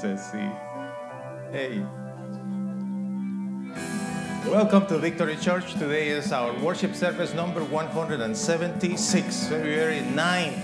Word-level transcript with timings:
says 0.00 0.30
C. 0.30 0.38
Hey. 1.52 1.84
Welcome 4.50 4.86
to 4.86 4.96
Victory 4.96 5.36
Church. 5.36 5.74
Today 5.74 6.08
is 6.08 6.32
our 6.32 6.54
worship 6.54 6.94
service 6.94 7.34
number 7.34 7.62
176, 7.62 9.46
February 9.48 10.00
9, 10.00 10.54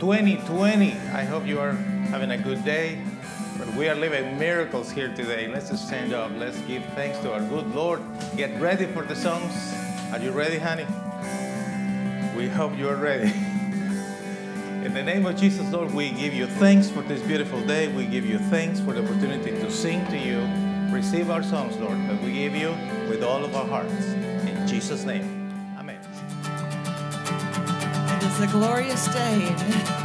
2020. 0.00 0.92
I 0.92 1.24
hope 1.24 1.46
you 1.46 1.60
are 1.60 1.72
having 2.08 2.30
a 2.30 2.38
good 2.38 2.64
day. 2.64 3.02
But 3.58 3.68
we 3.74 3.86
are 3.86 3.94
living 3.94 4.38
miracles 4.38 4.90
here 4.90 5.14
today. 5.14 5.46
Let's 5.46 5.68
just 5.68 5.86
stand 5.86 6.14
up. 6.14 6.30
Let's 6.38 6.58
give 6.62 6.82
thanks 6.94 7.18
to 7.18 7.34
our 7.34 7.42
good 7.42 7.74
Lord. 7.74 8.00
Get 8.34 8.58
ready 8.58 8.86
for 8.86 9.02
the 9.02 9.14
songs. 9.14 9.52
Are 10.10 10.18
you 10.18 10.30
ready, 10.30 10.56
honey? 10.56 10.86
We 12.34 12.48
hope 12.48 12.78
you 12.78 12.88
are 12.88 12.96
ready. 12.96 13.30
In 14.90 14.94
the 14.94 15.04
name 15.04 15.24
of 15.24 15.36
Jesus, 15.36 15.70
Lord, 15.70 15.94
we 15.94 16.10
give 16.10 16.34
you 16.34 16.46
thanks 16.46 16.90
for 16.90 17.00
this 17.02 17.22
beautiful 17.22 17.60
day. 17.60 17.86
We 17.86 18.06
give 18.06 18.26
you 18.26 18.40
thanks 18.40 18.80
for 18.80 18.92
the 18.92 19.04
opportunity 19.04 19.52
to 19.52 19.70
sing 19.70 20.04
to 20.06 20.18
you. 20.18 20.40
Receive 20.92 21.30
our 21.30 21.44
songs, 21.44 21.76
Lord, 21.76 21.96
that 22.08 22.20
we 22.20 22.32
give 22.32 22.56
you 22.56 22.70
with 23.08 23.22
all 23.22 23.44
of 23.44 23.54
our 23.54 23.68
hearts. 23.68 24.04
In 24.04 24.66
Jesus' 24.66 25.04
name, 25.04 25.76
Amen. 25.78 26.00
It 28.16 28.24
is 28.24 28.40
a 28.40 28.48
glorious 28.48 29.06
day. 29.14 29.96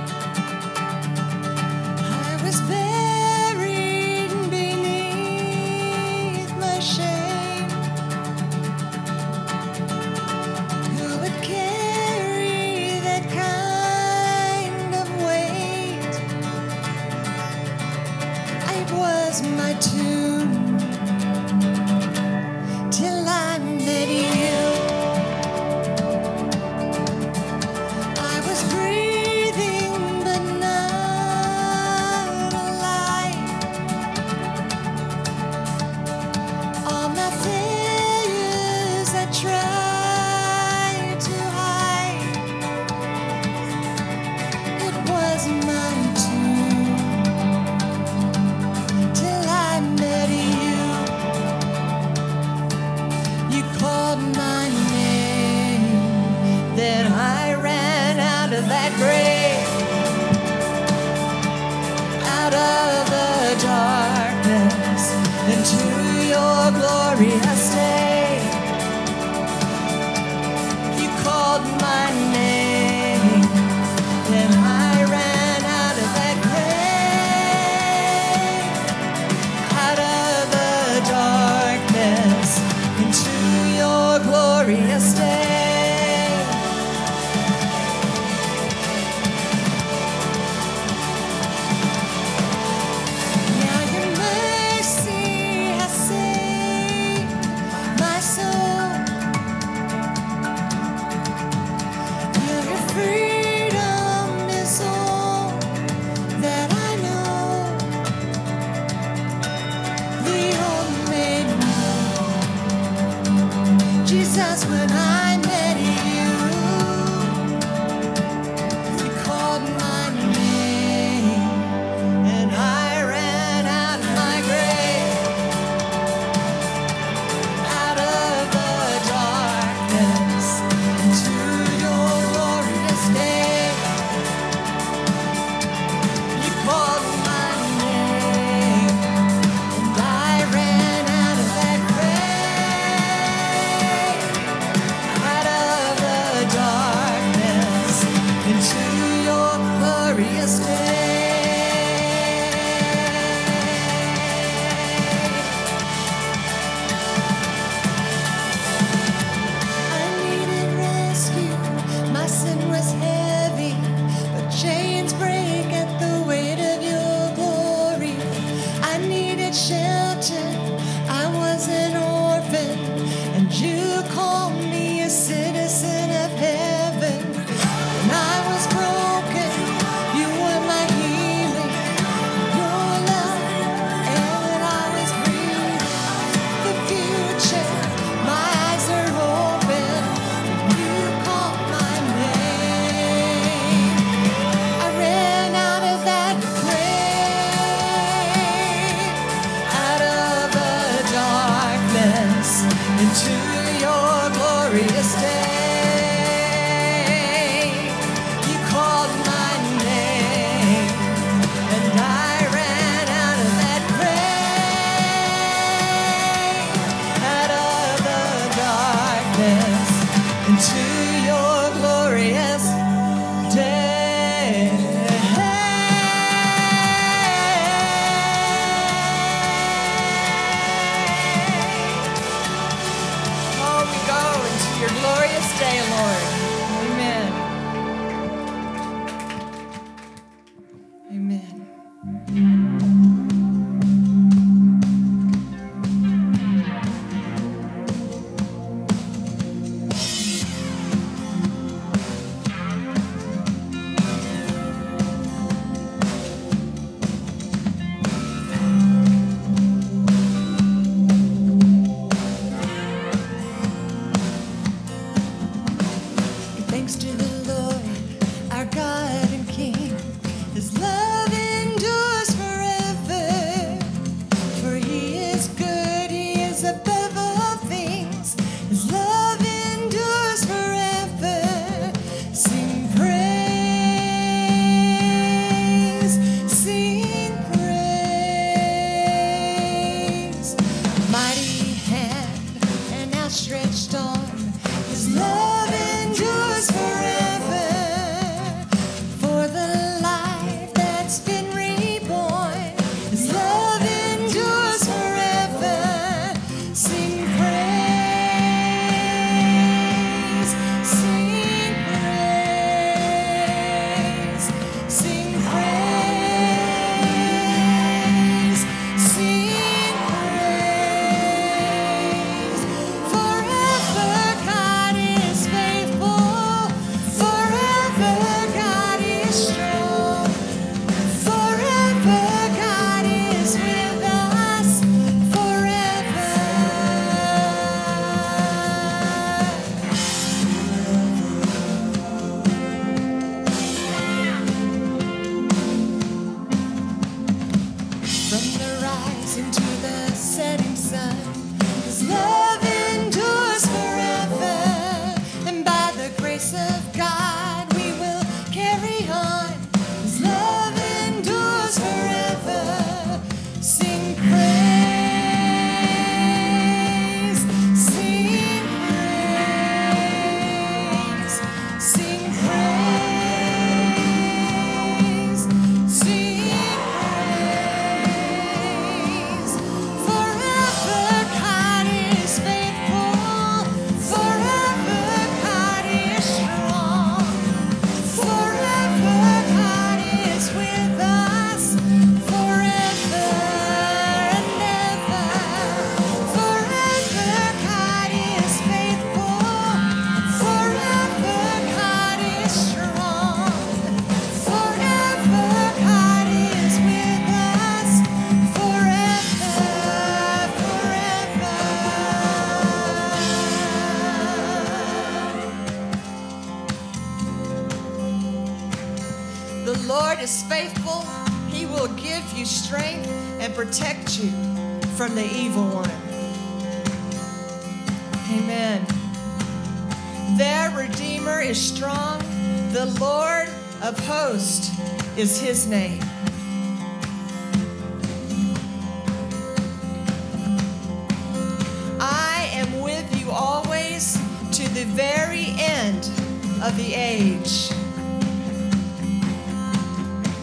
of 446.65 446.75
the 446.77 446.95
age. 446.95 447.69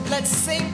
Let's 0.08 0.30
sing 0.30 0.71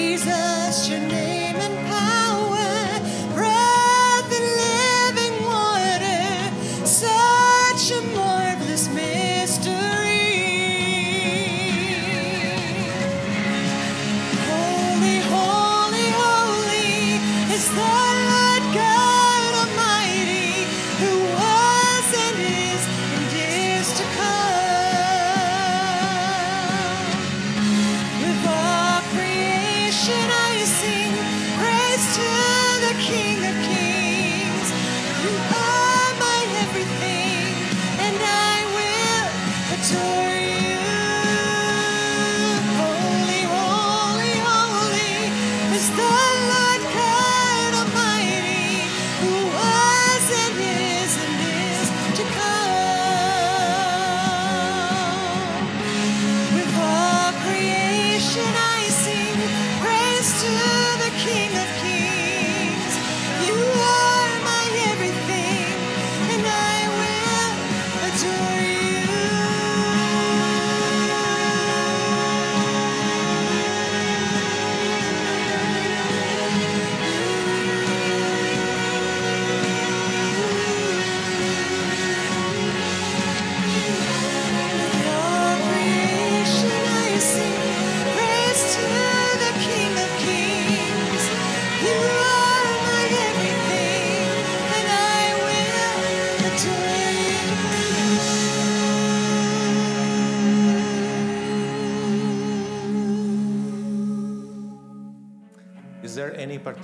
Jesus, 0.00 0.88
your 0.88 0.98
name. 1.00 1.39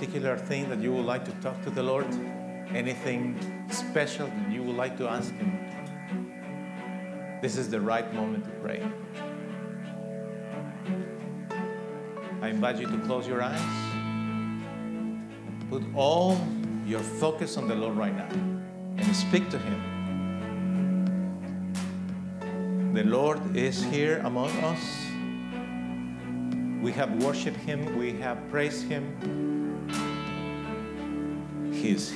Particular 0.07 0.37
thing 0.37 0.69
that 0.69 0.79
you 0.79 0.93
would 0.93 1.03
like 1.05 1.25
to 1.25 1.31
talk 1.41 1.61
to 1.61 1.69
the 1.69 1.83
Lord? 1.83 2.07
Anything 2.73 3.37
special 3.69 4.27
that 4.27 4.49
you 4.49 4.63
would 4.63 4.77
like 4.77 4.97
to 4.99 5.07
ask 5.09 5.33
Him? 5.33 5.59
This 7.41 7.57
is 7.57 7.69
the 7.69 7.81
right 7.81 8.13
moment 8.13 8.45
to 8.45 8.51
pray. 8.61 8.81
I 12.41 12.47
invite 12.47 12.77
you 12.79 12.87
to 12.87 12.97
close 12.99 13.27
your 13.27 13.41
eyes. 13.41 13.59
Put 15.69 15.83
all 15.93 16.39
your 16.85 17.01
focus 17.01 17.57
on 17.57 17.67
the 17.67 17.75
Lord 17.75 17.97
right 17.97 18.15
now 18.15 18.29
and 18.97 19.13
speak 19.13 19.49
to 19.49 19.59
Him. 19.59 19.81
The 22.93 23.03
Lord 23.03 23.57
is 23.57 23.83
here 23.83 24.21
among 24.23 24.51
us. 24.63 25.05
We 26.81 26.93
have 26.93 27.11
worshiped 27.21 27.57
Him, 27.57 27.97
we 27.97 28.13
have 28.13 28.37
praised 28.49 28.87
Him. 28.87 29.66
His 31.87 32.13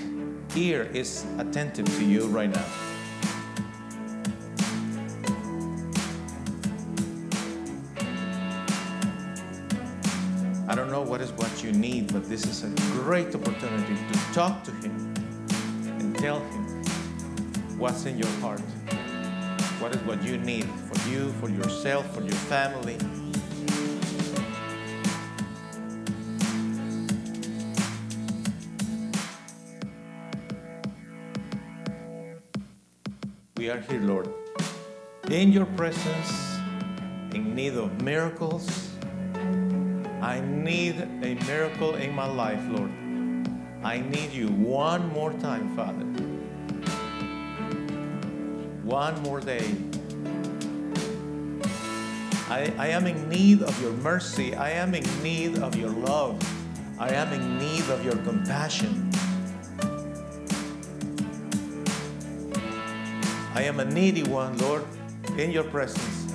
ear 0.53 0.89
is 0.93 1.25
attentive 1.37 1.85
to 1.85 2.03
you 2.03 2.27
right 2.27 2.49
now. 2.49 2.65
I 10.67 10.75
don't 10.75 10.91
know 10.91 11.01
what 11.01 11.21
is 11.21 11.31
what 11.31 11.63
you 11.63 11.71
need, 11.71 12.11
but 12.11 12.27
this 12.27 12.45
is 12.45 12.65
a 12.65 12.69
great 12.99 13.33
opportunity 13.33 13.95
to 13.95 14.33
talk 14.33 14.65
to 14.65 14.71
Him 14.71 15.13
and 15.87 16.17
tell 16.17 16.41
Him 16.41 16.83
what's 17.79 18.05
in 18.05 18.17
your 18.17 18.33
heart. 18.41 18.59
What 19.79 19.95
is 19.95 20.01
what 20.01 20.21
you 20.21 20.37
need 20.37 20.65
for 20.65 21.09
you, 21.09 21.31
for 21.39 21.49
yourself, 21.49 22.13
for 22.13 22.19
your 22.19 22.41
family. 22.51 22.97
Are 33.71 33.79
here, 33.79 34.01
Lord, 34.01 34.27
in 35.29 35.53
your 35.53 35.65
presence, 35.65 36.57
in 37.33 37.55
need 37.55 37.75
of 37.75 38.01
miracles. 38.01 38.89
I 40.21 40.41
need 40.41 40.99
a 41.23 41.35
miracle 41.47 41.95
in 41.95 42.13
my 42.13 42.25
life, 42.25 42.61
Lord. 42.69 42.91
I 43.83 44.01
need 44.01 44.31
you 44.33 44.47
one 44.49 45.07
more 45.13 45.31
time, 45.33 45.73
Father. 45.75 46.05
One 48.83 49.21
more 49.23 49.39
day. 49.39 49.73
I, 52.49 52.73
I 52.77 52.87
am 52.87 53.07
in 53.07 53.29
need 53.29 53.63
of 53.63 53.81
your 53.81 53.93
mercy. 53.93 54.53
I 54.53 54.71
am 54.71 54.93
in 54.93 55.05
need 55.23 55.59
of 55.59 55.77
your 55.77 55.91
love. 55.91 56.37
I 56.99 57.13
am 57.13 57.31
in 57.31 57.57
need 57.57 57.89
of 57.89 58.03
your 58.03 58.17
compassion. 58.17 59.10
I 63.61 63.65
am 63.65 63.79
a 63.79 63.85
needy 63.85 64.23
one, 64.23 64.57
Lord, 64.57 64.83
in 65.37 65.51
your 65.51 65.63
presence. 65.63 66.33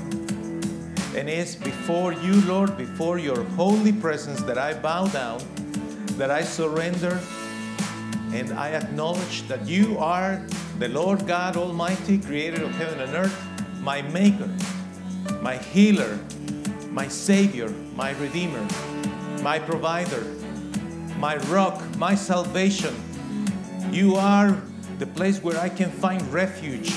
And 1.17 1.29
it's 1.29 1.57
before 1.57 2.13
you, 2.13 2.41
Lord, 2.43 2.77
before 2.79 3.19
your 3.19 3.43
holy 3.59 3.93
presence 3.93 4.43
that 4.43 4.59
I 4.59 4.75
bow 4.75 5.09
down, 5.09 5.41
that 6.19 6.31
I 6.31 6.43
surrender, 6.43 7.21
and 8.33 8.53
I 8.53 8.69
acknowledge 8.75 9.43
that 9.49 9.67
you 9.67 9.99
are 9.99 10.41
the 10.79 10.87
Lord 10.87 11.27
God 11.27 11.57
Almighty, 11.57 12.19
creator 12.19 12.63
of 12.63 12.71
heaven 12.77 13.01
and 13.01 13.13
earth, 13.17 13.37
my 13.81 14.03
maker, 14.03 14.49
my 15.43 15.57
healer, 15.57 16.21
my 16.91 17.09
savior, 17.09 17.71
my 17.97 18.13
redeemer, 18.21 18.65
my 19.43 19.59
provider, 19.59 20.23
my 21.19 21.39
rock, 21.49 21.83
my 21.97 22.15
salvation. 22.15 22.95
You 23.91 24.15
are 24.15 24.63
the 25.01 25.09
place 25.09 25.43
where 25.43 25.59
I 25.59 25.69
can 25.69 25.91
find 25.91 26.23
refuge 26.33 26.97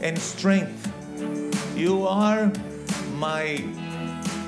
and 0.00 0.18
strength. 0.18 0.92
You 1.76 2.06
are 2.06 2.52
my 3.14 3.64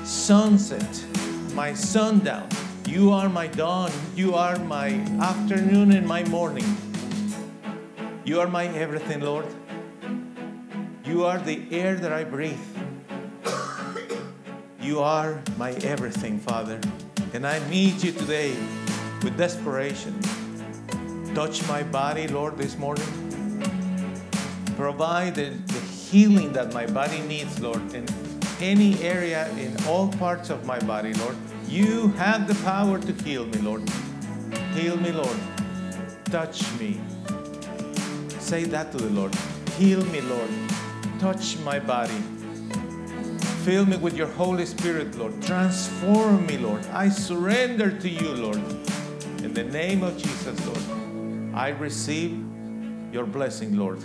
sunset, 0.03 1.05
my 1.53 1.73
sundown. 1.73 2.47
You 2.87 3.11
are 3.11 3.29
my 3.29 3.47
dawn. 3.47 3.91
You 4.15 4.35
are 4.35 4.57
my 4.59 4.89
afternoon 5.19 5.91
and 5.91 6.07
my 6.07 6.23
morning. 6.25 6.65
You 8.25 8.39
are 8.39 8.47
my 8.47 8.67
everything, 8.67 9.21
Lord. 9.21 9.45
You 11.05 11.25
are 11.25 11.39
the 11.39 11.65
air 11.71 11.95
that 11.95 12.11
I 12.11 12.23
breathe. 12.23 12.59
You 14.79 14.99
are 14.99 15.41
my 15.57 15.71
everything, 15.71 16.39
Father. 16.39 16.79
And 17.33 17.47
I 17.47 17.59
need 17.69 18.03
you 18.03 18.11
today 18.11 18.55
with 19.23 19.37
desperation. 19.37 20.19
Touch 21.33 21.65
my 21.67 21.83
body, 21.83 22.27
Lord, 22.27 22.57
this 22.57 22.77
morning. 22.77 23.20
Provide 24.81 25.35
the, 25.35 25.51
the 25.67 25.79
healing 25.79 26.53
that 26.53 26.73
my 26.73 26.87
body 26.87 27.19
needs, 27.19 27.59
Lord, 27.59 27.93
in 27.93 28.03
any 28.59 28.99
area, 29.03 29.47
in 29.49 29.77
all 29.85 30.07
parts 30.07 30.49
of 30.49 30.65
my 30.65 30.79
body, 30.79 31.13
Lord. 31.13 31.35
You 31.67 32.07
have 32.17 32.47
the 32.47 32.55
power 32.63 32.97
to 32.97 33.13
heal 33.23 33.45
me, 33.45 33.59
Lord. 33.59 33.87
Heal 34.73 34.97
me, 34.97 35.11
Lord. 35.11 35.37
Touch 36.31 36.63
me. 36.79 36.99
Say 38.39 38.63
that 38.63 38.91
to 38.93 38.97
the 38.97 39.11
Lord. 39.11 39.35
Heal 39.77 40.03
me, 40.05 40.21
Lord. 40.21 40.49
Touch 41.19 41.59
my 41.59 41.77
body. 41.77 42.19
Fill 43.63 43.85
me 43.85 43.97
with 43.97 44.17
your 44.17 44.29
Holy 44.29 44.65
Spirit, 44.65 45.13
Lord. 45.15 45.39
Transform 45.43 46.47
me, 46.47 46.57
Lord. 46.57 46.83
I 46.87 47.09
surrender 47.09 47.91
to 47.99 48.09
you, 48.09 48.33
Lord. 48.33 48.57
In 49.43 49.53
the 49.53 49.63
name 49.63 50.01
of 50.01 50.17
Jesus, 50.17 50.57
Lord, 50.65 51.53
I 51.53 51.69
receive 51.69 52.43
your 53.13 53.27
blessing, 53.27 53.77
Lord. 53.77 54.03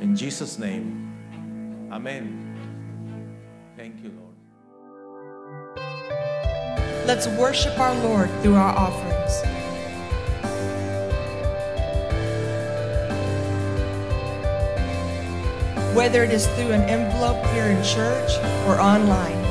In 0.00 0.16
Jesus' 0.16 0.58
name, 0.58 1.08
Amen. 1.92 2.56
Thank 3.76 4.02
you, 4.02 4.10
Lord. 4.10 4.30
Let's 7.06 7.26
worship 7.26 7.78
our 7.78 7.94
Lord 7.96 8.30
through 8.42 8.54
our 8.54 8.74
offerings. 8.74 9.42
Whether 15.94 16.22
it 16.24 16.30
is 16.30 16.46
through 16.46 16.70
an 16.70 16.88
envelope 16.88 17.44
here 17.48 17.66
in 17.66 17.82
church 17.82 18.30
or 18.66 18.80
online. 18.80 19.42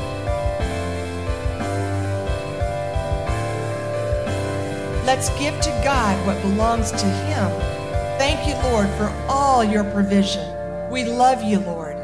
Let's 5.04 5.28
give 5.38 5.60
to 5.60 5.70
God 5.84 6.26
what 6.26 6.40
belongs 6.40 6.90
to 6.92 7.06
Him. 7.06 7.79
Thank 8.20 8.46
you, 8.46 8.54
Lord, 8.70 8.86
for 8.98 9.08
all 9.30 9.64
your 9.64 9.82
provision. 9.82 10.44
We 10.90 11.04
love 11.04 11.42
you, 11.42 11.58
Lord. 11.60 11.96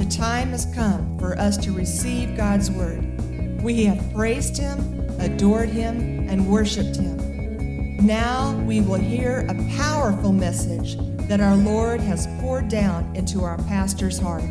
The 0.00 0.06
time 0.10 0.48
has 0.48 0.66
come 0.74 1.16
for 1.16 1.38
us 1.38 1.56
to 1.58 1.70
receive 1.70 2.36
God's 2.36 2.72
word. 2.72 3.62
We 3.62 3.84
have 3.84 4.12
praised 4.12 4.58
Him, 4.58 5.08
adored 5.20 5.68
Him, 5.68 6.28
and 6.28 6.50
worshiped 6.50 6.96
Him. 6.96 8.04
Now 8.04 8.60
we 8.66 8.80
will 8.80 8.98
hear 8.98 9.46
a 9.48 9.54
powerful 9.76 10.32
message 10.32 10.96
that 11.28 11.40
our 11.40 11.54
Lord 11.54 12.00
has 12.00 12.26
poured 12.40 12.66
down 12.66 13.14
into 13.14 13.44
our 13.44 13.58
pastor's 13.68 14.18
heart. 14.18 14.42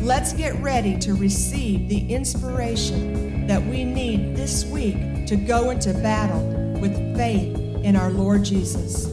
Let's 0.00 0.32
get 0.32 0.54
ready 0.60 0.96
to 1.00 1.14
receive 1.14 1.88
the 1.88 2.08
inspiration 2.08 3.48
that 3.48 3.60
we 3.60 3.82
need 3.82 4.36
this 4.36 4.64
week 4.64 5.26
to 5.26 5.34
go 5.34 5.70
into 5.70 5.92
battle 5.94 6.61
with 6.82 7.16
faith 7.16 7.56
in 7.84 7.94
our 7.94 8.10
Lord 8.10 8.42
Jesus. 8.42 9.06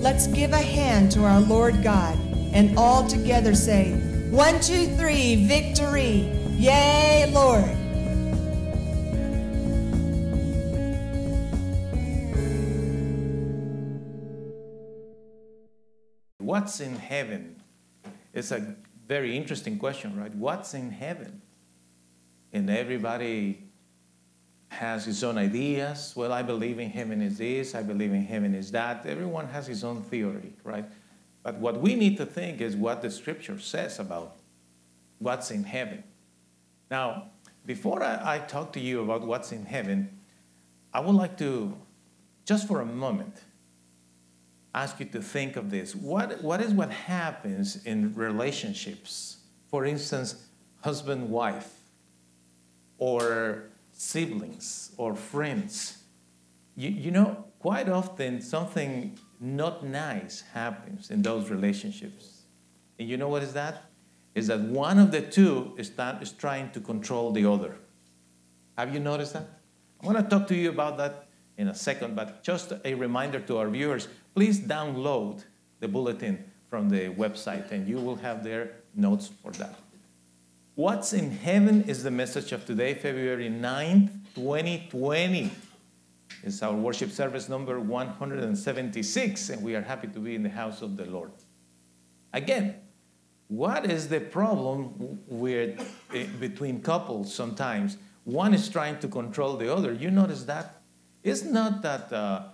Let's 0.00 0.26
give 0.26 0.52
a 0.52 0.56
hand 0.56 1.12
to 1.12 1.24
our 1.24 1.38
Lord 1.38 1.82
God 1.82 2.18
and 2.54 2.78
all 2.78 3.06
together 3.06 3.54
say, 3.54 3.92
One, 4.30 4.58
two, 4.60 4.86
three, 4.96 5.46
victory! 5.46 6.32
Yay, 6.56 7.30
Lord! 7.32 7.76
What's 16.38 16.80
in 16.80 16.96
heaven? 16.96 17.62
It's 18.32 18.50
a 18.50 18.76
very 19.06 19.36
interesting 19.36 19.78
question, 19.78 20.18
right? 20.18 20.34
What's 20.34 20.72
in 20.72 20.90
heaven? 20.90 21.42
And 22.52 22.70
everybody 22.70 23.69
has 24.70 25.04
his 25.04 25.22
own 25.24 25.36
ideas. 25.36 26.14
Well, 26.16 26.32
I 26.32 26.42
believe 26.42 26.78
in 26.78 26.90
heaven 26.90 27.20
is 27.20 27.38
this, 27.38 27.74
I 27.74 27.82
believe 27.82 28.12
in 28.12 28.24
heaven 28.24 28.54
is 28.54 28.70
that. 28.70 29.04
Everyone 29.04 29.48
has 29.48 29.66
his 29.66 29.82
own 29.84 30.02
theory, 30.02 30.52
right? 30.64 30.86
But 31.42 31.56
what 31.56 31.80
we 31.80 31.96
need 31.96 32.16
to 32.18 32.26
think 32.26 32.60
is 32.60 32.76
what 32.76 33.02
the 33.02 33.10
scripture 33.10 33.58
says 33.58 33.98
about 33.98 34.36
what's 35.18 35.50
in 35.50 35.64
heaven. 35.64 36.04
Now, 36.90 37.30
before 37.66 38.02
I, 38.02 38.36
I 38.36 38.38
talk 38.38 38.72
to 38.74 38.80
you 38.80 39.02
about 39.02 39.26
what's 39.26 39.50
in 39.50 39.66
heaven, 39.66 40.20
I 40.94 41.00
would 41.00 41.16
like 41.16 41.36
to, 41.38 41.76
just 42.44 42.68
for 42.68 42.80
a 42.80 42.86
moment, 42.86 43.42
ask 44.72 45.00
you 45.00 45.06
to 45.06 45.20
think 45.20 45.56
of 45.56 45.70
this. 45.70 45.96
What, 45.96 46.42
what 46.42 46.60
is 46.60 46.72
what 46.72 46.90
happens 46.90 47.84
in 47.84 48.14
relationships? 48.14 49.38
For 49.68 49.84
instance, 49.84 50.46
husband 50.82 51.28
wife, 51.28 51.72
or 52.98 53.69
siblings, 54.00 54.92
or 54.96 55.14
friends. 55.14 55.98
You, 56.74 56.88
you 56.88 57.10
know, 57.10 57.44
quite 57.58 57.86
often 57.86 58.40
something 58.40 59.18
not 59.38 59.84
nice 59.84 60.42
happens 60.54 61.10
in 61.10 61.20
those 61.20 61.50
relationships. 61.50 62.44
And 62.98 63.06
you 63.06 63.18
know 63.18 63.28
what 63.28 63.42
is 63.42 63.52
that? 63.52 63.84
Is 64.34 64.46
that 64.46 64.60
one 64.60 64.98
of 64.98 65.12
the 65.12 65.20
two 65.20 65.74
is, 65.76 65.90
that, 65.90 66.22
is 66.22 66.32
trying 66.32 66.70
to 66.70 66.80
control 66.80 67.30
the 67.30 67.44
other. 67.44 67.76
Have 68.78 68.94
you 68.94 69.00
noticed 69.00 69.34
that? 69.34 69.46
I'm 70.00 70.10
going 70.10 70.22
to 70.22 70.30
talk 70.30 70.48
to 70.48 70.54
you 70.54 70.70
about 70.70 70.96
that 70.96 71.26
in 71.58 71.68
a 71.68 71.74
second, 71.74 72.16
but 72.16 72.42
just 72.42 72.72
a 72.86 72.94
reminder 72.94 73.38
to 73.40 73.58
our 73.58 73.68
viewers 73.68 74.08
please 74.34 74.60
download 74.60 75.44
the 75.80 75.88
bulletin 75.88 76.42
from 76.70 76.88
the 76.88 77.10
website 77.10 77.70
and 77.70 77.86
you 77.86 77.98
will 77.98 78.16
have 78.16 78.42
their 78.42 78.76
notes 78.94 79.28
for 79.42 79.50
that. 79.52 79.74
What's 80.80 81.12
in 81.12 81.30
heaven 81.30 81.82
is 81.82 82.04
the 82.04 82.10
message 82.10 82.52
of 82.52 82.64
today, 82.64 82.94
February 82.94 83.50
9th, 83.50 84.12
2020. 84.34 85.50
It's 86.42 86.62
our 86.62 86.72
worship 86.72 87.10
service 87.10 87.50
number 87.50 87.78
176, 87.78 89.50
and 89.50 89.62
we 89.62 89.74
are 89.74 89.82
happy 89.82 90.08
to 90.08 90.18
be 90.18 90.34
in 90.34 90.42
the 90.42 90.48
house 90.48 90.80
of 90.80 90.96
the 90.96 91.04
Lord. 91.04 91.32
Again, 92.32 92.76
what 93.48 93.90
is 93.90 94.08
the 94.08 94.20
problem 94.20 95.20
with, 95.26 95.78
eh, 96.14 96.24
between 96.40 96.80
couples 96.80 97.34
sometimes? 97.34 97.98
One 98.24 98.54
is 98.54 98.66
trying 98.70 99.00
to 99.00 99.08
control 99.08 99.58
the 99.58 99.70
other. 99.70 99.92
You 99.92 100.10
notice 100.10 100.44
that? 100.44 100.80
It's 101.22 101.44
not 101.44 101.82
that 101.82 102.10
uh, 102.10 102.44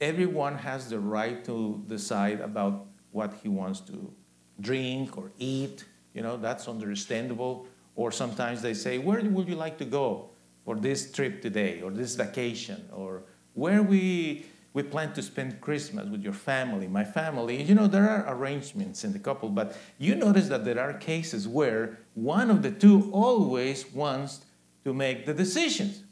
everyone 0.00 0.56
has 0.56 0.88
the 0.88 0.98
right 0.98 1.44
to 1.44 1.84
decide 1.86 2.40
about 2.40 2.86
what 3.12 3.34
he 3.42 3.50
wants 3.50 3.80
to 3.80 4.14
drink 4.58 5.18
or 5.18 5.30
eat. 5.38 5.84
You 6.14 6.22
know, 6.22 6.36
that's 6.36 6.68
understandable. 6.68 7.66
Or 7.96 8.12
sometimes 8.12 8.62
they 8.62 8.74
say, 8.74 8.98
Where 8.98 9.22
would 9.22 9.48
you 9.48 9.56
like 9.56 9.78
to 9.78 9.84
go 9.84 10.30
for 10.64 10.76
this 10.76 11.10
trip 11.12 11.42
today 11.42 11.80
or 11.82 11.90
this 11.90 12.14
vacation? 12.14 12.88
Or 12.92 13.22
where 13.54 13.82
we, 13.82 14.46
we 14.72 14.82
plan 14.82 15.12
to 15.14 15.22
spend 15.22 15.60
Christmas 15.60 16.08
with 16.08 16.22
your 16.22 16.32
family, 16.32 16.88
my 16.88 17.04
family. 17.04 17.62
You 17.62 17.74
know, 17.74 17.86
there 17.86 18.08
are 18.08 18.24
arrangements 18.34 19.04
in 19.04 19.12
the 19.12 19.18
couple, 19.18 19.48
but 19.48 19.76
you 19.98 20.14
notice 20.14 20.48
that 20.48 20.64
there 20.64 20.80
are 20.80 20.94
cases 20.94 21.46
where 21.46 21.98
one 22.14 22.50
of 22.50 22.62
the 22.62 22.70
two 22.70 23.10
always 23.12 23.90
wants 23.92 24.40
to 24.84 24.94
make 24.94 25.26
the 25.26 25.34
decisions. 25.34 26.02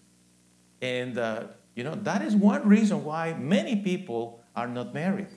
And 0.82 1.18
uh, 1.18 1.44
you 1.74 1.84
know, 1.84 1.94
that 1.94 2.22
is 2.22 2.34
one 2.34 2.68
reason 2.68 3.04
why 3.04 3.34
many 3.34 3.76
people 3.76 4.42
are 4.56 4.66
not 4.66 4.92
married. 4.92 5.28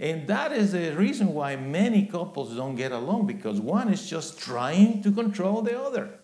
And 0.00 0.28
that 0.28 0.52
is 0.52 0.72
the 0.72 0.94
reason 0.94 1.34
why 1.34 1.56
many 1.56 2.06
couples 2.06 2.54
don't 2.54 2.76
get 2.76 2.92
along 2.92 3.26
because 3.26 3.60
one 3.60 3.92
is 3.92 4.08
just 4.08 4.38
trying 4.38 5.02
to 5.02 5.10
control 5.10 5.62
the 5.62 5.80
other. 5.80 6.20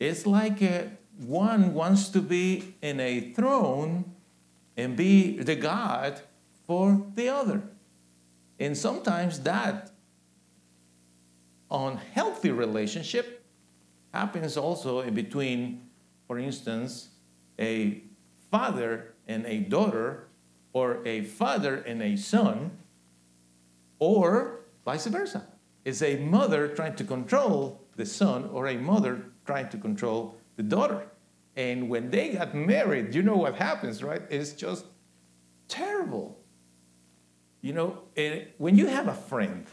It's 0.00 0.26
like 0.26 0.62
uh, 0.62 0.84
one 1.18 1.74
wants 1.74 2.08
to 2.10 2.20
be 2.20 2.74
in 2.80 2.98
a 2.98 3.32
throne 3.32 4.12
and 4.76 4.96
be 4.96 5.38
the 5.38 5.54
God 5.54 6.20
for 6.66 7.06
the 7.14 7.28
other. 7.28 7.62
And 8.58 8.76
sometimes 8.76 9.40
that 9.40 9.92
unhealthy 11.70 12.50
relationship 12.50 13.44
happens 14.12 14.56
also 14.56 15.08
between 15.10 15.84
for 16.26 16.38
instance, 16.38 17.08
a 17.58 18.02
father 18.50 19.14
and 19.26 19.44
a 19.46 19.58
daughter, 19.58 20.28
or 20.74 21.06
a 21.06 21.22
father 21.22 21.76
and 21.76 22.02
a 22.02 22.16
son, 22.16 22.72
or 23.98 24.60
vice 24.84 25.06
versa. 25.06 25.46
It's 25.84 26.02
a 26.02 26.16
mother 26.16 26.68
trying 26.68 26.96
to 26.96 27.04
control 27.04 27.80
the 27.96 28.04
son, 28.04 28.50
or 28.52 28.66
a 28.66 28.76
mother 28.76 29.24
trying 29.46 29.68
to 29.70 29.78
control 29.78 30.36
the 30.56 30.62
daughter. 30.62 31.06
And 31.56 31.88
when 31.88 32.10
they 32.10 32.30
got 32.30 32.54
married, 32.54 33.14
you 33.14 33.22
know 33.22 33.36
what 33.36 33.54
happens, 33.54 34.02
right? 34.02 34.22
It's 34.28 34.52
just 34.52 34.84
terrible. 35.68 36.40
You 37.60 37.72
know, 37.72 37.98
eh, 38.16 38.46
when 38.58 38.76
you 38.76 38.88
have 38.88 39.06
a 39.06 39.14
friend, 39.14 39.66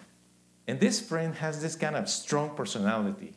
and 0.67 0.79
this 0.79 1.01
friend 1.01 1.33
has 1.35 1.61
this 1.61 1.75
kind 1.75 1.95
of 1.95 2.07
strong 2.07 2.55
personality, 2.55 3.33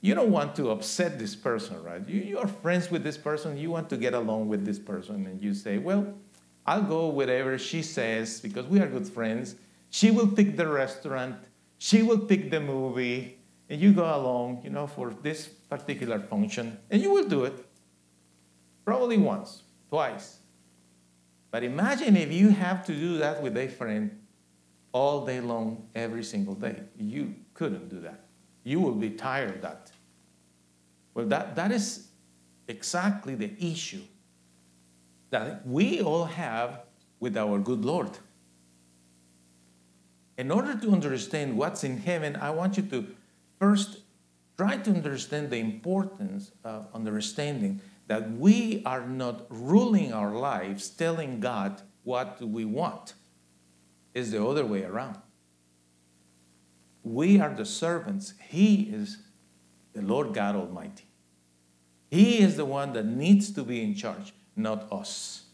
you 0.00 0.14
don't 0.14 0.30
want 0.30 0.54
to 0.56 0.70
upset 0.70 1.18
this 1.18 1.34
person, 1.34 1.82
right? 1.82 2.08
You, 2.08 2.20
you 2.20 2.38
are 2.38 2.46
friends 2.46 2.90
with 2.90 3.02
this 3.02 3.16
person, 3.16 3.58
you 3.58 3.70
want 3.70 3.90
to 3.90 3.96
get 3.96 4.14
along 4.14 4.48
with 4.48 4.64
this 4.64 4.78
person, 4.78 5.26
and 5.26 5.42
you 5.42 5.54
say, 5.54 5.78
Well, 5.78 6.14
I'll 6.68 6.82
go 6.82 7.08
wherever 7.08 7.56
she 7.58 7.82
says 7.82 8.40
because 8.40 8.66
we 8.66 8.80
are 8.80 8.86
good 8.86 9.08
friends. 9.08 9.54
She 9.90 10.10
will 10.10 10.28
pick 10.28 10.56
the 10.56 10.68
restaurant, 10.68 11.36
she 11.78 12.02
will 12.02 12.18
pick 12.18 12.50
the 12.50 12.60
movie, 12.60 13.38
and 13.70 13.80
you 13.80 13.92
go 13.92 14.04
along, 14.04 14.60
you 14.64 14.70
know, 14.70 14.86
for 14.86 15.14
this 15.26 15.48
particular 15.48 16.18
function, 16.18 16.78
and 16.90 17.00
you 17.02 17.10
will 17.10 17.28
do 17.28 17.44
it 17.44 17.56
probably 18.84 19.18
once, 19.18 19.62
twice. 19.88 20.40
But 21.50 21.64
imagine 21.64 22.16
if 22.16 22.30
you 22.30 22.50
have 22.50 22.84
to 22.86 22.92
do 22.92 23.18
that 23.18 23.42
with 23.42 23.56
a 23.56 23.68
friend 23.68 24.18
all 24.92 25.24
day 25.24 25.40
long, 25.40 25.88
every 25.94 26.24
single 26.24 26.54
day. 26.54 26.76
You 26.98 27.34
couldn't 27.54 27.88
do 27.88 28.00
that 28.00 28.28
you 28.68 28.80
will 28.80 28.94
be 28.94 29.10
tired 29.10 29.50
of 29.50 29.62
that. 29.62 29.90
Well, 31.14 31.26
that, 31.26 31.56
that 31.56 31.72
is 31.72 32.08
exactly 32.68 33.34
the 33.34 33.50
issue 33.58 34.02
that 35.30 35.66
we 35.66 36.00
all 36.00 36.24
have 36.24 36.82
with 37.20 37.36
our 37.36 37.58
good 37.58 37.84
Lord. 37.84 38.18
In 40.36 40.50
order 40.50 40.78
to 40.78 40.90
understand 40.92 41.58
what's 41.58 41.82
in 41.84 41.98
heaven, 41.98 42.36
I 42.36 42.50
want 42.50 42.76
you 42.76 42.82
to 42.84 43.06
first 43.58 43.98
try 44.56 44.76
to 44.76 44.90
understand 44.90 45.50
the 45.50 45.58
importance 45.58 46.52
of 46.64 46.86
understanding 46.94 47.80
that 48.06 48.30
we 48.32 48.82
are 48.86 49.06
not 49.06 49.46
ruling 49.50 50.12
our 50.12 50.34
lives 50.34 50.88
telling 50.88 51.40
God 51.40 51.82
what 52.04 52.40
we 52.40 52.64
want. 52.64 53.14
It's 54.14 54.30
the 54.30 54.44
other 54.44 54.64
way 54.64 54.84
around 54.84 55.18
we 57.08 57.40
are 57.40 57.54
the 57.54 57.64
servants. 57.64 58.34
He 58.48 58.82
is 58.82 59.18
the 59.94 60.02
Lord 60.02 60.34
God 60.34 60.54
Almighty. 60.54 61.06
He 62.10 62.40
is 62.40 62.56
the 62.56 62.64
one 62.64 62.92
that 62.94 63.06
needs 63.06 63.50
to 63.52 63.62
be 63.62 63.82
in 63.82 63.94
charge, 63.94 64.32
not 64.58 64.92
us. 64.92 65.44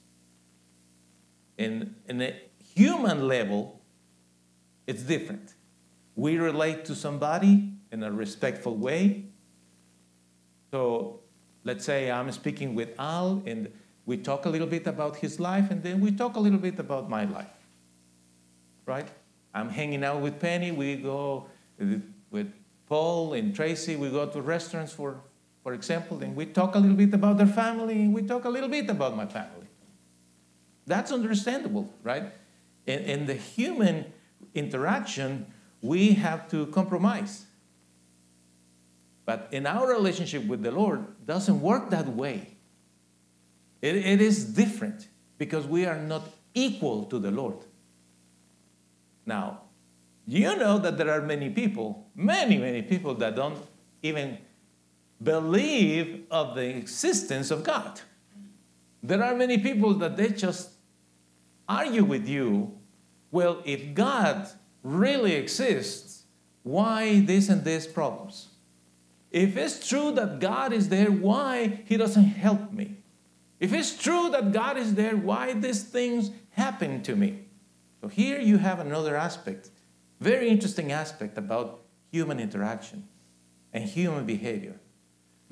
In, 1.56 1.94
in 2.08 2.20
a 2.20 2.34
human 2.74 3.28
level, 3.28 3.80
it's 4.86 5.02
different. 5.02 5.54
We 6.16 6.38
relate 6.38 6.84
to 6.86 6.94
somebody 6.94 7.72
in 7.92 8.02
a 8.02 8.10
respectful 8.10 8.76
way. 8.76 9.26
So 10.70 11.20
let's 11.62 11.84
say 11.84 12.10
I'm 12.10 12.30
speaking 12.32 12.74
with 12.74 12.90
Al 12.98 13.42
and 13.46 13.70
we 14.06 14.16
talk 14.16 14.44
a 14.46 14.48
little 14.48 14.66
bit 14.66 14.86
about 14.86 15.16
his 15.16 15.40
life 15.40 15.70
and 15.70 15.82
then 15.82 16.00
we 16.00 16.10
talk 16.10 16.36
a 16.36 16.40
little 16.40 16.58
bit 16.58 16.78
about 16.78 17.08
my 17.08 17.24
life. 17.24 17.46
Right? 18.86 19.08
I'm 19.54 19.70
hanging 19.70 20.04
out 20.04 20.20
with 20.20 20.40
Penny, 20.40 20.72
we 20.72 20.96
go 20.96 21.46
with 22.30 22.52
Paul 22.86 23.34
and 23.34 23.54
Tracy, 23.54 23.96
we 23.96 24.10
go 24.10 24.26
to 24.26 24.42
restaurants 24.42 24.92
for, 24.92 25.20
for 25.64 25.72
example, 25.72 26.22
and 26.22 26.36
we 26.36 26.44
talk 26.44 26.74
a 26.74 26.78
little 26.78 26.96
bit 26.96 27.14
about 27.14 27.38
their 27.38 27.46
family 27.46 28.06
we 28.06 28.22
talk 28.22 28.44
a 28.44 28.50
little 28.50 28.68
bit 28.68 28.88
about 28.90 29.16
my 29.16 29.24
family. 29.24 29.66
That's 30.86 31.10
understandable, 31.10 31.90
right? 32.02 32.24
In, 32.86 32.98
in 33.00 33.26
the 33.26 33.34
human 33.34 34.12
interaction, 34.54 35.46
we 35.80 36.12
have 36.12 36.50
to 36.50 36.66
compromise. 36.66 37.46
But 39.24 39.48
in 39.52 39.66
our 39.66 39.88
relationship 39.88 40.46
with 40.46 40.62
the 40.62 40.70
Lord, 40.70 41.06
doesn't 41.24 41.62
work 41.62 41.88
that 41.88 42.08
way. 42.08 42.58
It, 43.80 43.96
it 43.96 44.20
is 44.20 44.44
different 44.44 45.08
because 45.38 45.66
we 45.66 45.86
are 45.86 45.98
not 45.98 46.28
equal 46.52 47.04
to 47.06 47.18
the 47.18 47.30
Lord. 47.30 47.56
Now, 49.24 49.62
you 50.26 50.54
know 50.56 50.76
that 50.76 50.98
there 50.98 51.10
are 51.10 51.22
many 51.22 51.48
people, 51.48 52.06
many, 52.14 52.58
many 52.58 52.82
people 52.82 53.14
that 53.14 53.34
don't 53.34 53.58
even 54.02 54.36
believe 55.24 56.24
of 56.30 56.54
the 56.54 56.76
existence 56.76 57.50
of 57.50 57.64
God. 57.64 58.00
There 59.02 59.22
are 59.22 59.34
many 59.34 59.58
people 59.58 59.94
that 59.94 60.16
they 60.16 60.28
just 60.28 60.70
argue 61.68 62.04
with 62.04 62.28
you, 62.28 62.78
well, 63.30 63.60
if 63.64 63.94
God 63.94 64.48
really 64.82 65.34
exists, 65.34 66.24
why 66.62 67.20
this 67.20 67.48
and 67.48 67.64
this 67.64 67.86
problems? 67.86 68.48
If 69.30 69.56
it's 69.56 69.88
true 69.88 70.12
that 70.12 70.40
God 70.40 70.72
is 70.72 70.88
there, 70.88 71.10
why 71.10 71.82
He 71.86 71.96
doesn't 71.96 72.24
help 72.24 72.72
me? 72.72 72.98
If 73.60 73.72
it's 73.72 73.96
true 73.96 74.30
that 74.30 74.52
God 74.52 74.76
is 74.76 74.94
there, 74.94 75.16
why 75.16 75.54
these 75.54 75.82
things 75.82 76.30
happen 76.50 77.02
to 77.02 77.16
me? 77.16 77.40
So 78.00 78.08
here 78.08 78.38
you 78.38 78.58
have 78.58 78.78
another 78.78 79.16
aspect, 79.16 79.70
very 80.20 80.48
interesting 80.48 80.92
aspect 80.92 81.38
about 81.38 81.80
human 82.12 82.38
interaction 82.38 83.08
and 83.72 83.84
human 83.84 84.24
behavior. 84.24 84.78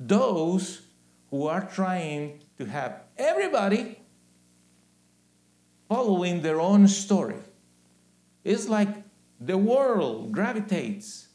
Those 0.07 0.81
who 1.29 1.47
are 1.47 1.61
trying 1.61 2.41
to 2.57 2.65
have 2.65 3.01
everybody 3.17 3.99
following 5.87 6.41
their 6.41 6.59
own 6.59 6.87
story. 6.87 7.37
It's 8.43 8.67
like 8.67 8.89
the 9.39 9.57
world 9.57 10.31
gravitates 10.31 11.27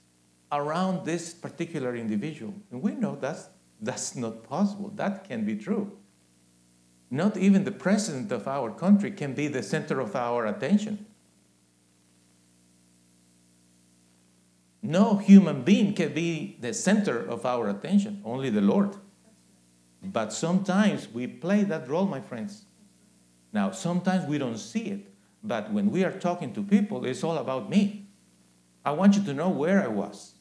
around 0.52 1.04
this 1.04 1.34
particular 1.34 1.96
individual. 1.96 2.54
And 2.70 2.82
we 2.82 2.92
know 2.92 3.16
that's, 3.20 3.48
that's 3.80 4.16
not 4.16 4.44
possible. 4.44 4.90
That 4.94 5.28
can 5.28 5.44
be 5.44 5.56
true. 5.56 5.98
Not 7.10 7.36
even 7.36 7.64
the 7.64 7.72
president 7.72 8.32
of 8.32 8.46
our 8.46 8.70
country 8.70 9.10
can 9.10 9.34
be 9.34 9.48
the 9.48 9.62
center 9.62 10.00
of 10.00 10.14
our 10.14 10.46
attention. 10.46 11.06
No 14.82 15.16
human 15.16 15.62
being 15.62 15.92
can 15.94 16.12
be 16.12 16.56
the 16.60 16.72
center 16.72 17.18
of 17.18 17.44
our 17.44 17.68
attention, 17.68 18.22
only 18.24 18.50
the 18.50 18.60
Lord. 18.60 18.94
But 20.02 20.32
sometimes 20.32 21.08
we 21.08 21.26
play 21.26 21.64
that 21.64 21.88
role, 21.88 22.06
my 22.06 22.20
friends. 22.20 22.64
Now, 23.52 23.72
sometimes 23.72 24.26
we 24.26 24.38
don't 24.38 24.58
see 24.58 24.86
it, 24.86 25.12
but 25.42 25.72
when 25.72 25.90
we 25.90 26.04
are 26.04 26.12
talking 26.12 26.52
to 26.54 26.62
people, 26.62 27.04
it's 27.04 27.24
all 27.24 27.38
about 27.38 27.68
me. 27.68 28.06
I 28.84 28.92
want 28.92 29.16
you 29.16 29.24
to 29.24 29.34
know 29.34 29.48
where 29.48 29.82
I 29.82 29.88
was. 29.88 30.34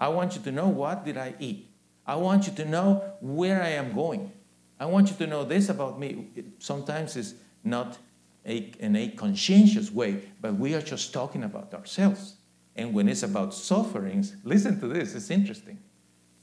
I 0.00 0.08
want 0.08 0.34
you 0.34 0.42
to 0.42 0.52
know 0.52 0.68
what 0.68 1.04
did 1.04 1.16
I 1.16 1.34
eat. 1.38 1.70
I 2.06 2.16
want 2.16 2.46
you 2.46 2.52
to 2.54 2.64
know 2.64 3.14
where 3.20 3.62
I 3.62 3.70
am 3.70 3.94
going. 3.94 4.32
I 4.78 4.86
want 4.86 5.10
you 5.10 5.16
to 5.16 5.26
know 5.26 5.44
this 5.44 5.68
about 5.68 5.98
me. 5.98 6.28
sometimes 6.58 7.16
it's 7.16 7.34
not 7.64 7.98
a, 8.44 8.56
in 8.78 8.94
a 8.96 9.08
conscientious 9.08 9.90
way, 9.90 10.22
but 10.40 10.54
we 10.54 10.74
are 10.74 10.82
just 10.82 11.12
talking 11.12 11.42
about 11.42 11.72
ourselves. 11.74 12.36
And 12.76 12.92
when 12.92 13.08
it's 13.08 13.22
about 13.22 13.54
sufferings, 13.54 14.36
listen 14.44 14.78
to 14.80 14.86
this, 14.86 15.14
it's 15.14 15.30
interesting. 15.30 15.78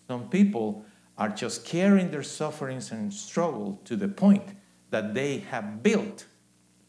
Some 0.08 0.30
people 0.30 0.84
are 1.18 1.30
just 1.30 1.64
carrying 1.64 2.12
their 2.12 2.24
sufferings 2.24 2.92
and 2.92 3.14
struggle 3.14 3.80
to 3.86 3.96
the 3.96 4.08
point 4.08 4.44
that 4.90 5.14
they 5.14 5.40
have 5.40 5.84
built 5.84 6.26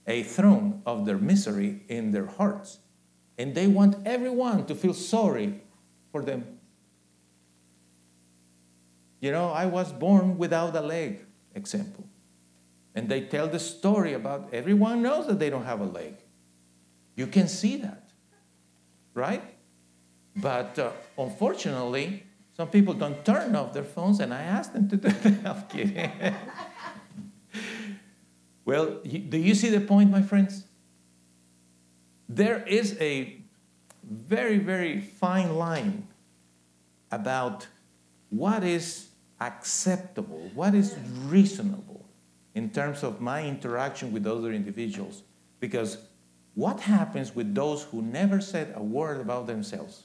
a 0.06 0.22
throne 0.22 0.82
of 0.86 1.06
their 1.06 1.18
misery 1.18 1.82
in 1.88 2.10
their 2.10 2.26
hearts. 2.26 2.78
And 3.38 3.54
they 3.54 3.66
want 3.66 3.96
everyone 4.06 4.66
to 4.66 4.74
feel 4.74 4.94
sorry 4.94 5.60
for 6.10 6.22
them. 6.22 6.58
You 9.20 9.32
know, 9.32 9.50
I 9.50 9.66
was 9.66 9.92
born 9.92 10.36
without 10.38 10.76
a 10.76 10.80
leg, 10.80 11.24
example. 11.54 12.06
And 12.94 13.08
they 13.08 13.22
tell 13.22 13.48
the 13.48 13.58
story 13.58 14.12
about 14.12 14.50
everyone 14.52 15.02
knows 15.02 15.26
that 15.26 15.38
they 15.38 15.50
don't 15.50 15.64
have 15.64 15.80
a 15.80 15.86
leg. 15.86 16.14
You 17.16 17.26
can 17.26 17.48
see 17.48 17.76
that, 17.76 18.03
right? 19.14 19.42
But 20.36 20.78
uh, 20.78 20.90
unfortunately, 21.16 22.24
some 22.56 22.68
people 22.68 22.94
don't 22.94 23.24
turn 23.24 23.56
off 23.56 23.72
their 23.72 23.84
phones, 23.84 24.20
and 24.20 24.34
I 24.34 24.42
ask 24.42 24.72
them 24.72 24.88
to 24.88 24.96
do 24.96 25.08
that. 25.08 25.46
I'm 25.56 25.62
kidding. 25.68 26.10
well, 28.64 29.00
do 29.02 29.38
you 29.38 29.54
see 29.54 29.70
the 29.70 29.80
point, 29.80 30.10
my 30.10 30.22
friends? 30.22 30.64
There 32.28 32.62
is 32.66 32.96
a 33.00 33.40
very, 34.02 34.58
very 34.58 35.00
fine 35.00 35.56
line 35.56 36.08
about 37.10 37.66
what 38.30 38.64
is 38.64 39.08
acceptable, 39.40 40.50
what 40.54 40.74
is 40.74 40.96
reasonable 41.26 42.04
in 42.54 42.70
terms 42.70 43.02
of 43.02 43.20
my 43.20 43.44
interaction 43.44 44.12
with 44.12 44.26
other 44.26 44.52
individuals. 44.52 45.22
Because 45.60 45.98
what 46.54 46.80
happens 46.80 47.34
with 47.34 47.54
those 47.54 47.84
who 47.84 48.02
never 48.02 48.40
said 48.40 48.72
a 48.76 48.82
word 48.82 49.20
about 49.20 49.46
themselves? 49.46 50.04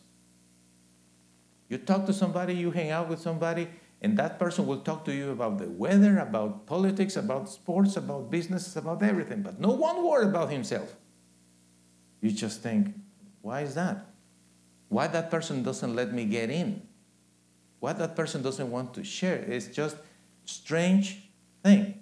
You 1.68 1.78
talk 1.78 2.06
to 2.08 2.14
somebody, 2.14 2.56
you 2.56 2.72
hang 2.72 2.90
out 2.90 3.08
with 3.10 3.20
somebody, 3.20 3.68
and 4.02 4.18
that 4.18 4.40
person 4.40 4.66
will 4.66 4.80
talk 4.80 5.06
to 5.06 5.14
you 5.14 5.30
about 5.32 5.60
the 5.60 5.70
weather, 5.70 6.18
about 6.18 6.66
politics, 6.66 7.16
about 7.16 7.50
sports, 7.50 7.98
about 7.98 8.32
business, 8.32 8.76
about 8.76 9.04
everything, 9.04 9.44
but 9.44 9.60
no 9.60 9.70
one 9.70 10.04
word 10.04 10.28
about 10.28 10.52
himself. 10.52 10.96
You 12.22 12.32
just 12.32 12.62
think, 12.62 12.96
why 13.42 13.62
is 13.62 13.76
that? 13.76 14.08
Why 14.88 15.08
that 15.08 15.30
person 15.30 15.62
doesn't 15.62 15.96
let 15.96 16.12
me 16.14 16.26
get 16.26 16.50
in? 16.50 16.82
What 17.80 18.00
that 18.00 18.16
person 18.16 18.42
doesn't 18.42 18.70
want 18.72 18.94
to 18.96 19.04
share 19.04 19.38
is 19.38 19.68
just 19.68 19.98
strange 20.46 21.30
thing. 21.64 22.02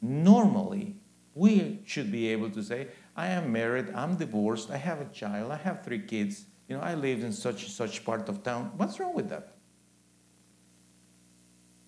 Normally, 0.00 0.96
we 1.34 1.80
should 1.86 2.12
be 2.12 2.28
able 2.28 2.50
to 2.50 2.62
say, 2.62 2.88
I 3.18 3.26
am 3.26 3.52
married, 3.52 3.90
I'm 3.94 4.16
divorced, 4.16 4.70
I 4.70 4.76
have 4.76 5.00
a 5.00 5.06
child, 5.06 5.50
I 5.50 5.56
have 5.56 5.84
three 5.84 5.98
kids, 5.98 6.46
you 6.68 6.76
know, 6.76 6.82
I 6.82 6.94
live 6.94 7.22
in 7.22 7.32
such 7.32 7.64
and 7.64 7.72
such 7.72 8.04
part 8.04 8.28
of 8.28 8.42
town. 8.42 8.70
What's 8.76 8.98
wrong 9.00 9.14
with 9.14 9.28
that? 9.28 9.56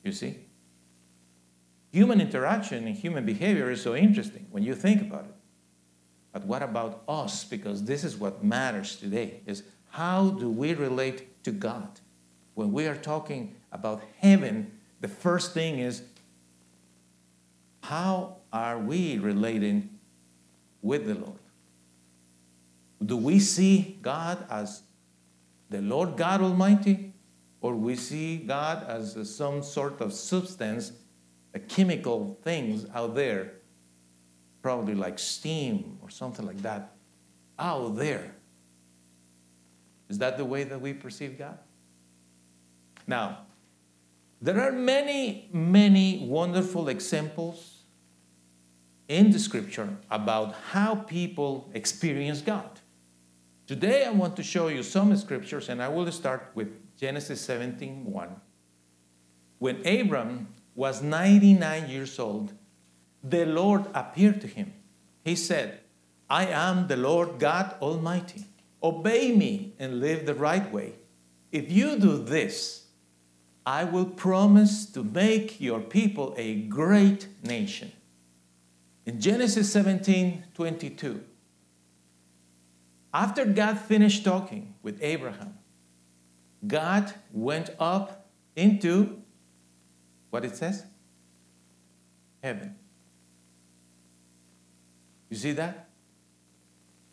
You 0.05 0.12
see? 0.12 0.47
Human 1.93 2.21
interaction 2.21 2.87
and 2.87 2.97
human 2.97 3.25
behavior 3.25 3.71
is 3.71 3.81
so 3.81 3.95
interesting 3.95 4.47
when 4.51 4.64
you 4.64 4.75
think 4.75 5.01
about 5.03 5.25
it. 5.25 5.35
But 6.33 6.45
what 6.45 6.62
about 6.62 7.05
us? 7.09 7.45
Because 7.45 7.85
this 7.85 8.05
is 8.05 8.16
what 8.16 8.45
matters 8.45 8.97
today 8.97 9.43
is 9.47 9.62
how 9.90 10.31
do 10.31 10.51
we 10.51 10.75
relate 10.75 11.43
to 11.45 11.53
God? 11.53 12.01
when 12.55 12.73
we 12.73 12.87
are 12.87 12.97
talking 12.97 13.57
about 13.73 14.03
heaven, 14.19 14.71
the 15.01 15.09
first 15.09 15.55
thing 15.55 15.79
is 15.79 16.03
how 17.83 18.37
are 18.53 18.79
we 18.79 19.19
relating 19.19 19.99
with 20.83 21.07
the 21.07 21.14
Lord? 21.14 21.38
Do 23.05 23.16
we 23.16 23.38
see 23.38 23.99
God 24.03 24.45
as 24.51 24.83
the 25.71 25.81
Lord 25.81 26.16
God 26.16 26.43
Almighty, 26.43 27.14
or 27.61 27.75
we 27.75 27.97
see 27.97 28.38
God 28.38 28.85
as 28.88 29.35
some 29.35 29.62
sort 29.62 30.01
of 30.01 30.12
substance, 30.12 30.93
a 31.55 31.59
chemical 31.59 32.38
things 32.43 32.87
out 32.95 33.14
there, 33.14 33.53
probably 34.62 34.95
like 34.95 35.19
steam 35.19 35.99
or 36.03 36.11
something 36.11 36.45
like 36.45 36.61
that, 36.62 36.93
out 37.59 37.97
there? 37.97 38.35
Is 40.09 40.19
that 40.19 40.37
the 40.37 40.45
way 40.45 40.64
that 40.64 40.81
we 40.81 40.93
perceive 40.93 41.38
God? 41.38 41.59
Now, 43.07 43.38
there 44.43 44.61
are 44.61 44.73
many, 44.73 45.49
many 45.53 46.27
wonderful 46.27 46.88
examples 46.88 47.69
in 49.11 49.33
the 49.33 49.38
scripture 49.40 49.88
about 50.09 50.55
how 50.70 50.94
people 50.94 51.68
experience 51.75 52.40
God. 52.40 52.79
Today 53.66 54.05
I 54.05 54.11
want 54.11 54.37
to 54.37 54.42
show 54.44 54.68
you 54.68 54.85
some 54.85 55.14
scriptures, 55.16 55.68
and 55.68 55.83
I 55.83 55.88
will 55.88 56.11
start 56.12 56.53
with 56.55 56.96
Genesis 56.96 57.40
17 57.40 58.05
1. 58.05 58.40
When 59.59 59.85
Abram 59.85 60.46
was 60.77 61.03
99 61.03 61.90
years 61.90 62.20
old, 62.20 62.53
the 63.25 63.44
Lord 63.44 63.87
appeared 63.94 64.40
to 64.42 64.46
him. 64.46 64.73
He 65.25 65.35
said, 65.35 65.81
I 66.31 66.46
am 66.46 66.87
the 66.87 66.96
Lord 66.96 67.40
God 67.40 67.75
Almighty. 67.83 68.44
Obey 68.81 69.35
me 69.35 69.73
and 69.81 70.01
live 70.01 70.25
the 70.25 70.35
right 70.37 70.73
way. 70.73 70.92
If 71.51 71.73
you 71.73 71.99
do 71.99 72.16
this, 72.16 72.87
I 73.66 73.83
will 73.83 74.07
promise 74.07 74.87
to 74.92 75.03
make 75.03 75.61
your 75.61 75.81
people 75.81 76.33
a 76.37 76.61
great 76.62 77.27
nation. 77.42 77.90
In 79.07 79.21
Genesis 79.21 79.73
17 79.73 80.45
22, 80.55 81.25
after 83.13 83.45
God 83.45 83.79
finished 83.79 84.25
talking 84.25 84.75
with 84.83 85.03
Abraham, 85.03 85.59
God 86.67 87.13
went 87.33 87.71
up 87.79 88.29
into 88.55 89.21
what 90.31 90.45
it 90.45 90.57
says? 90.57 90.85
Heaven. 92.43 92.77
You 95.29 95.37
see 95.37 95.53
that? 95.53 95.89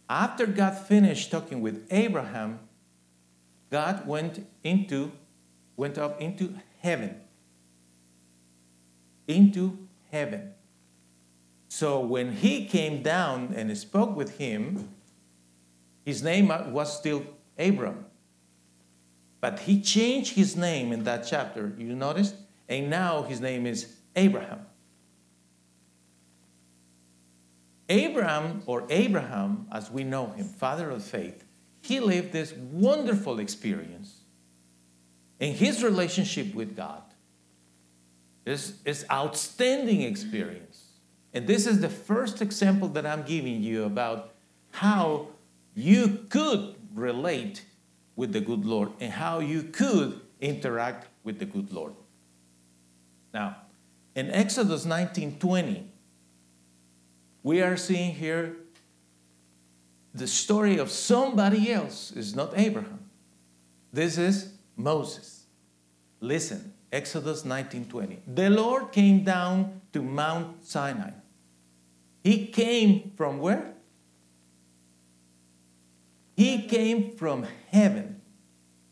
After 0.10 0.46
God 0.46 0.78
finished 0.78 1.32
talking 1.32 1.62
with 1.62 1.86
Abraham, 1.92 2.60
God 3.70 4.08
went 4.08 4.46
into 4.64 5.12
went 5.76 5.98
up 5.98 6.20
into 6.20 6.56
heaven. 6.80 7.16
Into 9.28 9.88
heaven. 10.12 10.54
So 11.78 12.00
when 12.00 12.32
he 12.32 12.66
came 12.66 13.04
down 13.04 13.54
and 13.56 13.78
spoke 13.78 14.16
with 14.16 14.40
him, 14.40 14.90
his 16.04 16.24
name 16.24 16.48
was 16.74 16.98
still 16.98 17.24
Abram. 17.56 18.08
But 19.42 19.60
he 19.60 19.80
changed 19.80 20.34
his 20.34 20.56
name 20.56 20.92
in 20.92 21.04
that 21.04 21.28
chapter, 21.30 21.76
you 21.78 21.96
noticed? 21.96 22.34
And 22.68 22.90
now 22.90 23.22
his 23.22 23.40
name 23.40 23.68
is 23.68 23.94
Abraham. 24.16 24.66
Abraham, 27.88 28.64
or 28.66 28.88
Abraham, 28.90 29.68
as 29.72 29.92
we 29.92 30.04
know 30.04 30.32
him, 30.32 30.48
father 30.48 30.90
of 30.90 31.04
faith, 31.04 31.44
he 31.84 32.00
lived 32.00 32.32
this 32.32 32.54
wonderful 32.54 33.38
experience 33.38 34.22
in 35.40 35.54
his 35.54 35.84
relationship 35.84 36.56
with 36.56 36.76
God. 36.76 37.04
This 38.46 38.82
is 38.84 39.06
outstanding 39.12 40.02
experience. 40.02 40.87
And 41.38 41.46
this 41.46 41.68
is 41.68 41.82
the 41.82 41.90
first 41.90 42.42
example 42.42 42.88
that 42.88 43.06
I'm 43.06 43.22
giving 43.22 43.62
you 43.62 43.84
about 43.84 44.34
how 44.72 45.28
you 45.76 46.26
could 46.30 46.74
relate 46.96 47.64
with 48.16 48.34
the 48.34 48.42
good 48.42 48.66
Lord 48.66 48.90
and 49.00 49.14
how 49.14 49.38
you 49.38 49.62
could 49.62 50.20
interact 50.42 51.10
with 51.24 51.38
the 51.38 51.46
good 51.46 51.72
Lord. 51.72 51.94
Now, 53.36 53.58
in 54.16 54.32
Exodus 54.32 54.84
19:20, 54.84 55.84
we 57.44 57.62
are 57.62 57.78
seeing 57.78 58.16
here 58.16 58.56
the 60.16 60.26
story 60.26 60.80
of 60.80 60.90
somebody 60.90 61.72
else. 61.72 62.12
It's 62.16 62.34
not 62.34 62.58
Abraham. 62.58 63.12
This 63.94 64.18
is 64.18 64.54
Moses. 64.76 65.46
Listen, 66.20 66.74
Exodus 66.92 67.46
19:20. 67.46 68.24
The 68.26 68.50
Lord 68.50 68.92
came 68.92 69.24
down 69.24 69.82
to 69.94 70.02
Mount 70.02 70.66
Sinai. 70.66 71.12
He 72.28 72.46
came 72.46 73.14
from 73.16 73.40
where? 73.40 73.74
He 76.36 76.68
came 76.68 77.16
from 77.16 77.46
heaven 77.72 78.20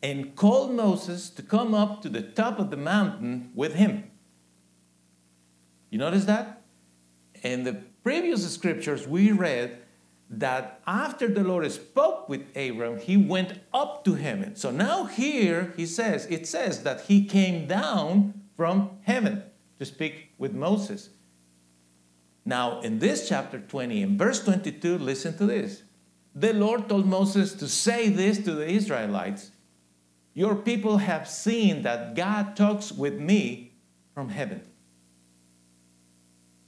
and 0.02 0.38
called 0.38 0.71
Moses 0.71 1.30
to 1.32 1.41
come 1.41 1.74
up 1.74 2.02
to 2.04 2.08
the 2.08 2.21
top 2.21 2.60
of 2.60 2.69
the 2.69 2.78
mountain 2.78 3.52
with 3.54 3.76
him. 3.76 4.10
You 5.89 5.98
notice 5.98 6.24
that? 6.24 6.62
In 7.43 7.65
the 7.65 7.74
previous 8.04 8.50
scriptures, 8.54 9.06
we 9.06 9.34
read 9.34 9.80
that 10.30 10.80
after 10.88 11.28
the 11.28 11.43
Lord 11.43 11.69
spoke 11.74 12.30
with 12.30 12.56
Abram, 12.56 13.00
he 13.00 13.17
went 13.17 13.60
up 13.74 14.06
to 14.06 14.13
heaven. 14.13 14.56
So 14.56 14.71
now 14.71 15.08
here 15.08 15.74
he 15.76 15.86
says, 15.86 16.26
it 16.28 16.48
says 16.48 16.84
that 16.84 17.02
he 17.02 17.26
came 17.26 17.67
down 17.67 18.45
from 18.56 18.91
heaven 19.02 19.43
to 19.78 19.84
speak 19.84 20.30
with 20.38 20.54
Moses. 20.54 21.10
Now, 22.46 22.82
in 22.82 23.00
this 23.00 23.28
chapter 23.28 23.60
20, 23.60 24.04
in 24.04 24.18
verse 24.18 24.44
22, 24.44 25.00
listen 25.00 25.36
to 25.38 25.48
this. 25.48 25.82
The 26.36 26.54
Lord 26.54 26.88
told 26.88 27.08
Moses 27.08 27.54
to 27.54 27.68
say 27.68 28.10
this 28.10 28.38
to 28.40 28.52
the 28.52 28.70
Israelites 28.70 29.52
Your 30.34 30.56
people 30.56 30.98
have 30.98 31.28
seen 31.28 31.82
that 31.82 32.16
God 32.16 32.56
talks 32.56 32.92
with 32.92 33.20
me 33.20 33.74
from 34.14 34.30
heaven 34.30 34.62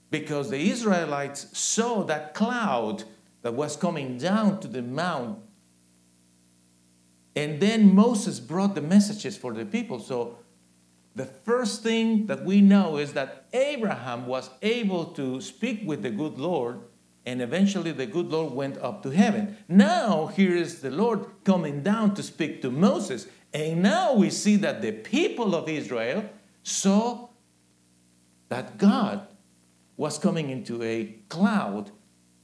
because 0.10 0.50
the 0.50 0.70
Israelites 0.70 1.58
saw 1.58 2.04
that 2.04 2.34
cloud 2.34 3.04
that 3.42 3.54
was 3.54 3.76
coming 3.76 4.18
down 4.18 4.60
to 4.62 4.68
the 4.68 4.82
mount. 4.82 5.40
And 7.36 7.60
then 7.60 7.94
Moses 7.94 8.40
brought 8.40 8.74
the 8.74 8.82
messages 8.82 9.38
for 9.38 9.54
the 9.54 9.66
people. 9.66 10.00
So 10.00 10.40
the 11.18 11.26
first 11.26 11.82
thing 11.82 12.28
that 12.28 12.46
we 12.46 12.62
know 12.62 12.98
is 12.98 13.14
that 13.14 13.48
Abraham 13.52 14.28
was 14.28 14.52
able 14.62 15.06
to 15.06 15.42
speak 15.42 15.82
with 15.84 16.04
the 16.04 16.12
good 16.12 16.38
Lord, 16.38 16.82
and 17.26 17.42
eventually 17.42 17.92
the 17.92 18.06
good 18.06 18.28
Lord 18.28 18.54
went 18.54 18.78
up 18.78 19.02
to 19.02 19.10
heaven. 19.10 19.58
Now, 19.68 20.28
here 20.28 20.56
is 20.56 20.82
the 20.82 20.92
Lord 20.92 21.26
coming 21.44 21.82
down 21.82 22.14
to 22.16 22.24
speak 22.24 22.62
to 22.62 22.70
Moses. 22.70 23.28
And 23.52 23.82
now 23.82 24.14
we 24.14 24.30
see 24.30 24.58
that 24.58 24.84
the 24.84 24.92
people 24.92 25.56
of 25.56 25.68
Israel 25.68 26.24
saw 26.62 27.30
that 28.50 28.78
God 28.78 29.28
was 29.98 30.20
coming 30.20 30.52
into 30.52 30.84
a 30.84 31.16
cloud 31.30 31.90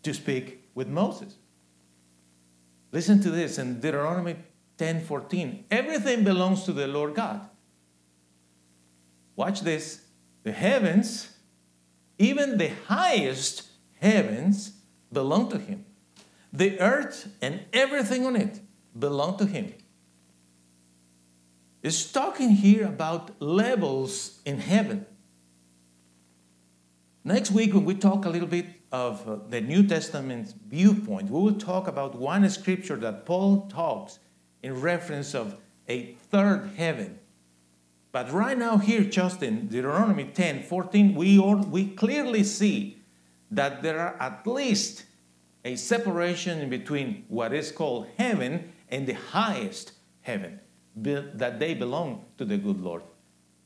to 0.02 0.14
speak 0.16 0.64
with 0.74 0.88
Moses. 0.88 1.36
Listen 2.92 3.22
to 3.22 3.30
this 3.30 3.60
in 3.60 3.80
Deuteronomy 3.80 4.38
10:14. 4.78 5.66
Everything 5.70 6.24
belongs 6.24 6.64
to 6.64 6.74
the 6.74 6.88
Lord 6.88 7.14
God. 7.14 7.50
Watch 9.36 9.62
this. 9.62 10.02
The 10.44 10.52
heavens, 10.52 11.38
even 12.18 12.58
the 12.58 12.72
highest 12.88 13.68
heavens, 14.02 14.74
belong 15.12 15.50
to 15.50 15.58
him. 15.58 15.86
The 16.52 16.80
earth 16.80 17.30
and 17.42 17.62
everything 17.72 18.26
on 18.26 18.36
it 18.36 18.60
belong 18.98 19.38
to 19.38 19.46
him. 19.46 19.74
It's 21.82 22.12
talking 22.12 22.52
here 22.52 22.86
about 22.86 23.42
levels 23.42 24.42
in 24.46 24.60
heaven. 24.60 25.06
Next 27.26 27.52
week, 27.52 27.74
when 27.74 27.86
we 27.86 27.96
talk 27.96 28.26
a 28.26 28.30
little 28.30 28.48
bit 28.48 28.68
of 28.92 29.28
uh, 29.28 29.38
the 29.50 29.62
New 29.62 29.88
Testament 29.88 30.54
viewpoint, 30.68 31.30
we 31.30 31.42
will 31.42 31.56
talk 31.56 31.88
about 31.88 32.16
one 32.16 32.48
scripture 32.50 32.98
that 32.98 33.26
Paul 33.26 33.68
talks 33.68 34.20
in 34.62 34.80
reference 34.80 35.34
of 35.34 35.58
a 35.90 36.14
third 36.32 36.72
heaven. 36.76 37.20
But 38.14 38.32
right 38.32 38.57
now, 38.57 38.78
here, 38.78 39.03
just 39.03 39.41
in 39.41 39.68
Deuteronomy 39.68 40.26
10 40.26 40.64
14, 40.64 41.16
we, 41.16 41.39
all, 41.39 41.57
we 41.57 41.88
clearly 41.88 42.43
see 42.43 43.01
that 43.49 43.82
there 43.82 43.99
are 43.99 44.16
at 44.20 44.45
least 44.45 45.05
a 45.66 45.76
separation 45.76 46.70
between 46.70 47.26
what 47.28 47.53
is 47.53 47.72
called 47.72 48.07
heaven 48.18 48.72
and 48.89 49.07
the 49.07 49.14
highest 49.14 49.93
heaven, 50.22 50.59
that 50.95 51.59
they 51.59 51.74
belong 51.74 52.26
to 52.38 52.45
the 52.45 52.57
good 52.57 52.80
Lord. 52.80 53.01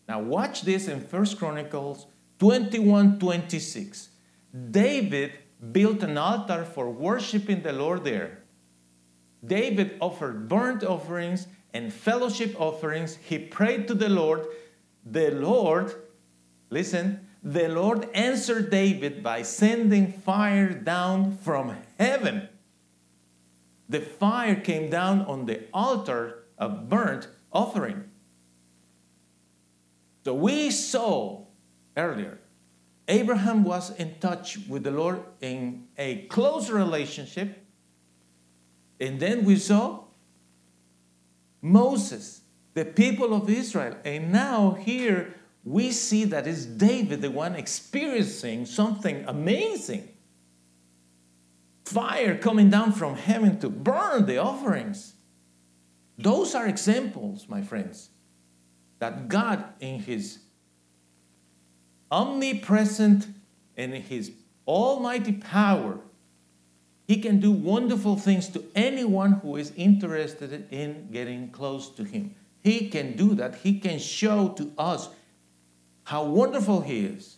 Now, 0.07 0.21
watch 0.21 0.61
this 0.61 0.87
in 0.87 1.01
First 1.01 1.37
Chronicles 1.37 2.07
21 2.39 3.19
26. 3.19 4.09
David 4.71 5.33
built 5.73 6.03
an 6.03 6.17
altar 6.17 6.63
for 6.63 6.89
worshiping 6.89 7.63
the 7.63 7.73
Lord 7.73 8.05
there. 8.05 8.43
David 9.45 9.97
offered 9.99 10.47
burnt 10.47 10.85
offerings 10.85 11.47
and 11.77 11.93
fellowship 11.93 12.59
offerings. 12.59 13.19
He 13.21 13.37
prayed 13.37 13.87
to 13.87 13.93
the 13.93 14.09
Lord. 14.09 14.47
The 15.05 15.29
Lord, 15.29 15.93
listen, 16.71 17.27
the 17.43 17.67
Lord 17.69 18.09
answered 18.15 18.71
David 18.71 19.21
by 19.21 19.43
sending 19.43 20.11
fire 20.11 20.73
down 20.73 21.37
from 21.37 21.75
heaven. 21.99 22.49
The 23.87 23.99
fire 23.99 24.55
came 24.55 24.89
down 24.89 25.21
on 25.21 25.45
the 25.45 25.65
altar 25.71 26.45
of 26.57 26.89
burnt 26.89 27.27
offering. 27.53 28.05
So 30.25 30.33
we 30.33 30.71
saw 30.71 31.45
earlier. 31.95 32.39
Abraham 33.07 33.63
was 33.63 33.91
in 33.97 34.15
touch 34.19 34.57
with 34.67 34.83
the 34.83 34.91
Lord 34.91 35.21
in 35.41 35.87
a 35.95 36.23
close 36.23 36.71
relationship. 36.71 37.63
And 38.99 39.19
then 39.19 39.45
we 39.45 39.57
saw 39.57 40.06
Moses, 41.61 42.41
the 42.73 42.85
people 42.85 43.33
of 43.33 43.49
Israel. 43.49 43.95
And 44.05 44.31
now 44.31 44.71
here 44.71 45.35
we 45.63 45.91
see 45.91 46.23
that 46.25 46.47
it's 46.47 46.65
David, 46.65 47.21
the 47.21 47.31
one 47.31 47.55
experiencing 47.55 48.65
something 48.65 49.25
amazing. 49.27 50.09
fire 51.87 52.37
coming 52.37 52.69
down 52.69 52.91
from 52.91 53.15
heaven 53.15 53.59
to 53.59 53.69
burn 53.69 54.25
the 54.25 54.37
offerings. 54.37 55.15
Those 56.17 56.55
are 56.55 56.67
examples, 56.67 57.47
my 57.47 57.61
friends, 57.61 58.09
that 58.99 59.29
God, 59.29 59.63
in 59.79 59.99
His 59.99 60.39
omnipresent 62.11 63.27
and 63.75 63.93
His 63.93 64.31
almighty 64.67 65.33
power, 65.33 65.99
He 67.07 67.21
can 67.21 67.39
do 67.39 67.51
wonderful 67.51 68.17
things 68.17 68.49
to 68.49 68.65
anyone 68.75 69.33
who 69.33 69.55
is 69.55 69.71
interested 69.77 70.67
in 70.71 71.09
getting 71.11 71.49
close 71.49 71.89
to 71.91 72.03
Him. 72.03 72.35
He 72.61 72.89
can 72.89 73.15
do 73.15 73.33
that. 73.35 73.55
He 73.55 73.79
can 73.79 73.97
show 73.97 74.49
to 74.49 74.71
us 74.77 75.09
how 76.03 76.25
wonderful 76.25 76.81
He 76.81 77.05
is 77.05 77.37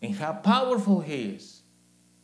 and 0.00 0.14
how 0.14 0.34
powerful 0.34 1.00
He 1.00 1.22
is. 1.30 1.62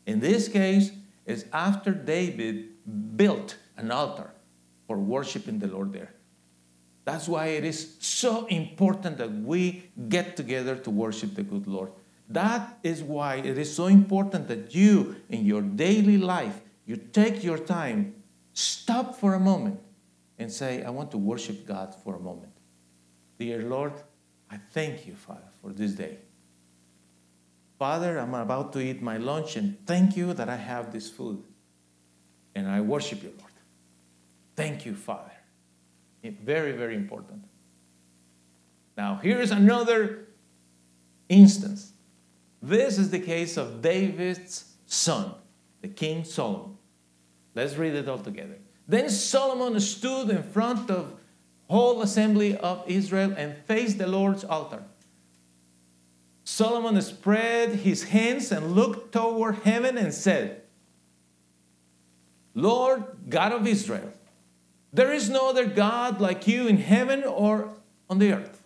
In 0.07 0.21
this 0.21 0.47
case, 0.49 0.93
is 1.27 1.47
after 1.53 1.93
David 1.93 2.69
built 3.17 3.57
an 3.77 3.91
altar 3.91 4.31
for 4.87 4.99
worshiping 4.99 5.59
the 5.59 5.67
Lord 5.67 5.93
there. 5.93 6.15
That's 7.05 7.29
why 7.29 7.47
it 7.49 7.65
is 7.65 7.97
so 8.01 8.47
important 8.47 9.19
that 9.19 9.33
we 9.33 9.91
get 10.09 10.37
together 10.37 10.77
to 10.77 10.91
worship 10.91 11.35
the 11.35 11.43
good 11.43 11.67
Lord. 11.67 11.93
That 12.29 12.79
is 12.83 13.03
why 13.03 13.37
it 13.37 13.59
is 13.59 13.75
so 13.75 13.87
important 13.87 14.49
that 14.49 14.75
you, 14.75 15.17
in 15.29 15.45
your 15.45 15.61
daily 15.61 16.17
life, 16.17 16.61
you 16.87 16.97
take 16.97 17.43
your 17.43 17.59
time, 17.59 18.15
stop 18.53 19.17
for 19.17 19.35
a 19.35 19.41
moment, 19.41 19.81
and 20.39 20.51
say, 20.51 20.83
I 20.83 20.91
want 20.91 21.11
to 21.13 21.19
worship 21.19 21.67
God 21.67 21.95
for 21.95 22.17
a 22.17 22.21
moment. 22.21 22.53
Dear 23.39 23.63
Lord, 23.63 23.93
I 24.51 24.59
thank 24.73 25.07
you, 25.07 25.15
Father, 25.15 25.49
for 25.61 25.73
this 25.73 25.93
day. 25.93 26.19
Father, 27.79 28.19
I'm 28.19 28.35
about 28.35 28.73
to 28.75 28.81
eat 28.81 29.03
my 29.03 29.17
lunch, 29.17 29.57
and 29.57 29.85
thank 29.87 30.17
you 30.17 30.33
that 30.35 30.49
I 30.49 30.57
have 30.57 30.93
this 30.93 31.11
food. 31.11 31.43
And 32.55 32.69
I 32.69 32.81
worship 32.81 33.23
you, 33.23 33.33
Lord. 33.39 33.53
Thank 34.55 34.87
you, 34.87 34.95
Father. 34.95 35.33
Very, 36.23 36.73
very 36.73 36.95
important. 36.95 37.45
Now, 38.97 39.19
here's 39.23 39.51
another 39.51 40.29
instance. 41.29 41.93
This 42.63 42.97
is 42.97 43.11
the 43.11 43.19
case 43.19 43.57
of 43.57 43.83
David's 43.83 44.73
son, 44.87 45.35
the 45.83 45.89
King 45.89 46.25
Solomon. 46.25 46.74
Let's 47.55 47.77
read 47.77 47.95
it 47.95 48.09
all 48.09 48.19
together. 48.19 48.59
Then 48.87 49.09
Solomon 49.09 49.79
stood 49.81 50.31
in 50.31 50.43
front 50.43 50.91
of 50.91 51.15
whole 51.69 52.03
assembly 52.03 52.57
of 52.57 52.85
Israel 52.87 53.33
and 53.37 53.57
faced 53.67 53.99
the 53.99 54.07
Lord's 54.07 54.45
altar. 54.45 54.83
Solomon 56.45 57.01
spread 57.01 57.71
his 57.71 58.05
hands 58.05 58.53
and 58.53 58.73
looked 58.73 59.13
toward 59.13 59.57
heaven 59.57 59.97
and 59.97 60.13
said, 60.13 60.61
Lord 62.55 63.05
God 63.29 63.53
of 63.53 63.67
Israel, 63.67 64.13
there 64.93 65.13
is 65.13 65.29
no 65.29 65.49
other 65.49 65.65
God 65.65 66.21
like 66.21 66.47
you 66.47 66.69
in 66.69 66.77
heaven 66.77 67.25
or 67.25 67.71
on 68.09 68.19
the 68.19 68.33
earth. 68.33 68.63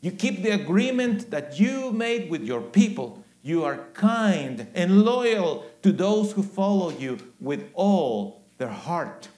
You 0.00 0.10
keep 0.10 0.42
the 0.42 0.50
agreement 0.50 1.30
that 1.30 1.58
you 1.58 1.90
made 1.90 2.28
with 2.28 2.42
your 2.42 2.60
people. 2.60 3.24
You 3.42 3.64
are 3.64 3.86
kind 3.94 4.66
and 4.74 5.04
loyal 5.04 5.64
to 5.84 5.92
those 5.92 6.32
who 6.32 6.42
follow 6.42 6.88
you 6.88 7.18
with 7.38 7.68
all 7.74 8.42
their 8.56 8.70
heart. 8.70 9.28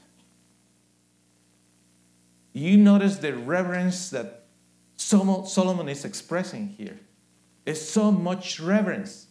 You 2.53 2.77
notice 2.77 3.17
the 3.17 3.35
reverence 3.35 4.11
that 4.11 4.45
Solomon 4.95 5.89
is 5.89 6.05
expressing 6.05 6.69
here. 6.69 7.01
It's 7.67 7.83
so 7.83 8.13
much 8.13 8.61
reverence. 8.61 9.27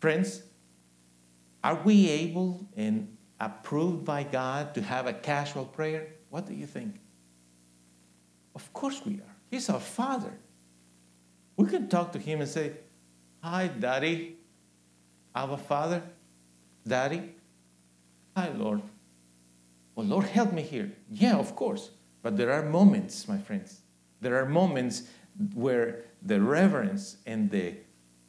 Friends, 0.00 0.42
are 1.62 1.76
we 1.76 2.10
able 2.10 2.66
and 2.76 3.16
approved 3.38 4.04
by 4.04 4.24
God 4.24 4.74
to 4.74 4.82
have 4.82 5.06
a 5.06 5.12
casual 5.12 5.66
prayer? 5.66 6.08
What 6.30 6.48
do 6.48 6.52
you 6.52 6.66
think? 6.66 6.96
Of 8.56 8.72
course 8.72 9.02
we 9.06 9.14
are. 9.14 9.36
He's 9.52 9.70
our 9.70 9.78
Father. 9.78 10.32
We 11.56 11.68
can 11.68 11.88
talk 11.88 12.10
to 12.14 12.18
Him 12.18 12.40
and 12.40 12.50
say, 12.50 12.72
Hi, 13.40 13.68
Daddy. 13.68 14.37
Abba, 15.38 15.56
Father. 15.56 16.02
Daddy. 16.84 17.22
Hi, 18.36 18.48
Lord. 18.48 18.82
Well, 19.94 20.06
Lord, 20.06 20.24
help 20.24 20.52
me 20.52 20.62
here. 20.62 20.90
Yeah, 21.08 21.36
of 21.36 21.54
course. 21.54 21.90
But 22.22 22.36
there 22.36 22.52
are 22.52 22.64
moments, 22.64 23.28
my 23.28 23.38
friends. 23.38 23.80
There 24.20 24.36
are 24.42 24.46
moments 24.46 25.04
where 25.54 26.06
the 26.20 26.40
reverence 26.40 27.18
and 27.24 27.52
the 27.52 27.74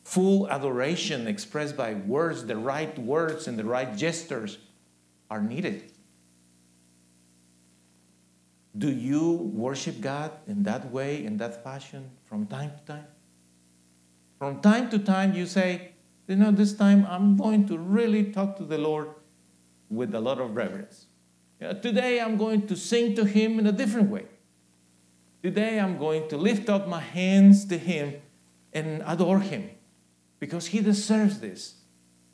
full 0.03 0.47
adoration 0.51 1.25
expressed 1.25 1.75
by 1.75 1.95
words, 1.95 2.45
the 2.45 2.57
right 2.57 2.95
words 2.99 3.47
and 3.47 3.57
the 3.57 3.65
right 3.65 3.97
gestures 3.97 4.59
are 5.31 5.41
needed. 5.41 5.91
Do 8.77 8.91
you 8.91 9.51
worship 9.65 9.99
God 9.99 10.31
in 10.45 10.61
that 10.63 10.91
way, 10.91 11.25
in 11.25 11.37
that 11.37 11.63
fashion, 11.63 12.11
from 12.25 12.45
time 12.45 12.71
to 12.77 12.93
time? 12.93 13.07
From 14.37 14.61
time 14.61 14.91
to 14.91 14.99
time, 14.99 15.33
you 15.33 15.47
say, 15.47 15.93
you 16.29 16.35
know, 16.35 16.51
this 16.51 16.73
time 16.73 17.07
I'm 17.09 17.35
going 17.35 17.67
to 17.67 17.77
really 17.77 18.25
talk 18.31 18.55
to 18.57 18.63
the 18.63 18.77
Lord 18.77 19.09
with 19.89 20.13
a 20.13 20.19
lot 20.19 20.39
of 20.39 20.55
reverence. 20.55 21.07
You 21.59 21.67
know, 21.67 21.73
today 21.73 22.21
I'm 22.21 22.37
going 22.37 22.67
to 22.67 22.75
sing 22.75 23.15
to 23.15 23.25
Him 23.25 23.57
in 23.57 23.65
a 23.65 23.71
different 23.71 24.11
way. 24.11 24.25
Today 25.41 25.79
I'm 25.79 25.97
going 25.97 26.29
to 26.29 26.37
lift 26.37 26.69
up 26.69 26.87
my 26.87 26.99
hands 26.99 27.65
to 27.65 27.79
Him 27.79 28.13
and 28.71 29.01
adore 29.07 29.39
Him 29.39 29.71
because 30.39 30.67
He 30.67 30.81
deserves 30.81 31.39
this. 31.39 31.75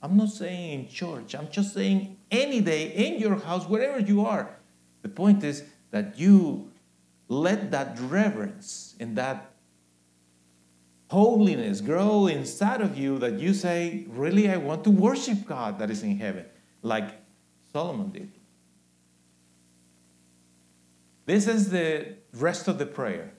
I'm 0.01 0.17
not 0.17 0.29
saying 0.29 0.81
in 0.81 0.87
church, 0.89 1.33
I'm 1.33 1.49
just 1.49 1.73
saying 1.73 2.17
any 2.29 2.59
day 2.59 2.89
in 2.89 3.19
your 3.19 3.37
house, 3.37 3.65
wherever 3.65 3.99
you 3.99 4.25
are. 4.25 4.57
The 5.03 5.09
point 5.09 5.43
is 5.43 5.63
that 5.91 6.19
you 6.19 6.71
let 7.29 7.71
that 7.71 7.97
reverence 7.99 8.95
and 8.99 9.17
that 9.17 9.54
holiness 11.09 11.81
grow 11.81 12.27
inside 12.27 12.81
of 12.81 12.97
you 12.97 13.17
that 13.19 13.39
you 13.39 13.53
say, 13.53 14.05
Really, 14.09 14.49
I 14.49 14.57
want 14.57 14.83
to 14.85 14.91
worship 14.91 15.45
God 15.45 15.79
that 15.79 15.89
is 15.89 16.03
in 16.03 16.17
heaven, 16.17 16.45
like 16.81 17.09
Solomon 17.71 18.09
did. 18.09 18.31
This 21.25 21.47
is 21.47 21.69
the 21.69 22.15
rest 22.33 22.67
of 22.67 22.77
the 22.77 22.85
prayer. 22.85 23.31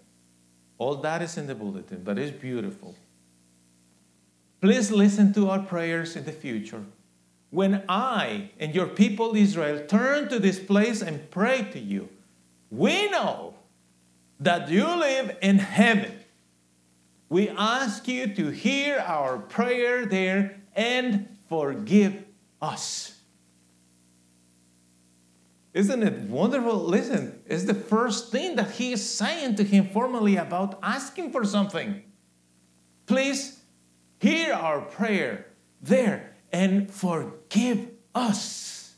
All 0.79 0.97
that 0.97 1.23
is 1.23 1.39
in 1.39 1.47
the 1.47 1.55
bulletin, 1.55 2.03
but 2.03 2.19
it's 2.19 2.37
beautiful. 2.37 2.95
Please 4.61 4.91
listen 4.91 5.33
to 5.35 5.49
our 5.49 5.61
prayers 5.61 6.17
in 6.17 6.25
the 6.25 6.33
future. 6.33 6.85
When 7.51 7.85
I 7.89 8.51
and 8.59 8.75
your 8.75 8.89
people 8.89 9.37
Israel 9.37 9.87
turn 9.87 10.29
to 10.29 10.39
this 10.39 10.59
place 10.59 11.01
and 11.01 11.31
pray 11.31 11.62
to 11.73 11.79
you, 11.79 12.09
we 12.71 13.09
know 13.11 13.55
that 14.41 14.69
you 14.69 14.85
live 14.85 15.37
in 15.41 15.59
heaven. 15.59 16.12
We 17.29 17.49
ask 17.49 18.07
you 18.07 18.35
to 18.35 18.51
hear 18.51 18.99
our 18.99 19.39
prayer 19.39 20.07
there 20.07 20.61
and 20.74 21.29
forgive 21.49 22.24
us. 22.62 23.20
Isn't 25.74 26.03
it 26.03 26.20
wonderful? 26.31 26.79
Listen, 26.79 27.43
it's 27.47 27.64
the 27.64 27.74
first 27.74 28.33
thing 28.33 28.57
that 28.57 28.70
he 28.72 28.93
is 28.93 29.09
saying 29.09 29.57
to 29.57 29.64
him 29.64 29.89
formally 29.89 30.37
about 30.37 30.79
asking 30.83 31.33
for 31.33 31.45
something. 31.45 32.03
Please 33.07 33.61
hear 34.18 34.55
our 34.55 34.81
prayer 34.81 35.47
there 35.83 36.37
and 36.53 36.91
forgive 36.91 37.91
us. 38.14 38.95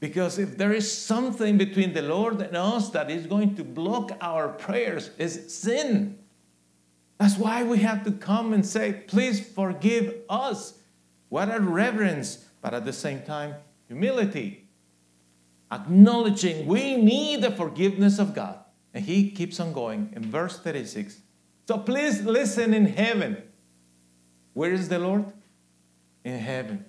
Because 0.00 0.38
if 0.38 0.58
there 0.58 0.72
is 0.72 0.92
something 0.92 1.56
between 1.56 1.94
the 1.94 2.02
Lord 2.02 2.42
and 2.42 2.56
us 2.56 2.90
that 2.90 3.10
is 3.10 3.26
going 3.26 3.54
to 3.54 3.64
block 3.64 4.12
our 4.20 4.48
prayers, 4.48 5.10
is 5.16 5.54
sin. 5.54 6.18
That's 7.18 7.38
why 7.38 7.62
we 7.62 7.78
have 7.78 8.04
to 8.04 8.12
come 8.12 8.52
and 8.52 8.64
say, 8.64 9.04
please 9.06 9.40
forgive 9.40 10.14
us. 10.28 10.78
What 11.28 11.54
a 11.54 11.60
reverence, 11.60 12.44
but 12.60 12.74
at 12.74 12.84
the 12.84 12.92
same 12.92 13.22
time, 13.22 13.54
humility 13.88 14.66
acknowledging 15.70 16.66
we 16.66 16.96
need 16.96 17.42
the 17.42 17.50
forgiveness 17.50 18.18
of 18.18 18.34
God. 18.34 18.58
And 18.94 19.04
he 19.04 19.30
keeps 19.30 19.60
on 19.60 19.72
going 19.72 20.12
in 20.14 20.30
verse 20.30 20.58
36. 20.58 21.20
So 21.66 21.78
please 21.78 22.22
listen 22.22 22.72
in 22.72 22.86
heaven. 22.86 23.42
Where 24.54 24.72
is 24.72 24.88
the 24.88 24.98
Lord? 24.98 25.24
In 26.24 26.38
heaven. 26.38 26.84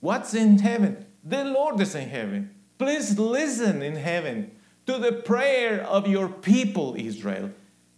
What's 0.00 0.34
in 0.34 0.58
heaven? 0.58 1.06
The 1.22 1.44
Lord 1.44 1.80
is 1.80 1.94
in 1.94 2.08
heaven. 2.08 2.54
Please 2.78 3.18
listen 3.18 3.82
in 3.82 3.96
heaven 3.96 4.52
to 4.86 4.98
the 4.98 5.12
prayer 5.12 5.82
of 5.82 6.08
your 6.08 6.28
people, 6.28 6.94
Israel. 6.96 7.50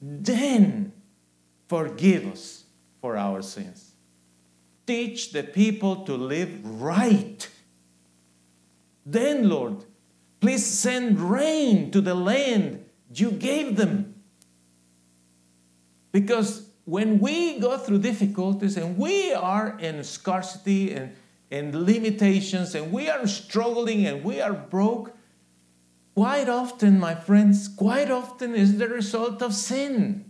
Then 0.03 0.90
forgive 1.71 2.27
us 2.27 2.65
for 3.01 3.17
our 3.17 3.41
sins. 3.41 3.93
Teach 4.87 5.31
the 5.31 5.45
people 5.45 6.05
to 6.05 6.15
live 6.15 6.53
right. 6.83 7.49
Then, 9.07 9.49
Lord, 9.49 9.85
Please 10.41 10.65
send 10.67 11.21
rain 11.21 11.91
to 11.91 12.01
the 12.01 12.15
land 12.15 12.85
you 13.15 13.31
gave 13.31 13.77
them. 13.77 14.15
Because 16.13 16.67
when 16.87 17.21
we 17.21 17.61
go 17.61 17.77
through 17.77 17.99
difficulties 17.99 18.77
and 18.77 18.97
we 18.97 19.33
are 19.33 19.79
in 19.79 20.03
scarcity 20.03 20.93
and, 20.93 21.15
and 21.51 21.75
limitations 21.75 22.75
and 22.75 22.91
we 22.91 23.09
are 23.09 23.27
struggling 23.27 24.07
and 24.07 24.25
we 24.25 24.41
are 24.41 24.55
broke, 24.55 25.15
quite 26.15 26.49
often, 26.49 26.99
my 26.99 27.15
friends, 27.15 27.69
quite 27.69 28.11
often 28.11 28.55
is 28.55 28.79
the 28.79 28.89
result 28.89 29.43
of 29.43 29.55
sin. 29.55 30.30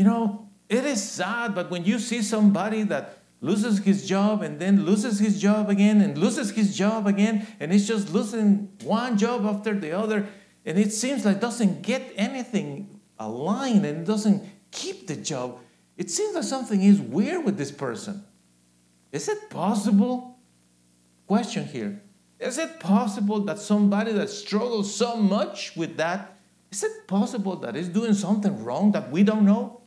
You 0.00 0.06
know, 0.06 0.48
it 0.70 0.86
is 0.86 1.06
sad, 1.06 1.54
but 1.54 1.70
when 1.70 1.84
you 1.84 1.98
see 1.98 2.22
somebody 2.22 2.84
that 2.84 3.18
loses 3.42 3.80
his 3.80 4.08
job 4.08 4.40
and 4.40 4.58
then 4.58 4.86
loses 4.86 5.18
his 5.18 5.38
job 5.38 5.68
again 5.68 6.00
and 6.00 6.16
loses 6.16 6.52
his 6.52 6.74
job 6.74 7.06
again 7.06 7.46
and 7.60 7.70
it's 7.70 7.86
just 7.86 8.10
losing 8.10 8.72
one 8.82 9.18
job 9.18 9.44
after 9.44 9.74
the 9.74 9.92
other 9.92 10.26
and 10.64 10.78
it 10.78 10.90
seems 10.90 11.26
like 11.26 11.38
doesn't 11.38 11.82
get 11.82 12.14
anything 12.16 12.98
aligned 13.18 13.84
and 13.84 14.06
doesn't 14.06 14.42
keep 14.70 15.06
the 15.06 15.16
job 15.16 15.58
it 15.98 16.10
seems 16.10 16.34
like 16.34 16.44
something 16.44 16.82
is 16.82 16.98
weird 16.98 17.44
with 17.44 17.58
this 17.58 17.70
person. 17.70 18.24
Is 19.12 19.28
it 19.28 19.50
possible? 19.50 20.38
Question 21.26 21.66
here. 21.66 22.00
Is 22.38 22.56
it 22.56 22.80
possible 22.80 23.40
that 23.40 23.58
somebody 23.58 24.12
that 24.12 24.30
struggles 24.30 24.94
so 24.94 25.16
much 25.16 25.76
with 25.76 25.98
that 25.98 26.38
is 26.70 26.84
it 26.84 27.08
possible 27.08 27.56
that 27.56 27.76
is 27.76 27.88
doing 27.88 28.14
something 28.14 28.64
wrong 28.64 28.92
that 28.92 29.10
we 29.10 29.22
don't 29.22 29.44
know 29.44 29.79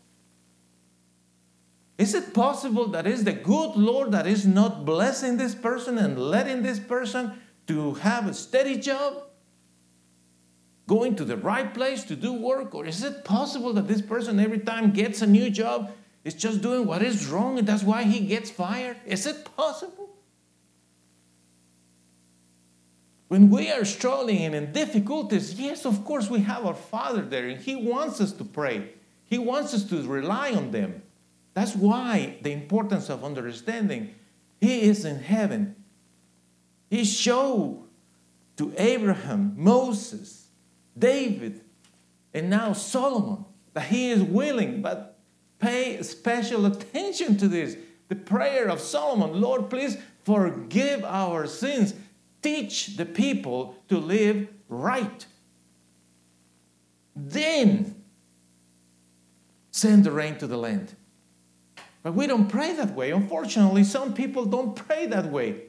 is 2.04 2.14
it 2.14 2.34
possible 2.34 2.88
that 2.88 3.08
is 3.08 3.24
the 3.24 3.32
good 3.32 3.78
Lord 3.78 4.12
that 4.12 4.28
is 4.28 4.46
not 4.46 4.84
blessing 4.84 5.38
this 5.38 5.56
person 5.56 5.98
and 5.98 6.20
letting 6.20 6.62
this 6.62 6.78
person 6.78 7.40
to 7.68 7.94
have 7.94 8.28
a 8.28 8.34
steady 8.34 8.78
job? 8.78 9.24
Going 10.86 11.16
to 11.16 11.24
the 11.24 11.38
right 11.38 11.74
place 11.74 12.04
to 12.04 12.18
do 12.18 12.34
work? 12.34 12.76
Or 12.76 12.86
is 12.86 13.06
it 13.06 13.24
possible 13.24 13.72
that 13.76 13.88
this 13.88 14.02
person 14.02 14.38
every 14.38 14.60
time 14.60 14.92
gets 14.92 15.22
a 15.22 15.28
new 15.28 15.50
job 15.50 15.94
is 16.26 16.34
just 16.34 16.62
doing 16.62 16.86
what 16.86 17.02
is 17.02 17.28
wrong 17.28 17.58
and 17.58 17.66
that's 17.66 17.84
why 17.84 18.04
he 18.04 18.20
gets 18.26 18.52
fired? 18.52 18.98
Is 19.06 19.26
it 19.26 19.46
possible? 19.56 20.10
When 23.30 23.50
we 23.50 23.72
are 23.72 23.86
struggling 23.86 24.42
and 24.44 24.54
in 24.54 24.74
difficulties, 24.74 25.54
yes, 25.54 25.86
of 25.86 26.04
course, 26.04 26.30
we 26.30 26.42
have 26.42 26.66
our 26.66 26.76
Father 26.76 27.22
there 27.22 27.48
and 27.48 27.62
He 27.62 27.76
wants 27.76 28.20
us 28.20 28.34
to 28.34 28.44
pray. 28.44 28.90
He 29.24 29.38
wants 29.38 29.74
us 29.74 29.86
to 29.86 30.04
rely 30.04 30.52
on 30.52 30.72
them. 30.72 31.03
That's 31.54 31.76
why 31.76 32.38
the 32.42 32.52
importance 32.52 33.10
of 33.10 33.24
understanding 33.24 34.16
He 34.60 34.84
is 34.84 35.06
in 35.06 35.20
heaven. 35.20 35.76
He 36.90 37.06
showed 37.06 37.84
to 38.58 38.74
Abraham, 38.78 39.54
Moses, 39.58 40.48
David, 40.98 41.62
and 42.34 42.50
now 42.50 42.74
Solomon 42.74 43.46
that 43.74 43.86
He 43.86 44.12
is 44.12 44.22
willing, 44.22 44.82
but 44.82 45.18
pay 45.60 46.02
special 46.02 46.66
attention 46.66 47.38
to 47.38 47.48
this. 47.48 47.78
The 48.10 48.16
prayer 48.16 48.68
of 48.68 48.80
Solomon 48.80 49.40
Lord, 49.42 49.70
please 49.70 49.98
forgive 50.24 51.04
our 51.04 51.48
sins. 51.48 51.94
Teach 52.42 52.98
the 52.98 53.06
people 53.06 53.76
to 53.88 53.98
live 53.98 54.48
right. 54.68 55.26
Then 57.16 58.04
send 59.72 60.04
the 60.04 60.12
rain 60.12 60.38
to 60.38 60.48
the 60.48 60.58
land. 60.58 60.96
But 62.04 62.14
we 62.14 62.28
don't 62.28 62.50
pray 62.50 62.74
that 62.74 62.94
way. 62.94 63.12
Unfortunately, 63.12 63.86
some 63.86 64.14
people 64.14 64.46
don't 64.46 64.76
pray 64.76 65.08
that 65.08 65.32
way. 65.32 65.64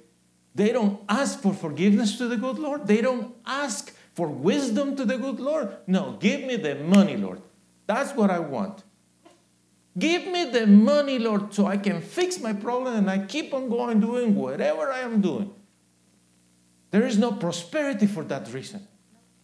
They 0.54 0.72
don't 0.72 1.00
ask 1.08 1.40
for 1.40 1.54
forgiveness 1.54 2.18
to 2.18 2.28
the 2.28 2.36
good 2.36 2.58
Lord. 2.58 2.86
They 2.86 3.00
don't 3.00 3.34
ask 3.46 3.94
for 4.14 4.28
wisdom 4.28 4.96
to 4.96 5.04
the 5.04 5.16
good 5.16 5.40
Lord. 5.40 5.76
No, 5.86 6.16
give 6.20 6.42
me 6.42 6.56
the 6.56 6.74
money, 6.74 7.16
Lord. 7.16 7.40
That's 7.86 8.14
what 8.14 8.30
I 8.30 8.40
want. 8.40 8.82
Give 9.96 10.26
me 10.26 10.50
the 10.50 10.66
money, 10.66 11.18
Lord, 11.20 11.54
so 11.54 11.66
I 11.66 11.76
can 11.76 12.00
fix 12.00 12.40
my 12.40 12.52
problem 12.52 12.96
and 12.96 13.08
I 13.08 13.26
keep 13.26 13.54
on 13.54 13.68
going 13.68 14.00
doing 14.00 14.34
whatever 14.34 14.90
I 14.90 15.00
am 15.00 15.20
doing. 15.20 15.52
There 16.90 17.06
is 17.06 17.16
no 17.18 17.32
prosperity 17.32 18.06
for 18.06 18.24
that 18.24 18.52
reason. 18.52 18.86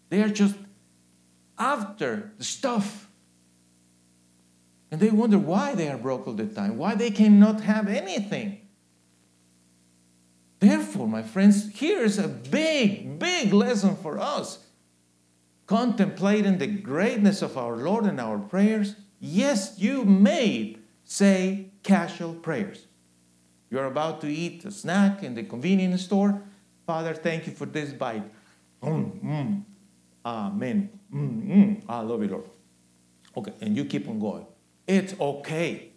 They 0.08 0.22
are 0.22 0.28
just 0.28 0.56
after 1.58 2.32
the 2.38 2.44
stuff 2.44 3.09
and 4.90 5.00
they 5.00 5.10
wonder 5.10 5.38
why 5.38 5.74
they 5.74 5.88
are 5.88 5.96
broke 5.96 6.26
all 6.26 6.34
the 6.34 6.46
time, 6.46 6.76
why 6.76 6.94
they 6.94 7.10
cannot 7.10 7.60
have 7.60 7.88
anything. 7.88 8.60
Therefore, 10.58 11.08
my 11.08 11.22
friends, 11.22 11.70
here 11.72 12.02
is 12.02 12.18
a 12.18 12.28
big, 12.28 13.18
big 13.18 13.52
lesson 13.52 13.96
for 13.96 14.18
us. 14.18 14.66
Contemplating 15.66 16.58
the 16.58 16.66
greatness 16.66 17.40
of 17.40 17.56
our 17.56 17.76
Lord 17.76 18.04
in 18.04 18.18
our 18.18 18.38
prayers, 18.38 18.96
yes, 19.20 19.76
you 19.78 20.04
may 20.04 20.76
say 21.04 21.70
casual 21.82 22.34
prayers. 22.34 22.86
You're 23.70 23.86
about 23.86 24.20
to 24.22 24.26
eat 24.26 24.64
a 24.64 24.72
snack 24.72 25.22
in 25.22 25.34
the 25.34 25.44
convenience 25.44 26.02
store. 26.02 26.42
Father, 26.86 27.14
thank 27.14 27.46
you 27.46 27.52
for 27.52 27.66
this 27.66 27.92
bite. 27.92 28.24
Mm, 28.82 29.24
mm, 29.24 29.64
amen. 30.26 30.90
Mm, 31.14 31.46
mm. 31.46 31.82
I 31.88 32.00
love 32.00 32.22
you, 32.22 32.28
Lord. 32.28 32.50
Okay, 33.36 33.52
and 33.60 33.76
you 33.76 33.84
keep 33.84 34.08
on 34.08 34.18
going 34.18 34.44
it's 34.86 35.14
okay. 35.20 35.90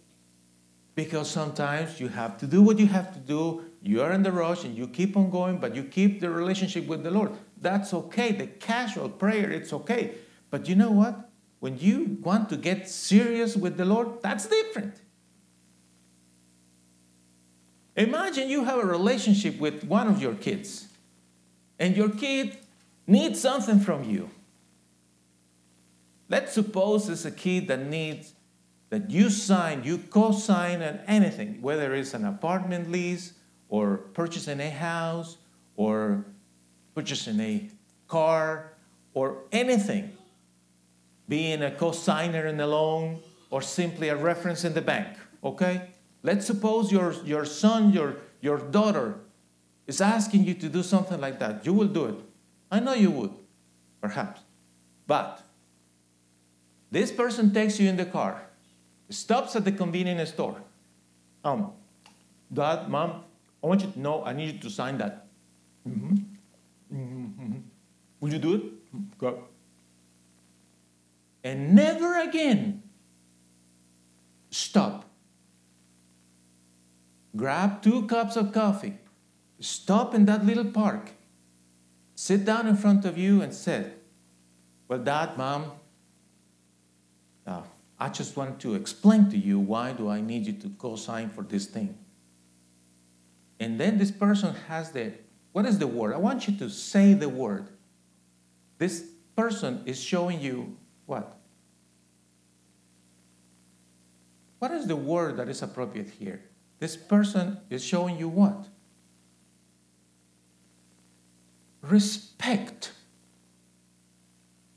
Because 0.96 1.30
sometimes 1.30 2.00
you 2.00 2.08
have 2.10 2.38
to 2.38 2.46
do 2.46 2.62
what 2.62 2.78
you 2.78 2.86
have 2.88 3.14
to 3.14 3.20
do. 3.20 3.64
You 3.82 4.02
are 4.02 4.12
in 4.12 4.24
the 4.24 4.32
rush 4.32 4.64
and 4.64 4.78
you 4.78 4.88
keep 4.88 5.18
on 5.18 5.30
going, 5.30 5.58
but 5.58 5.76
you 5.76 5.84
keep 5.84 6.22
the 6.22 6.30
relationship 6.30 6.86
with 6.88 7.04
the 7.04 7.12
Lord. 7.12 7.32
That's 7.60 7.94
okay. 7.94 8.32
The 8.32 8.48
casual 8.48 9.10
prayer, 9.10 9.50
it's 9.52 9.74
okay. 9.74 10.12
But 10.52 10.70
you 10.70 10.76
know 10.76 10.92
what? 10.92 11.30
When 11.60 11.80
you 11.80 12.18
want 12.22 12.50
to 12.50 12.58
get 12.58 12.90
serious 12.90 13.56
with 13.56 13.78
the 13.78 13.86
Lord, 13.86 14.22
that's 14.22 14.46
different. 14.46 14.96
Imagine 17.96 18.50
you 18.50 18.64
have 18.66 18.80
a 18.80 18.86
relationship 18.86 19.60
with 19.60 19.84
one 19.84 20.08
of 20.08 20.22
your 20.22 20.34
kids, 20.34 20.88
and 21.80 21.96
your 21.96 22.10
kid 22.10 22.58
needs 23.08 23.40
something 23.40 23.80
from 23.80 24.04
you. 24.04 24.30
Let's 26.28 26.54
suppose 26.54 27.08
it's 27.08 27.26
a 27.26 27.32
kid 27.32 27.68
that 27.68 27.86
needs 27.86 28.34
that 28.94 29.10
you 29.10 29.28
sign, 29.28 29.84
you 29.84 29.98
co-sign 29.98 30.84
on 30.84 31.00
anything, 31.08 31.60
whether 31.64 31.96
it's 31.96 32.14
an 32.14 32.26
apartment 32.26 32.91
lease 32.91 33.34
or 33.68 33.98
purchasing 34.14 34.60
a 34.60 34.70
house 34.70 35.38
or 35.76 36.24
purchasing 36.94 37.39
a 37.39 37.68
car 38.08 38.74
or 39.16 39.46
anything, 39.52 40.16
being 41.28 41.64
a 41.64 41.72
co-signer 41.72 42.46
in 42.46 42.60
a 42.60 42.68
loan 42.68 43.20
or 43.50 43.64
simply 43.64 44.10
a 44.10 44.16
reference 44.16 44.64
in 44.64 44.76
the 44.76 44.82
bank, 44.82 45.18
okay? 45.44 45.89
Let's 46.22 46.46
suppose 46.46 46.91
your, 46.91 47.14
your 47.26 47.46
son, 47.46 47.91
your, 47.91 48.18
your 48.41 48.60
daughter 48.60 49.16
is 49.88 50.02
asking 50.02 50.44
you 50.44 50.54
to 50.54 50.70
do 50.70 50.84
something 50.84 51.20
like 51.20 51.39
that. 51.39 51.66
You 51.66 51.74
will 51.74 51.88
do 51.88 52.06
it. 52.06 52.16
I 52.70 52.80
know 52.80 52.94
you 52.94 53.10
would, 53.10 53.34
perhaps. 54.02 54.41
But 55.08 55.41
this 56.91 57.12
person 57.12 57.52
takes 57.52 57.80
you 57.80 57.89
in 57.89 57.98
the 57.98 58.06
car 58.06 58.50
stops 59.10 59.56
at 59.56 59.66
the 59.66 59.72
convenience 59.72 60.30
store. 60.30 60.62
Um, 61.43 61.72
Dad, 62.51 62.89
Mom, 62.89 63.24
I 63.64 63.68
want 63.68 63.82
you 63.82 63.91
to 63.91 63.99
know 63.99 64.24
I 64.24 64.34
need 64.34 64.56
you 64.56 64.60
to 64.60 64.70
sign 64.70 64.97
that. 64.97 65.28
Mm-hmm. 65.88 66.16
Mm-hmm. 66.93 67.26
mm-hmm. 67.41 67.60
Will 68.20 68.32
you 68.32 68.39
do 68.39 68.54
it? 68.56 69.18
Go. 69.18 69.43
And 71.43 71.76
never 71.76 72.22
again 72.22 72.84
stop. 74.49 75.06
Grab 77.36 77.82
two 77.82 78.06
cups 78.08 78.38
of 78.38 78.54
coffee. 78.54 78.93
Stop 79.60 80.14
in 80.14 80.26
that 80.26 80.45
little 80.45 80.66
park. 80.66 81.12
Sit 82.16 82.45
down 82.45 82.68
in 82.68 82.78
front 82.78 83.06
of 83.06 83.18
you 83.18 83.41
and 83.41 83.54
say, 83.54 83.91
Well, 84.88 84.99
Dad, 84.99 85.38
Mom, 85.38 85.72
I 88.04 88.10
just 88.10 88.36
wanted 88.36 88.60
to 88.60 88.76
explain 88.76 89.30
to 89.30 89.38
you 89.38 89.58
why 89.58 89.93
do 89.93 90.10
I 90.10 90.20
need 90.20 90.45
you 90.45 90.51
to 90.51 90.70
co-sign 90.78 91.30
for 91.30 91.41
this 91.41 91.68
thing. 91.68 91.97
And 93.62 93.80
then 93.80 93.97
this 93.97 94.12
person 94.12 94.54
has 94.68 94.91
the, 94.91 95.14
what 95.54 95.66
is 95.66 95.80
the 95.80 95.88
word? 95.88 96.14
I 96.14 96.18
want 96.18 96.45
you 96.45 96.58
to 96.58 96.70
say 96.70 97.14
the 97.14 97.30
word. 97.30 97.70
This 98.78 99.06
person 99.38 99.84
is 99.86 100.04
showing 100.04 100.41
you 100.41 100.76
what? 101.06 101.38
What 104.60 104.72
is 104.72 104.86
the 104.86 104.97
word 104.97 105.38
that 105.38 105.47
is 105.47 105.62
appropriate 105.62 106.10
here? 106.10 106.43
This 106.80 106.97
person 106.97 107.60
is 107.70 107.86
showing 107.86 108.18
you 108.18 108.28
what? 108.28 108.68
Respect. 111.82 112.91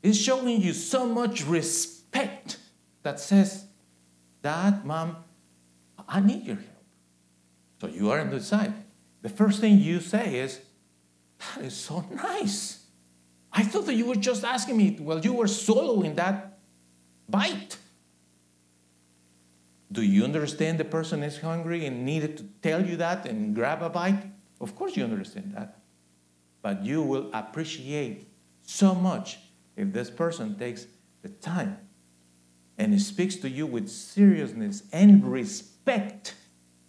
Is 0.04 0.16
showing 0.16 0.60
you 0.60 0.72
so 0.72 1.06
much 1.06 1.44
respect 1.44 2.55
that 3.06 3.20
says, 3.20 3.66
Dad, 4.42 4.84
Mom, 4.84 5.16
I 6.08 6.18
need 6.18 6.44
your 6.44 6.56
help. 6.56 6.84
So 7.80 7.86
you 7.86 8.10
are 8.10 8.18
on 8.18 8.30
the 8.30 8.40
side. 8.40 8.74
The 9.22 9.28
first 9.28 9.60
thing 9.60 9.78
you 9.78 10.00
say 10.00 10.40
is, 10.40 10.60
That 11.38 11.64
is 11.66 11.76
so 11.76 12.04
nice. 12.12 12.84
I 13.52 13.62
thought 13.62 13.86
that 13.86 13.94
you 13.94 14.06
were 14.06 14.16
just 14.16 14.42
asking 14.42 14.76
me 14.76 14.96
while 14.98 15.20
you 15.20 15.32
were 15.34 15.46
swallowing 15.46 16.16
that 16.16 16.58
bite. 17.28 17.78
Do 19.92 20.02
you 20.02 20.24
understand 20.24 20.78
the 20.78 20.84
person 20.84 21.22
is 21.22 21.38
hungry 21.38 21.86
and 21.86 22.04
needed 22.04 22.36
to 22.38 22.44
tell 22.60 22.84
you 22.84 22.96
that 22.96 23.24
and 23.24 23.54
grab 23.54 23.82
a 23.82 23.88
bite? 23.88 24.24
Of 24.60 24.74
course, 24.74 24.96
you 24.96 25.04
understand 25.04 25.54
that. 25.54 25.78
But 26.60 26.84
you 26.84 27.02
will 27.02 27.30
appreciate 27.32 28.28
so 28.62 28.96
much 28.96 29.38
if 29.76 29.92
this 29.92 30.10
person 30.10 30.58
takes 30.58 30.88
the 31.22 31.28
time 31.28 31.85
and 32.78 32.92
it 32.92 33.00
speaks 33.00 33.36
to 33.36 33.48
you 33.48 33.66
with 33.66 33.88
seriousness 33.88 34.82
and 34.92 35.30
respect 35.30 36.34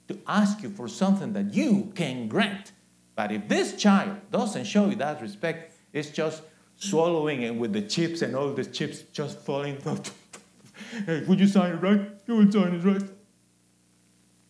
to 0.07 0.17
ask 0.27 0.63
you 0.63 0.69
for 0.69 0.87
something 0.87 1.33
that 1.33 1.53
you 1.53 1.91
can 1.95 2.27
grant. 2.27 2.71
But 3.15 3.31
if 3.31 3.47
this 3.47 3.75
child 3.75 4.17
doesn't 4.31 4.65
show 4.65 4.89
you 4.89 4.95
that 4.97 5.21
respect, 5.21 5.73
it's 5.93 6.09
just 6.09 6.43
swallowing 6.75 7.41
it 7.41 7.55
with 7.55 7.73
the 7.73 7.81
chips 7.81 8.21
and 8.21 8.35
all 8.35 8.53
the 8.53 8.65
chips 8.65 9.01
just 9.13 9.39
falling. 9.39 9.77
hey, 11.05 11.23
would 11.23 11.39
you 11.39 11.47
sign 11.47 11.73
it 11.73 11.81
right? 11.81 12.01
You 12.27 12.35
would 12.37 12.53
sign 12.53 12.75
it 12.75 12.83
right. 12.83 13.09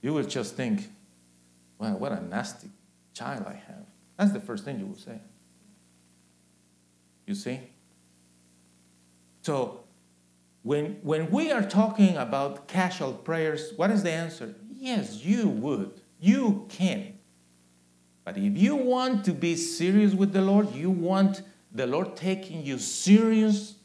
You 0.01 0.13
would 0.13 0.29
just 0.29 0.55
think, 0.55 0.89
wow, 1.79 1.95
what 1.95 2.11
a 2.11 2.21
nasty 2.21 2.69
child 3.13 3.45
I 3.47 3.53
have. 3.53 3.85
That's 4.17 4.31
the 4.31 4.39
first 4.39 4.65
thing 4.65 4.79
you 4.79 4.85
will 4.85 4.95
say. 4.95 5.19
You 7.25 7.35
see? 7.35 7.59
So, 9.41 9.81
when, 10.67 10.99
when 11.01 11.31
we 11.31 11.49
are 11.49 11.63
talking 11.63 12.17
about 12.17 12.67
casual 12.67 13.13
prayers, 13.13 13.71
what 13.77 13.89
is 13.89 14.03
the 14.03 14.11
answer? 14.11 14.53
Yes, 14.75 15.23
you 15.23 15.47
would. 15.47 16.01
You 16.19 16.65
can. 16.67 17.17
But 18.25 18.37
if 18.37 18.57
you 18.57 18.75
want 18.75 19.23
to 19.23 19.31
be 19.31 19.55
serious 19.55 20.13
with 20.13 20.33
the 20.33 20.41
Lord, 20.41 20.75
you 20.75 20.89
want 20.89 21.41
the 21.71 21.87
Lord 21.87 22.17
taking 22.17 22.65
you 22.65 22.79
seriously, 22.79 23.77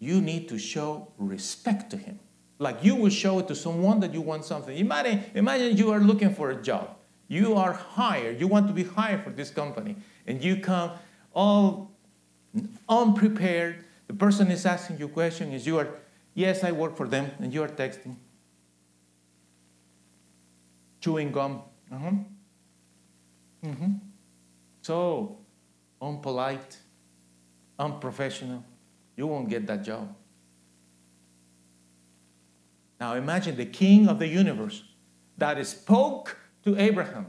you 0.00 0.20
need 0.20 0.48
to 0.48 0.58
show 0.58 1.12
respect 1.16 1.90
to 1.90 1.96
Him. 1.96 2.18
Like 2.58 2.82
you 2.82 2.96
will 2.96 3.10
show 3.10 3.38
it 3.38 3.46
to 3.46 3.54
someone 3.54 4.00
that 4.00 4.12
you 4.12 4.20
want 4.20 4.44
something. 4.44 4.76
Imagine, 4.76 5.22
imagine 5.32 5.76
you 5.76 5.92
are 5.92 6.00
looking 6.00 6.34
for 6.34 6.50
a 6.50 6.60
job. 6.60 6.96
You 7.28 7.54
are 7.54 7.72
hired. 7.72 8.40
You 8.40 8.48
want 8.48 8.66
to 8.66 8.72
be 8.72 8.82
hired 8.82 9.22
for 9.22 9.30
this 9.30 9.50
company. 9.50 9.94
And 10.26 10.42
you 10.42 10.56
come 10.56 10.90
all 11.32 11.92
unprepared. 12.88 13.84
The 14.08 14.14
person 14.14 14.50
is 14.50 14.66
asking 14.66 14.98
you 14.98 15.08
question, 15.08 15.52
is 15.52 15.66
you 15.66 15.78
are, 15.78 15.88
yes, 16.34 16.64
I 16.64 16.72
work 16.72 16.96
for 16.96 17.06
them, 17.06 17.30
and 17.38 17.54
you 17.54 17.62
are 17.62 17.68
texting, 17.68 18.16
chewing 21.00 21.30
gum. 21.30 21.62
Uh-huh. 21.92 22.10
Mm-hmm. 23.64 23.92
So 24.82 25.38
unpolite, 26.00 26.78
unprofessional. 27.78 28.64
You 29.16 29.26
won't 29.26 29.48
get 29.48 29.66
that 29.66 29.84
job. 29.84 30.14
Now 33.00 33.14
imagine 33.14 33.56
the 33.56 33.66
king 33.66 34.08
of 34.08 34.18
the 34.18 34.26
universe 34.26 34.82
that 35.36 35.64
spoke 35.66 36.36
to 36.64 36.76
Abraham, 36.76 37.26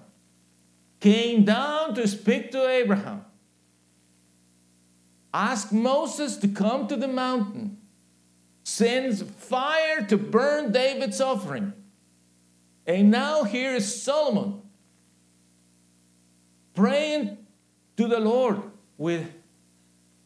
came 1.00 1.44
down 1.46 1.94
to 1.96 2.08
speak 2.08 2.52
to 2.52 2.68
Abraham, 2.68 3.26
asked 5.34 5.72
Moses 5.72 6.38
to 6.38 6.48
come 6.48 6.88
to 6.88 6.96
the 6.96 7.08
mountain, 7.08 7.78
sends 8.64 9.22
fire 9.22 10.02
to 10.08 10.18
burn 10.18 10.72
David's 10.72 11.22
offering. 11.22 11.74
And 12.86 13.12
now 13.12 13.44
here 13.44 13.76
is 13.76 14.02
Solomon 14.02 14.62
praying 16.74 17.38
to 17.98 18.08
the 18.08 18.20
Lord 18.20 18.62
with 18.98 19.28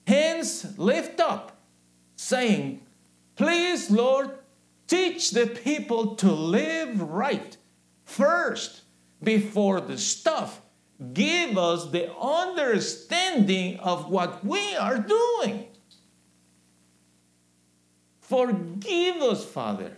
hands 0.05 0.77
lift 0.77 1.19
up, 1.19 1.57
saying, 2.15 2.81
Please, 3.35 3.89
Lord, 3.89 4.29
teach 4.87 5.31
the 5.31 5.47
people 5.47 6.15
to 6.17 6.31
live 6.31 7.01
right 7.01 7.57
first 8.05 8.81
before 9.21 9.81
the 9.81 9.97
stuff. 9.97 10.61
Give 11.13 11.57
us 11.57 11.89
the 11.91 12.13
understanding 12.15 13.79
of 13.79 14.09
what 14.09 14.45
we 14.45 14.75
are 14.75 14.99
doing. 14.99 15.67
Forgive 18.21 19.17
us, 19.17 19.45
Father. 19.45 19.97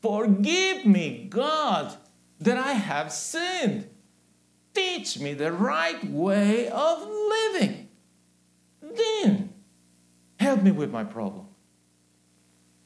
Forgive 0.00 0.86
me, 0.86 1.26
God, 1.28 1.96
that 2.40 2.58
I 2.58 2.72
have 2.72 3.12
sinned. 3.12 3.88
Teach 4.74 5.18
me 5.18 5.34
the 5.34 5.52
right 5.52 6.04
way 6.04 6.68
of 6.68 7.06
living. 7.08 7.88
Then 8.82 9.52
help 10.38 10.62
me 10.62 10.72
with 10.72 10.90
my 10.90 11.04
problem. 11.04 11.46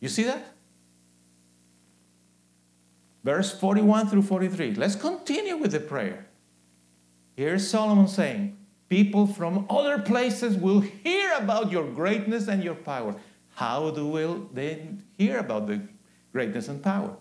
You 0.00 0.08
see 0.08 0.24
that? 0.24 0.54
Verse 3.24 3.52
41 3.52 4.08
through 4.08 4.22
43. 4.22 4.74
Let's 4.74 4.96
continue 4.96 5.56
with 5.56 5.72
the 5.72 5.80
prayer. 5.80 6.27
Here's 7.38 7.70
Solomon 7.70 8.08
saying, 8.08 8.56
People 8.88 9.26
from 9.26 9.66
other 9.70 10.00
places 10.00 10.56
will 10.56 10.80
hear 10.80 11.32
about 11.36 11.70
your 11.70 11.88
greatness 11.88 12.48
and 12.48 12.64
your 12.64 12.74
power. 12.74 13.14
How 13.54 13.90
do 13.90 14.06
will 14.06 14.48
they 14.52 14.88
hear 15.16 15.38
about 15.38 15.68
the 15.68 15.80
greatness 16.32 16.68
and 16.68 16.82
power? 16.82 17.16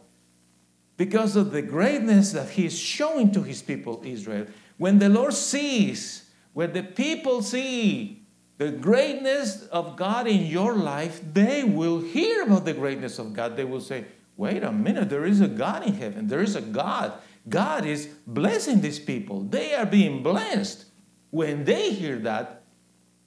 because 0.97 1.35
of 1.35 1.51
the 1.51 1.61
greatness 1.61 2.31
that 2.31 2.49
he 2.49 2.65
is 2.65 2.77
showing 2.77 3.31
to 3.31 3.43
his 3.43 3.61
people 3.61 4.01
Israel. 4.03 4.47
When 4.77 4.97
the 4.99 5.09
Lord 5.09 5.33
sees, 5.33 6.29
when 6.53 6.73
the 6.73 6.83
people 6.83 7.43
see 7.43 8.23
the 8.57 8.71
greatness 8.71 9.67
of 9.67 9.95
God 9.95 10.27
in 10.27 10.47
your 10.47 10.73
life, 10.73 11.21
they 11.33 11.63
will 11.63 12.01
hear 12.01 12.41
about 12.41 12.65
the 12.65 12.73
greatness 12.73 13.19
of 13.19 13.33
God. 13.33 13.55
They 13.55 13.63
will 13.63 13.81
say, 13.81 14.05
wait 14.35 14.63
a 14.63 14.71
minute, 14.71 15.09
there 15.09 15.25
is 15.25 15.39
a 15.39 15.47
God 15.47 15.85
in 15.85 15.93
heaven. 15.93 16.27
There 16.27 16.41
is 16.41 16.55
a 16.55 16.61
God. 16.61 17.13
God 17.49 17.85
is 17.85 18.07
blessing 18.25 18.81
these 18.81 18.99
people. 18.99 19.41
They 19.41 19.73
are 19.73 19.85
being 19.85 20.23
blessed. 20.23 20.85
When 21.29 21.63
they 21.63 21.91
hear 21.91 22.17
that, 22.19 22.63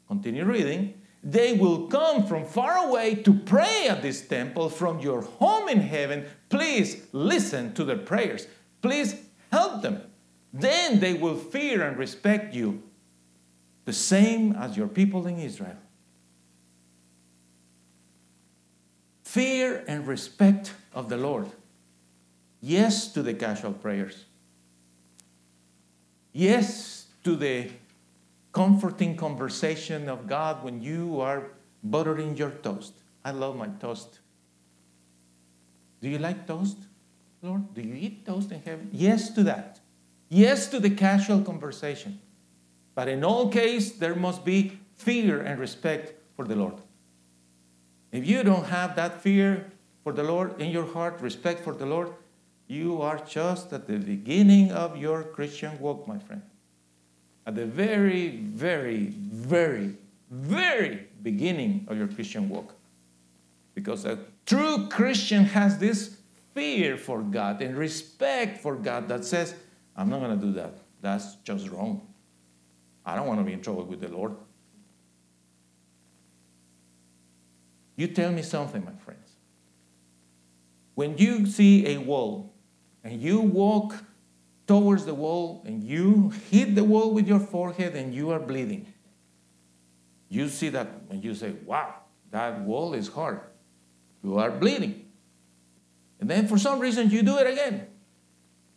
continue 0.08 0.44
reading, 0.44 0.94
they 1.22 1.52
will 1.52 1.86
come 1.88 2.26
from 2.26 2.46
far 2.46 2.88
away 2.88 3.14
to 3.14 3.34
pray 3.34 3.88
at 3.88 4.02
this 4.02 4.26
temple 4.26 4.70
from 4.70 5.00
your 5.00 5.22
home 5.22 5.68
in 5.68 5.80
heaven. 5.80 6.26
Please 6.48 7.06
listen 7.12 7.74
to 7.74 7.84
their 7.84 7.98
prayers. 7.98 8.46
Please 8.80 9.22
help 9.52 9.82
them. 9.82 10.02
Then 10.52 11.00
they 11.00 11.14
will 11.14 11.36
fear 11.36 11.86
and 11.86 11.96
respect 11.96 12.54
you, 12.54 12.82
the 13.84 13.92
same 13.92 14.52
as 14.52 14.76
your 14.76 14.88
people 14.88 15.26
in 15.26 15.38
Israel. 15.38 15.76
Fear 19.22 19.84
and 19.86 20.06
respect 20.08 20.74
of 20.92 21.08
the 21.08 21.16
Lord. 21.16 21.46
Yes 22.60 23.08
to 23.12 23.22
the 23.22 23.34
casual 23.34 23.72
prayers. 23.72 24.24
Yes 26.32 27.06
to 27.24 27.36
the 27.36 27.70
comforting 28.52 29.16
conversation 29.16 30.08
of 30.08 30.26
God 30.26 30.62
when 30.62 30.82
you 30.82 31.20
are 31.20 31.48
buttering 31.82 32.36
your 32.36 32.50
toast. 32.50 32.94
I 33.24 33.30
love 33.30 33.56
my 33.56 33.68
toast. 33.80 34.20
Do 36.00 36.08
you 36.08 36.18
like 36.18 36.46
toast, 36.46 36.78
Lord? 37.42 37.74
Do 37.74 37.82
you 37.82 37.94
eat 37.94 38.26
toast 38.26 38.50
in 38.50 38.62
heaven? 38.62 38.88
Yes 38.92 39.30
to 39.30 39.42
that. 39.44 39.80
Yes 40.28 40.68
to 40.68 40.80
the 40.80 40.90
casual 40.90 41.42
conversation. 41.42 42.20
But 42.94 43.08
in 43.08 43.24
all 43.24 43.48
case, 43.48 43.92
there 43.92 44.14
must 44.14 44.44
be 44.44 44.78
fear 44.96 45.40
and 45.40 45.58
respect 45.58 46.14
for 46.36 46.44
the 46.44 46.56
Lord. 46.56 46.74
If 48.12 48.26
you 48.26 48.42
don't 48.42 48.66
have 48.66 48.96
that 48.96 49.20
fear 49.20 49.72
for 50.02 50.12
the 50.12 50.24
Lord 50.24 50.60
in 50.60 50.70
your 50.70 50.86
heart, 50.86 51.20
respect 51.20 51.62
for 51.62 51.74
the 51.74 51.86
Lord, 51.86 52.12
you 52.70 53.02
are 53.02 53.18
just 53.18 53.72
at 53.72 53.86
the 53.86 53.98
beginning 53.98 54.70
of 54.72 54.96
your 54.96 55.24
Christian 55.24 55.78
walk, 55.80 56.06
my 56.06 56.18
friend 56.18 56.42
at 57.46 57.54
the 57.54 57.66
very, 57.66 58.36
very, 58.36 59.06
very, 59.06 59.96
very 60.30 61.08
beginning 61.22 61.84
of 61.88 61.96
your 61.96 62.06
Christian 62.06 62.48
walk. 62.48 62.74
Because 63.74 64.04
a 64.04 64.18
true 64.46 64.88
Christian 64.88 65.44
has 65.44 65.78
this 65.78 66.16
fear 66.54 66.96
for 66.96 67.22
God 67.22 67.62
and 67.62 67.76
respect 67.76 68.58
for 68.58 68.76
God 68.76 69.08
that 69.08 69.24
says, 69.24 69.54
I'm 69.96 70.08
not 70.08 70.20
going 70.20 70.38
to 70.38 70.46
do 70.46 70.52
that. 70.52 70.74
That's 71.00 71.36
just 71.36 71.68
wrong. 71.70 72.06
I 73.04 73.16
don't 73.16 73.26
want 73.26 73.40
to 73.40 73.44
be 73.44 73.52
in 73.52 73.62
trouble 73.62 73.84
with 73.84 74.00
the 74.00 74.08
Lord. 74.08 74.36
You 77.96 78.06
tell 78.06 78.30
me 78.30 78.42
something, 78.42 78.84
my 78.84 78.92
friends. 79.04 79.28
When 80.94 81.16
you 81.18 81.46
see 81.46 81.86
a 81.88 81.98
wall 81.98 82.49
and 83.04 83.20
you 83.20 83.40
walk 83.40 83.94
towards 84.66 85.04
the 85.04 85.14
wall 85.14 85.62
and 85.64 85.82
you 85.82 86.32
hit 86.50 86.74
the 86.74 86.84
wall 86.84 87.12
with 87.12 87.26
your 87.26 87.40
forehead 87.40 87.94
and 87.94 88.14
you 88.14 88.30
are 88.30 88.38
bleeding. 88.38 88.92
You 90.28 90.48
see 90.48 90.68
that 90.68 90.88
and 91.10 91.24
you 91.24 91.34
say, 91.34 91.54
wow, 91.64 91.94
that 92.30 92.60
wall 92.60 92.94
is 92.94 93.08
hard. 93.08 93.40
You 94.22 94.38
are 94.38 94.50
bleeding. 94.50 95.06
And 96.20 96.30
then 96.30 96.46
for 96.46 96.58
some 96.58 96.78
reason 96.78 97.10
you 97.10 97.22
do 97.22 97.38
it 97.38 97.46
again 97.46 97.86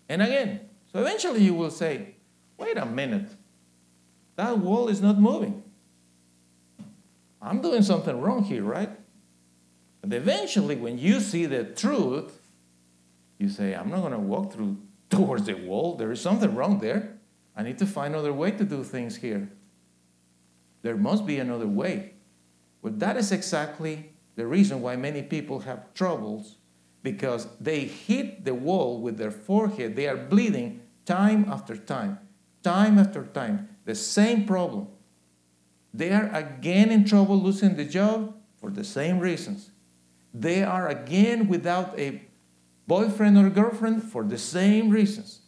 and 0.09 0.21
again. 0.21 0.61
So 0.91 0.99
eventually 0.99 1.43
you 1.43 1.53
will 1.53 1.71
say, 1.71 2.15
wait 2.57 2.78
a 2.78 2.86
minute, 2.86 3.30
that 4.36 4.57
wall 4.57 4.88
is 4.88 5.01
not 5.01 5.19
moving. 5.19 5.63
I'm 7.41 7.61
doing 7.61 7.84
something 7.84 8.19
wrong 8.21 8.43
here, 8.43 8.63
right? 8.63 8.89
But 10.01 10.13
eventually, 10.13 10.76
when 10.76 10.97
you 10.97 11.19
see 11.19 11.45
the 11.45 11.63
truth, 11.63 12.39
you 13.38 13.49
say, 13.49 13.73
I'm 13.73 13.89
not 13.89 14.01
going 14.01 14.13
to 14.13 14.19
walk 14.19 14.53
through 14.53 14.77
towards 15.09 15.45
the 15.45 15.53
wall. 15.53 15.95
There 15.95 16.11
is 16.11 16.21
something 16.21 16.55
wrong 16.55 16.79
there. 16.79 17.17
I 17.55 17.63
need 17.63 17.77
to 17.79 17.86
find 17.86 18.13
another 18.13 18.34
way 18.34 18.51
to 18.51 18.63
do 18.63 18.84
things 18.84 19.17
here. 19.17 19.49
There 20.81 20.97
must 20.97 21.25
be 21.25 21.39
another 21.39 21.67
way. 21.67 22.13
Well, 22.81 22.93
that 22.97 23.15
is 23.15 23.31
exactly 23.31 24.13
the 24.36 24.47
reason 24.47 24.81
why 24.81 24.95
many 24.95 25.21
people 25.21 25.59
have 25.59 25.93
troubles 25.93 26.57
because 27.03 27.47
they 27.59 27.81
hit 27.81 28.45
the 28.45 28.53
wall 28.53 28.99
with 28.99 29.17
their 29.17 29.31
forehead. 29.31 29.95
They 29.95 30.07
are 30.07 30.17
bleeding 30.17 30.81
time 31.05 31.45
after 31.49 31.75
time, 31.75 32.19
time 32.63 32.97
after 32.97 33.23
time. 33.25 33.69
The 33.86 33.95
same 33.95 34.45
problem. 34.45 34.88
They 35.93 36.11
are 36.11 36.34
again 36.34 36.91
in 36.91 37.05
trouble 37.05 37.39
losing 37.39 37.75
the 37.75 37.86
job 37.86 38.36
for 38.57 38.71
the 38.71 38.84
same 38.84 39.19
reasons. 39.19 39.71
They 40.34 40.63
are 40.63 40.88
again 40.88 41.47
without 41.47 41.97
a 41.99 42.23
boyfriend 42.88 43.38
or 43.38 43.49
girlfriend 43.49 44.03
for 44.03 44.23
the 44.23 44.38
same 44.38 44.89
reasons. 44.89 45.41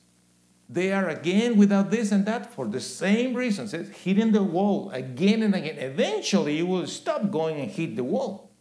They 0.67 0.91
are 0.91 1.09
again 1.09 1.57
without 1.57 1.91
this 1.91 2.11
and 2.11 2.25
that 2.25 2.51
for 2.51 2.67
the 2.67 2.81
same 2.81 3.35
reasons. 3.35 3.73
It's 3.73 3.89
hitting 3.89 4.31
the 4.31 4.43
wall 4.43 4.89
again 4.91 5.43
and 5.43 5.53
again. 5.53 5.77
Eventually, 5.77 6.57
you 6.57 6.65
will 6.65 6.87
stop 6.87 7.29
going 7.29 7.59
and 7.59 7.69
hit 7.69 7.95
the 7.95 8.03
wall. 8.03 8.51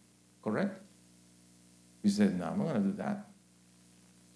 Correct? 0.43 0.79
You 2.03 2.11
said, 2.11 2.37
No, 2.37 2.45
I'm 2.45 2.59
not 2.59 2.67
going 2.67 2.83
to 2.83 2.89
do 2.89 2.97
that. 2.97 3.29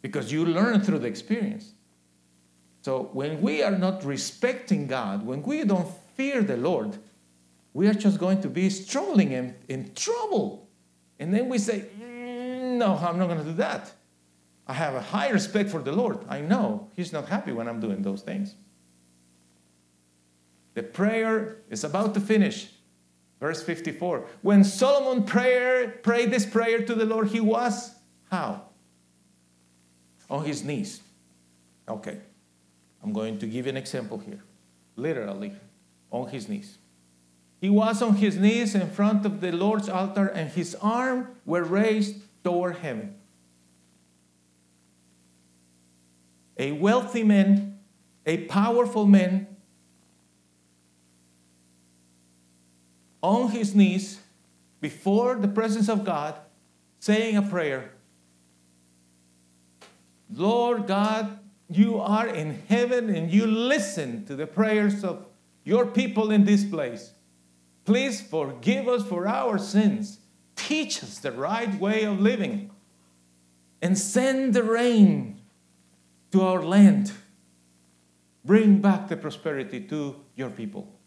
Because 0.01 0.31
you 0.31 0.45
learn 0.45 0.81
through 0.81 0.99
the 0.99 1.07
experience. 1.07 1.73
So 2.81 3.09
when 3.13 3.41
we 3.41 3.61
are 3.61 3.77
not 3.77 4.03
respecting 4.03 4.87
God, 4.87 5.25
when 5.25 5.43
we 5.43 5.63
don't 5.63 5.87
fear 6.15 6.41
the 6.41 6.57
Lord, 6.57 6.97
we 7.73 7.87
are 7.87 7.93
just 7.93 8.17
going 8.17 8.41
to 8.41 8.49
be 8.49 8.69
struggling 8.71 9.33
and 9.33 9.53
in 9.67 9.93
trouble. 9.93 10.69
And 11.19 11.31
then 11.33 11.49
we 11.49 11.59
say, 11.59 11.85
mm, 12.01 12.77
No, 12.77 12.95
I'm 12.95 13.19
not 13.19 13.27
going 13.27 13.39
to 13.39 13.43
do 13.45 13.53
that. 13.53 13.91
I 14.69 14.73
have 14.73 14.93
a 14.93 15.01
high 15.01 15.29
respect 15.29 15.71
for 15.71 15.81
the 15.81 15.91
Lord. 15.91 16.19
I 16.29 16.41
know 16.41 16.89
He's 16.95 17.11
not 17.11 17.27
happy 17.27 17.51
when 17.51 17.67
I'm 17.67 17.79
doing 17.79 18.03
those 18.03 18.21
things. 18.21 18.53
The 20.75 20.83
prayer 20.83 21.57
is 21.71 21.83
about 21.83 22.13
to 22.13 22.19
finish. 22.19 22.69
Verse 23.39 23.63
54. 23.63 24.27
When 24.43 24.63
Solomon 24.63 25.23
prayer, 25.23 25.87
prayed 26.03 26.29
this 26.29 26.45
prayer 26.45 26.85
to 26.85 26.93
the 26.93 27.05
Lord, 27.05 27.29
he 27.29 27.39
was 27.39 27.95
how? 28.29 28.61
On 30.29 30.45
his 30.45 30.63
knees. 30.63 31.01
Okay. 31.87 32.19
I'm 33.03 33.11
going 33.11 33.39
to 33.39 33.47
give 33.47 33.65
you 33.65 33.71
an 33.71 33.77
example 33.77 34.19
here. 34.19 34.43
Literally, 34.95 35.53
on 36.11 36.29
his 36.29 36.47
knees. 36.47 36.77
He 37.59 37.69
was 37.69 38.03
on 38.03 38.17
his 38.17 38.37
knees 38.37 38.75
in 38.75 38.89
front 38.91 39.25
of 39.25 39.41
the 39.41 39.51
Lord's 39.51 39.89
altar, 39.89 40.27
and 40.27 40.51
his 40.51 40.75
arms 40.75 41.27
were 41.45 41.63
raised 41.63 42.17
toward 42.43 42.77
heaven. 42.77 43.15
A 46.59 46.73
wealthy 46.73 47.23
man, 47.23 47.79
a 48.25 48.45
powerful 48.45 49.07
man, 49.07 49.47
on 53.23 53.49
his 53.49 53.73
knees 53.73 54.19
before 54.81 55.35
the 55.35 55.47
presence 55.47 55.89
of 55.89 56.03
God, 56.05 56.35
saying 56.99 57.35
a 57.37 57.41
prayer 57.41 57.91
Lord 60.31 60.85
God, 60.85 61.39
you 61.69 61.99
are 61.99 62.27
in 62.27 62.61
heaven 62.67 63.09
and 63.09 63.31
you 63.31 63.47
listen 63.47 64.25
to 64.25 64.35
the 64.35 64.45
prayers 64.45 65.03
of 65.03 65.25
your 65.63 65.87
people 65.87 66.29
in 66.29 66.45
this 66.45 66.63
place. 66.63 67.13
Please 67.85 68.21
forgive 68.21 68.87
us 68.87 69.03
for 69.03 69.27
our 69.27 69.57
sins. 69.57 70.19
Teach 70.55 71.03
us 71.03 71.17
the 71.17 71.31
right 71.31 71.73
way 71.79 72.03
of 72.03 72.19
living. 72.19 72.69
And 73.81 73.97
send 73.97 74.53
the 74.53 74.63
rain 74.63 75.38
to 76.31 76.41
our 76.41 76.63
land. 76.63 77.11
Bring 78.45 78.79
back 78.79 79.07
the 79.07 79.17
prosperity 79.17 79.81
to 79.81 80.15
your 80.35 80.49
people. 80.49 80.99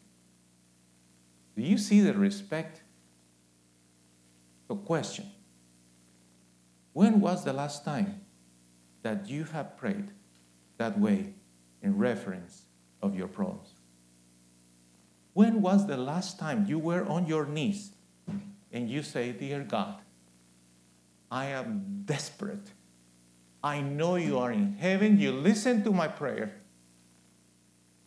Do 1.56 1.62
you 1.62 1.78
see 1.78 2.00
the 2.00 2.14
respect? 2.14 2.82
So, 4.68 4.76
question 4.76 5.30
When 6.92 7.20
was 7.20 7.44
the 7.44 7.52
last 7.52 7.84
time 7.84 8.20
that 9.02 9.28
you 9.28 9.44
have 9.44 9.76
prayed 9.76 10.12
that 10.78 10.98
way 10.98 11.34
in 11.82 11.98
reference 11.98 12.62
of 13.02 13.14
your 13.14 13.28
problems? 13.28 13.74
When 15.34 15.62
was 15.62 15.86
the 15.86 15.96
last 15.96 16.38
time 16.38 16.66
you 16.66 16.78
were 16.78 17.06
on 17.06 17.26
your 17.26 17.46
knees 17.46 17.92
and 18.72 18.90
you 18.90 19.02
say, 19.02 19.32
Dear 19.32 19.62
God, 19.62 20.00
I 21.30 21.46
am 21.46 22.02
desperate 22.04 22.72
I 23.62 23.80
know 23.80 24.16
you 24.16 24.38
are 24.38 24.50
in 24.50 24.74
heaven. 24.74 25.18
You 25.18 25.32
listen 25.32 25.84
to 25.84 25.92
my 25.92 26.08
prayer. 26.08 26.52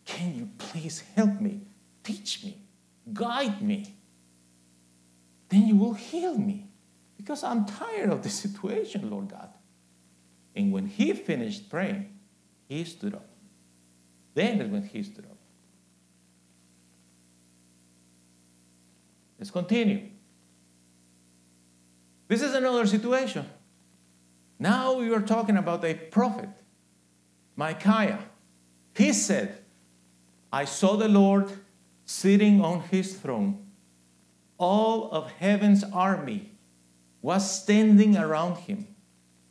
Can 0.04 0.34
you 0.34 0.50
please 0.58 1.02
help 1.14 1.40
me? 1.40 1.62
Teach 2.02 2.44
me. 2.44 2.58
Guide 3.12 3.62
me. 3.62 3.94
Then 5.48 5.66
you 5.66 5.76
will 5.76 5.94
heal 5.94 6.36
me 6.36 6.66
because 7.16 7.42
I'm 7.42 7.64
tired 7.64 8.10
of 8.10 8.22
the 8.22 8.28
situation, 8.44 9.10
Lord 9.10 9.28
God. 9.28 9.48
And 10.54 10.72
when 10.72 10.86
he 10.86 11.12
finished 11.12 11.70
praying, 11.70 12.14
he 12.68 12.84
stood 12.84 13.14
up. 13.14 13.28
Then 14.34 14.60
is 14.60 14.70
when 14.70 14.82
he 14.82 15.02
stood 15.02 15.24
up. 15.24 15.36
Let's 19.38 19.50
continue. 19.50 20.08
This 22.28 22.42
is 22.42 22.54
another 22.54 22.86
situation. 22.86 23.46
Now 24.58 24.94
we 24.94 25.12
are 25.12 25.20
talking 25.20 25.56
about 25.56 25.84
a 25.84 25.94
prophet, 25.94 26.48
Micaiah. 27.56 28.24
He 28.94 29.12
said, 29.12 29.58
I 30.52 30.64
saw 30.64 30.96
the 30.96 31.08
Lord 31.08 31.50
sitting 32.04 32.64
on 32.64 32.80
his 32.82 33.16
throne. 33.16 33.66
All 34.58 35.10
of 35.10 35.30
heaven's 35.32 35.84
army 35.84 36.52
was 37.20 37.62
standing 37.62 38.16
around 38.16 38.56
him, 38.58 38.86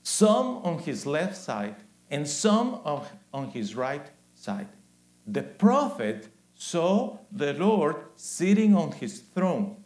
some 0.01 0.57
on 0.63 0.79
his 0.79 1.05
left 1.05 1.37
side 1.37 1.75
and 2.09 2.27
some 2.27 2.81
on 3.33 3.49
his 3.51 3.75
right 3.75 4.09
side. 4.33 4.69
The 5.27 5.43
prophet 5.43 6.29
saw 6.55 7.19
the 7.31 7.53
Lord 7.53 7.97
sitting 8.15 8.75
on 8.75 8.93
his 8.93 9.19
throne. 9.19 9.83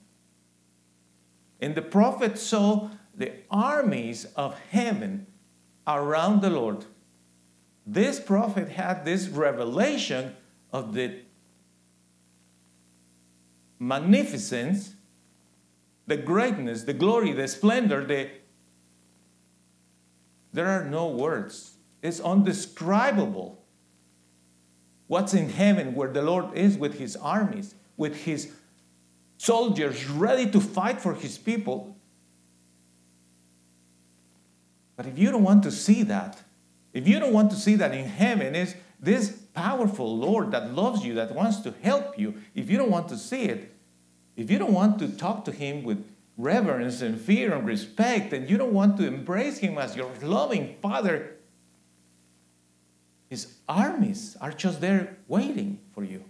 And 1.59 1.75
the 1.75 1.81
prophet 1.81 2.37
saw 2.37 2.89
the 3.19 3.33
armies 3.51 4.25
of 4.37 4.57
heaven 4.71 5.27
around 5.85 6.41
the 6.41 6.49
Lord. 6.49 6.85
This 7.85 8.19
prophet 8.19 8.69
had 8.69 9.03
this 9.03 9.27
revelation 9.27 10.35
of 10.71 10.93
the 10.93 11.19
magnificence, 13.77 14.93
the 16.07 16.15
greatness, 16.17 16.83
the 16.83 16.93
glory, 16.93 17.33
the 17.33 17.47
splendor, 17.47 18.05
the 18.05 18.29
there 20.51 20.67
are 20.67 20.85
no 20.85 21.07
words. 21.09 21.75
It's 22.01 22.19
undescribable. 22.19 23.61
What's 25.07 25.33
in 25.33 25.49
heaven 25.49 25.93
where 25.93 26.11
the 26.11 26.23
Lord 26.23 26.57
is 26.57 26.77
with 26.77 26.97
his 26.97 27.15
armies, 27.15 27.75
with 27.97 28.23
his 28.23 28.51
soldiers 29.37 30.09
ready 30.09 30.49
to 30.49 30.59
fight 30.59 31.01
for 31.01 31.13
his 31.13 31.37
people. 31.37 31.98
But 34.99 35.07
if 35.07 35.17
you 35.17 35.31
don't 35.31 35.43
want 35.43 35.63
to 35.63 35.71
see 35.71 36.03
that, 36.03 36.41
if 36.91 37.07
you 37.07 37.21
don't 37.21 37.31
want 37.31 37.51
to 37.51 37.55
see 37.55 37.75
that 37.75 37.93
in 37.93 38.03
heaven 38.03 38.53
is 38.53 38.75
this 38.99 39.29
powerful 39.53 40.17
Lord 40.17 40.51
that 40.51 40.73
loves 40.73 41.05
you, 41.05 41.13
that 41.13 41.33
wants 41.33 41.61
to 41.61 41.73
help 41.81 42.19
you, 42.19 42.33
if 42.53 42.69
you 42.69 42.77
don't 42.77 42.91
want 42.91 43.07
to 43.07 43.17
see 43.17 43.43
it, 43.43 43.73
if 44.35 44.51
you 44.51 44.59
don't 44.59 44.73
want 44.73 44.99
to 44.99 45.07
talk 45.07 45.45
to 45.45 45.53
Him 45.53 45.83
with 45.83 46.05
reverence 46.35 47.01
and 47.01 47.17
fear 47.17 47.53
and 47.53 47.65
respect, 47.65 48.33
and 48.33 48.49
you 48.49 48.57
don't 48.57 48.73
want 48.73 48.97
to 48.97 49.07
embrace 49.07 49.59
Him 49.59 49.77
as 49.77 49.95
your 49.95 50.11
loving 50.21 50.75
Father, 50.81 51.37
His 53.29 53.53
armies 53.69 54.35
are 54.41 54.51
just 54.51 54.81
there 54.81 55.15
waiting 55.29 55.79
for 55.93 56.03
you. 56.03 56.25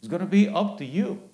It's 0.00 0.08
going 0.08 0.20
to 0.20 0.26
be 0.26 0.50
up 0.50 0.76
to 0.76 0.84
you. 0.84 1.29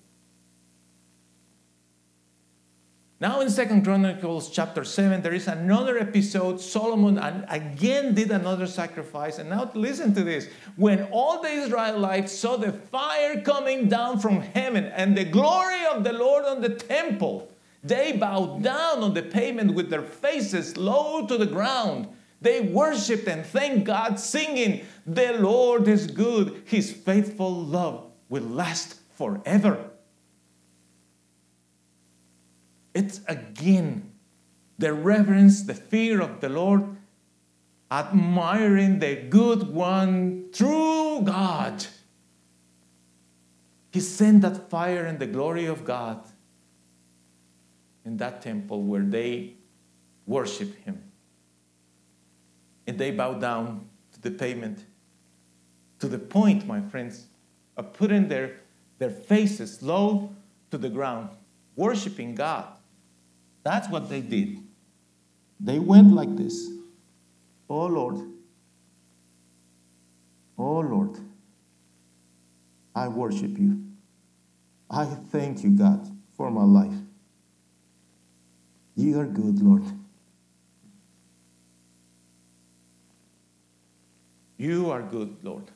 Now 3.19 3.41
in 3.41 3.49
Second 3.49 3.83
Chronicles 3.83 4.51
chapter 4.51 4.83
7, 4.83 5.23
there 5.23 5.33
is 5.33 5.47
another 5.47 5.97
episode. 5.97 6.61
Solomon 6.61 7.17
again 7.49 8.13
did 8.13 8.29
another 8.29 8.67
sacrifice. 8.67 9.39
And 9.39 9.49
now 9.49 9.71
listen 9.73 10.13
to 10.13 10.23
this. 10.23 10.47
When 10.75 11.01
all 11.05 11.41
the 11.41 11.49
Israelites 11.49 12.31
saw 12.31 12.57
the 12.57 12.71
fire 12.71 13.41
coming 13.41 13.89
down 13.89 14.19
from 14.19 14.41
heaven 14.41 14.85
and 14.85 15.17
the 15.17 15.25
glory 15.25 15.83
of 15.91 16.03
the 16.03 16.13
Lord 16.13 16.45
on 16.45 16.61
the 16.61 16.69
temple, 16.75 17.49
they 17.83 18.11
bowed 18.11 18.61
down 18.61 19.01
on 19.01 19.15
the 19.15 19.23
pavement 19.23 19.73
with 19.73 19.89
their 19.89 20.03
faces 20.03 20.77
low 20.77 21.25
to 21.25 21.37
the 21.39 21.47
ground. 21.47 22.07
They 22.39 22.61
worshiped 22.61 23.27
and 23.27 23.43
thanked 23.43 23.85
God, 23.85 24.19
singing, 24.19 24.85
The 25.07 25.33
Lord 25.39 25.87
is 25.87 26.05
good, 26.05 26.61
His 26.65 26.91
faithful 26.91 27.51
love 27.51 28.11
will 28.29 28.43
last 28.43 28.99
forever. 29.15 29.89
It's 32.97 33.21
again 33.27 34.11
the 34.79 34.91
reverence, 34.91 35.61
the 35.61 35.75
fear 35.75 36.19
of 36.19 36.41
the 36.41 36.49
Lord, 36.49 36.97
admiring 37.91 38.97
the 38.97 39.15
good 39.29 39.71
one, 39.71 40.45
true 40.51 41.21
God. 41.23 41.85
He 43.91 43.99
sent 43.99 44.41
that 44.41 44.71
fire 44.71 45.05
and 45.05 45.19
the 45.19 45.27
glory 45.27 45.67
of 45.67 45.85
God 45.85 46.25
in 48.03 48.17
that 48.17 48.41
temple 48.41 48.81
where 48.81 49.03
they 49.03 49.53
worship 50.25 50.83
Him. 50.83 51.03
And 52.87 52.97
they 52.97 53.11
bow 53.11 53.35
down 53.35 53.89
to 54.13 54.21
the 54.21 54.31
pavement 54.31 54.85
to 55.99 56.07
the 56.07 56.17
point, 56.17 56.65
my 56.65 56.81
friends, 56.81 57.27
of 57.75 57.93
putting 57.93 58.27
their, 58.27 58.61
their 58.97 59.11
faces 59.11 59.83
low 59.83 60.35
to 60.71 60.79
the 60.79 60.89
ground, 60.89 61.29
worshiping 61.75 62.33
God. 62.33 62.76
That's 63.67 63.89
what 63.89 64.07
they 64.07 64.21
did. 64.21 64.59
They 65.59 65.77
went 65.77 66.13
like 66.13 66.37
this 66.37 66.69
Oh 67.69 67.87
Lord, 67.87 68.15
oh 70.57 70.79
Lord, 70.79 71.17
I 72.95 73.09
worship 73.09 73.59
you. 73.59 73.83
I 74.89 75.03
thank 75.03 75.65
you, 75.65 75.71
God, 75.71 76.09
for 76.37 76.49
my 76.49 76.63
life. 76.63 76.97
You 78.95 79.19
are 79.19 79.25
good, 79.25 79.61
Lord. 79.61 79.83
You 84.57 84.91
are 84.91 85.01
good, 85.01 85.35
Lord. 85.43 85.69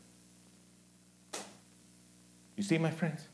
You 2.55 2.63
see, 2.63 2.77
my 2.77 2.91
friends? 2.91 3.27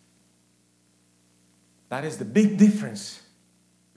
That 1.89 2.03
is 2.03 2.17
the 2.17 2.25
big 2.25 2.57
difference 2.57 3.21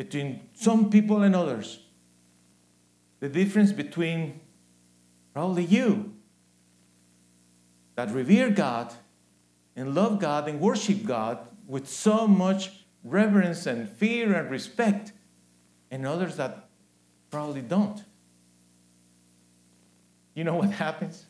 between 0.01 0.41
some 0.55 0.89
people 0.89 1.23
and 1.23 1.37
others. 1.37 1.81
The 3.19 3.29
difference 3.29 3.71
between 3.71 4.41
probably 5.35 5.63
you 5.63 6.15
that 7.97 8.11
revere 8.11 8.49
God 8.49 8.95
and 9.77 9.95
love 9.95 10.19
God 10.19 10.49
and 10.49 10.59
worship 10.59 11.05
God 11.05 11.47
with 11.67 11.87
so 11.87 12.27
much 12.27 12.71
reverence 13.05 13.67
and 13.67 13.87
fear 13.87 14.33
and 14.33 14.51
respect, 14.51 15.13
and 15.91 16.07
others 16.07 16.37
that 16.37 16.71
probably 17.31 17.61
don't. 17.61 18.03
You 20.35 20.45
know 20.45 20.55
what 20.55 20.71
happens? 20.87 21.27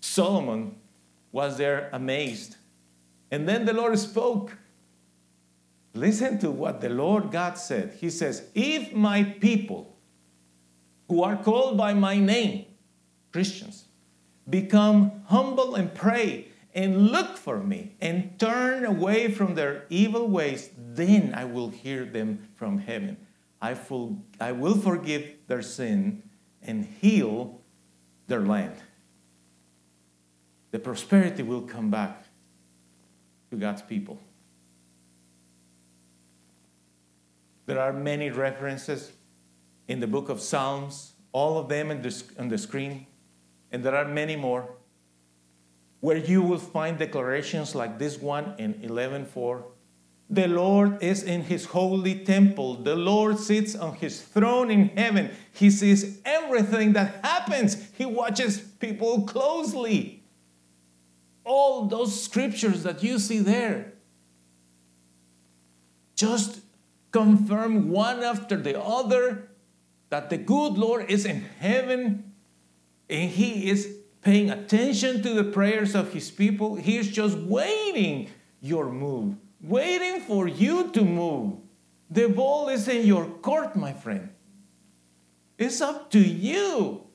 Solomon 0.00 0.74
was 1.30 1.56
there 1.56 1.88
amazed. 1.92 2.56
And 3.30 3.48
then 3.48 3.64
the 3.64 3.72
Lord 3.72 3.96
spoke. 3.96 4.58
Listen 5.94 6.38
to 6.40 6.50
what 6.50 6.80
the 6.80 6.88
Lord 6.88 7.30
God 7.30 7.56
said. 7.56 7.96
He 8.00 8.10
says, 8.10 8.48
If 8.54 8.92
my 8.92 9.22
people 9.22 9.96
who 11.08 11.22
are 11.22 11.36
called 11.36 11.78
by 11.78 11.94
my 11.94 12.18
name, 12.18 12.66
Christians, 13.32 13.84
become 14.48 15.22
humble 15.26 15.76
and 15.76 15.94
pray 15.94 16.48
and 16.74 17.12
look 17.12 17.36
for 17.36 17.58
me 17.58 17.94
and 18.00 18.38
turn 18.40 18.84
away 18.84 19.30
from 19.30 19.54
their 19.54 19.84
evil 19.88 20.26
ways, 20.26 20.70
then 20.76 21.32
I 21.32 21.44
will 21.44 21.68
hear 21.68 22.04
them 22.04 22.48
from 22.56 22.78
heaven. 22.78 23.16
I, 23.62 23.76
will, 23.88 24.18
I 24.40 24.50
will 24.50 24.76
forgive 24.76 25.30
their 25.46 25.62
sin 25.62 26.24
and 26.60 26.84
heal 26.84 27.60
their 28.26 28.40
land. 28.40 28.74
The 30.72 30.80
prosperity 30.80 31.44
will 31.44 31.62
come 31.62 31.90
back 31.90 32.24
to 33.50 33.56
God's 33.56 33.82
people. 33.82 34.18
There 37.66 37.80
are 37.80 37.92
many 37.92 38.30
references 38.30 39.12
in 39.88 40.00
the 40.00 40.06
book 40.06 40.28
of 40.28 40.40
Psalms, 40.40 41.12
all 41.32 41.58
of 41.58 41.68
them 41.68 41.90
on 41.90 42.48
the 42.48 42.58
screen, 42.58 43.06
and 43.72 43.82
there 43.82 43.94
are 43.94 44.04
many 44.04 44.36
more 44.36 44.76
where 46.00 46.18
you 46.18 46.42
will 46.42 46.58
find 46.58 46.98
declarations 46.98 47.74
like 47.74 47.98
this 47.98 48.20
one 48.20 48.54
in 48.58 48.74
11:4. 48.82 49.64
The 50.28 50.48
Lord 50.48 51.02
is 51.02 51.22
in 51.22 51.42
his 51.42 51.66
holy 51.66 52.24
temple. 52.24 52.74
The 52.74 52.96
Lord 52.96 53.38
sits 53.38 53.74
on 53.74 53.94
his 53.94 54.20
throne 54.20 54.70
in 54.70 54.88
heaven. 54.88 55.30
He 55.52 55.70
sees 55.70 56.20
everything 56.24 56.92
that 56.94 57.24
happens. 57.24 57.76
He 57.96 58.04
watches 58.04 58.58
people 58.58 59.22
closely. 59.22 60.22
All 61.44 61.86
those 61.86 62.22
scriptures 62.22 62.82
that 62.84 63.02
you 63.02 63.18
see 63.18 63.38
there 63.38 63.92
just 66.16 66.60
confirm 67.14 67.90
one 67.90 68.24
after 68.24 68.56
the 68.56 68.74
other 68.82 69.48
that 70.10 70.30
the 70.30 70.36
good 70.36 70.72
Lord 70.72 71.08
is 71.08 71.24
in 71.24 71.42
heaven 71.60 72.32
and 73.08 73.30
he 73.30 73.70
is 73.70 73.98
paying 74.20 74.50
attention 74.50 75.22
to 75.22 75.32
the 75.32 75.44
prayers 75.44 75.94
of 75.94 76.12
his 76.12 76.32
people. 76.32 76.74
He 76.74 76.96
is 76.96 77.08
just 77.08 77.38
waiting 77.38 78.30
your 78.60 78.90
move, 78.90 79.36
waiting 79.62 80.22
for 80.22 80.48
you 80.48 80.90
to 80.90 81.04
move. 81.04 81.58
The 82.10 82.28
ball 82.28 82.68
is 82.68 82.88
in 82.88 83.06
your 83.06 83.26
court, 83.26 83.76
my 83.76 83.92
friend. 83.92 84.30
It's 85.56 85.80
up 85.80 86.10
to 86.10 86.18
you. 86.18 87.06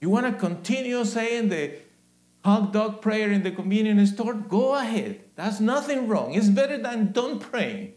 You 0.00 0.10
want 0.10 0.26
to 0.26 0.32
continue 0.32 1.04
saying 1.04 1.50
the 1.50 1.74
hot 2.44 2.72
dog 2.72 3.00
prayer 3.02 3.30
in 3.30 3.44
the 3.44 3.52
convenience 3.52 4.10
store? 4.10 4.34
Go 4.34 4.74
ahead. 4.74 5.20
That's 5.36 5.60
nothing 5.60 6.08
wrong. 6.08 6.34
It's 6.34 6.48
better 6.48 6.76
than 6.76 7.12
don't 7.12 7.38
praying. 7.38 7.92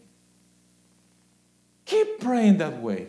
Keep 1.90 2.20
praying 2.20 2.58
that 2.58 2.80
way. 2.80 3.08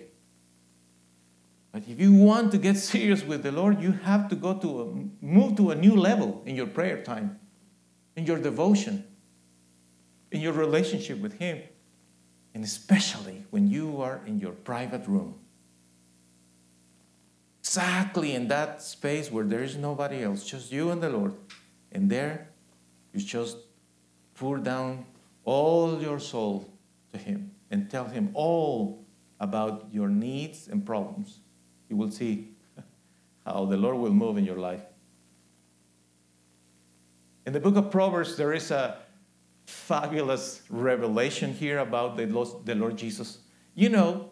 But 1.71 1.84
if 1.88 1.99
you 1.99 2.13
want 2.13 2.51
to 2.53 2.57
get 2.57 2.77
serious 2.77 3.23
with 3.23 3.43
the 3.43 3.51
Lord, 3.51 3.79
you 3.79 3.91
have 3.91 4.27
to 4.29 4.36
go 4.36 4.55
to 4.55 4.82
a, 4.82 4.86
move 5.23 5.55
to 5.57 5.69
a 5.69 5.75
new 5.75 5.95
level 5.95 6.41
in 6.47 6.55
your 6.55 6.65
prayer 6.65 7.03
time, 7.03 7.39
in 8.15 8.25
your 8.25 8.39
devotion, 8.39 9.03
in 10.32 10.41
your 10.41 10.53
relationship 10.53 11.19
with 11.19 11.38
Him, 11.38 11.61
and 12.55 12.63
especially 12.63 13.45
when 13.51 13.67
you 13.67 14.01
are 14.01 14.19
in 14.25 14.39
your 14.39 14.53
private 14.53 15.07
room. 15.07 15.36
Exactly 17.59 18.34
in 18.34 18.47
that 18.47 18.82
space 18.82 19.32
where 19.32 19.45
there 19.45 19.61
is 19.61 19.77
nobody 19.77 20.23
else, 20.23 20.43
just 20.43 20.71
you 20.71 20.89
and 20.89 21.03
the 21.03 21.09
Lord. 21.09 21.36
And 21.91 22.09
there, 22.09 22.47
you 23.13 23.21
just 23.21 23.57
pour 24.34 24.57
down 24.57 25.05
all 25.45 26.01
your 26.01 26.19
soul 26.19 26.67
to 27.11 27.19
Him 27.19 27.51
and 27.72 27.89
tell 27.89 28.05
Him 28.05 28.30
all 28.34 29.05
about 29.39 29.88
your 29.91 30.09
needs 30.09 30.67
and 30.67 30.86
problems 30.86 31.39
you 31.91 31.97
will 31.97 32.09
see 32.09 32.47
how 33.45 33.65
the 33.65 33.76
Lord 33.76 33.97
will 33.97 34.13
move 34.13 34.38
in 34.38 34.45
your 34.45 34.57
life. 34.57 34.82
In 37.45 37.51
the 37.53 37.59
book 37.59 37.76
of 37.76 37.91
Proverbs, 37.91 38.38
there 38.38 38.53
is 38.53 38.72
a 38.72 38.97
fabulous 39.65 40.61
revelation 40.69 41.53
here 41.53 41.80
about 41.80 42.15
the 42.15 42.26
Lord, 42.28 42.97
Jesus. 42.97 43.39
You 43.76 43.89
know, 43.89 44.32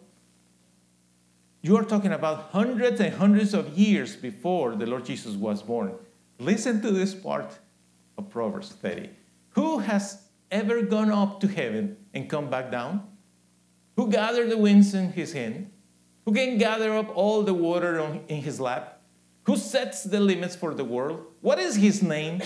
you 1.60 1.76
are 1.76 1.84
talking 1.84 2.12
about 2.12 2.50
hundreds 2.52 2.98
and 3.00 3.14
hundreds 3.14 3.52
of 3.52 3.76
years 3.76 4.16
before 4.16 4.74
the 4.74 4.86
Lord 4.86 5.04
Jesus 5.04 5.34
was 5.34 5.62
born. 5.62 5.94
Listen 6.38 6.80
to 6.80 6.90
this 6.90 7.14
part 7.14 7.58
of 8.16 8.30
Proverbs 8.30 8.70
30. 8.70 9.10
Who 9.50 9.80
has 9.80 10.22
ever 10.50 10.80
gone 10.80 11.10
up 11.10 11.40
to 11.40 11.48
heaven 11.48 11.98
and 12.14 12.30
come 12.30 12.48
back 12.48 12.70
down? 12.70 13.06
Who 14.00 14.10
gathered 14.10 14.48
the 14.48 14.56
winds 14.56 14.94
in 14.94 15.12
his 15.12 15.34
hand? 15.34 15.70
who 16.24 16.32
can 16.32 16.56
gather 16.56 16.94
up 16.94 17.14
all 17.14 17.42
the 17.42 17.52
water 17.52 17.98
in 18.28 18.40
his 18.40 18.58
lap, 18.58 19.02
who 19.42 19.56
sets 19.56 20.04
the 20.04 20.20
limits 20.20 20.56
for 20.56 20.72
the 20.72 20.84
world. 20.84 21.26
What 21.42 21.58
is 21.58 21.76
his 21.76 22.02
name? 22.02 22.40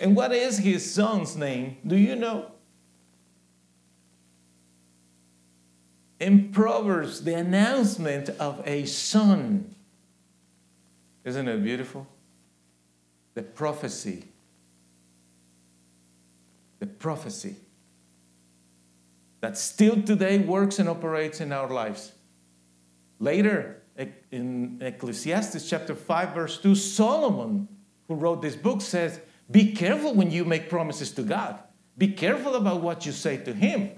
And 0.00 0.16
what 0.16 0.32
is 0.32 0.58
his 0.58 0.90
son's 0.92 1.36
name? 1.36 1.76
Do 1.86 1.96
you 1.96 2.16
know? 2.16 2.50
In 6.18 6.50
Proverbs, 6.50 7.24
the 7.24 7.34
announcement 7.34 8.30
of 8.40 8.62
a 8.66 8.84
son. 8.86 9.74
Isn't 11.24 11.46
it 11.46 11.62
beautiful? 11.62 12.06
The 13.34 13.42
prophecy. 13.42 14.24
The 16.80 16.86
prophecy 16.86 17.56
that 19.40 19.56
still 19.56 20.02
today 20.02 20.38
works 20.38 20.78
and 20.78 20.88
operates 20.88 21.40
in 21.40 21.52
our 21.52 21.68
lives. 21.68 22.12
Later, 23.18 23.82
in 24.30 24.78
Ecclesiastes 24.80 25.68
chapter 25.68 25.94
5, 25.94 26.34
verse 26.34 26.58
2, 26.58 26.74
Solomon, 26.74 27.68
who 28.08 28.14
wrote 28.14 28.42
this 28.42 28.56
book, 28.56 28.80
says, 28.80 29.20
Be 29.50 29.72
careful 29.72 30.14
when 30.14 30.30
you 30.30 30.44
make 30.44 30.68
promises 30.68 31.12
to 31.12 31.22
God. 31.22 31.58
Be 31.96 32.08
careful 32.08 32.54
about 32.54 32.82
what 32.82 33.06
you 33.06 33.12
say 33.12 33.38
to 33.38 33.54
Him. 33.54 33.90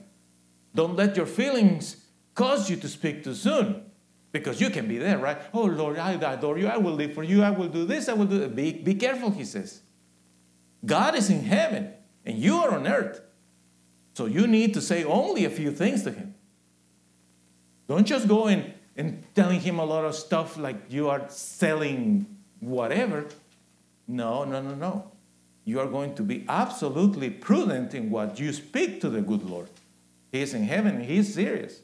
Don't 0.74 0.97
let 0.97 1.16
your 1.16 1.26
feelings 1.26 2.05
cause 2.34 2.70
you 2.70 2.76
to 2.76 2.89
speak 2.89 3.24
too 3.24 3.34
soon. 3.34 3.84
Because 4.30 4.61
you 4.61 4.70
can 4.70 4.86
be 4.86 4.99
there, 4.99 5.18
right? 5.18 5.39
Oh 5.55 5.64
Lord, 5.64 5.99
I 5.99 6.12
adore 6.12 6.59
you. 6.59 6.68
I 6.68 6.76
will 6.76 6.93
live 6.93 7.14
for 7.14 7.22
you. 7.22 7.43
I 7.43 7.51
will 7.51 7.68
do 7.68 7.86
this. 7.86 8.09
I 8.09 8.12
will 8.12 8.26
do 8.26 8.39
that. 8.41 8.55
Be, 8.55 8.72
be 8.72 8.95
careful, 8.95 9.30
he 9.30 9.45
says. 9.45 9.80
God 10.84 11.14
is 11.14 11.30
in 11.30 11.45
heaven 11.45 11.93
and 12.24 12.39
you 12.39 12.59
are 12.59 12.74
on 12.74 12.86
earth. 12.86 13.22
So 14.19 14.27
you 14.27 14.49
need 14.49 14.75
to 14.75 14.81
say 14.81 15.05
only 15.05 15.45
a 15.45 15.49
few 15.49 15.71
things 15.71 16.03
to 16.03 16.11
him. 16.11 16.35
Don't 17.87 18.05
just 18.05 18.27
go 18.27 18.49
and 18.49 18.75
and 18.97 19.23
telling 19.33 19.61
him 19.61 19.79
a 19.79 19.85
lot 19.85 20.05
of 20.05 20.12
stuff 20.16 20.57
like 20.57 20.79
you 20.89 21.09
are 21.09 21.23
selling 21.29 22.27
whatever. 22.59 23.27
No, 24.09 24.43
no, 24.43 24.61
no, 24.61 24.75
no. 24.75 25.12
You 25.64 25.79
are 25.79 25.87
going 25.87 26.16
to 26.16 26.25
be 26.25 26.45
absolutely 26.49 27.31
prudent 27.31 27.95
in 27.95 28.11
what 28.11 28.41
you 28.41 28.53
speak 28.53 29.01
to 29.03 29.09
the 29.09 29.21
good 29.21 29.45
Lord. 29.45 29.71
He 30.33 30.43
is 30.43 30.53
in 30.53 30.64
heaven 30.64 30.97
and 30.97 31.05
He 31.05 31.19
is 31.19 31.33
serious. 31.33 31.83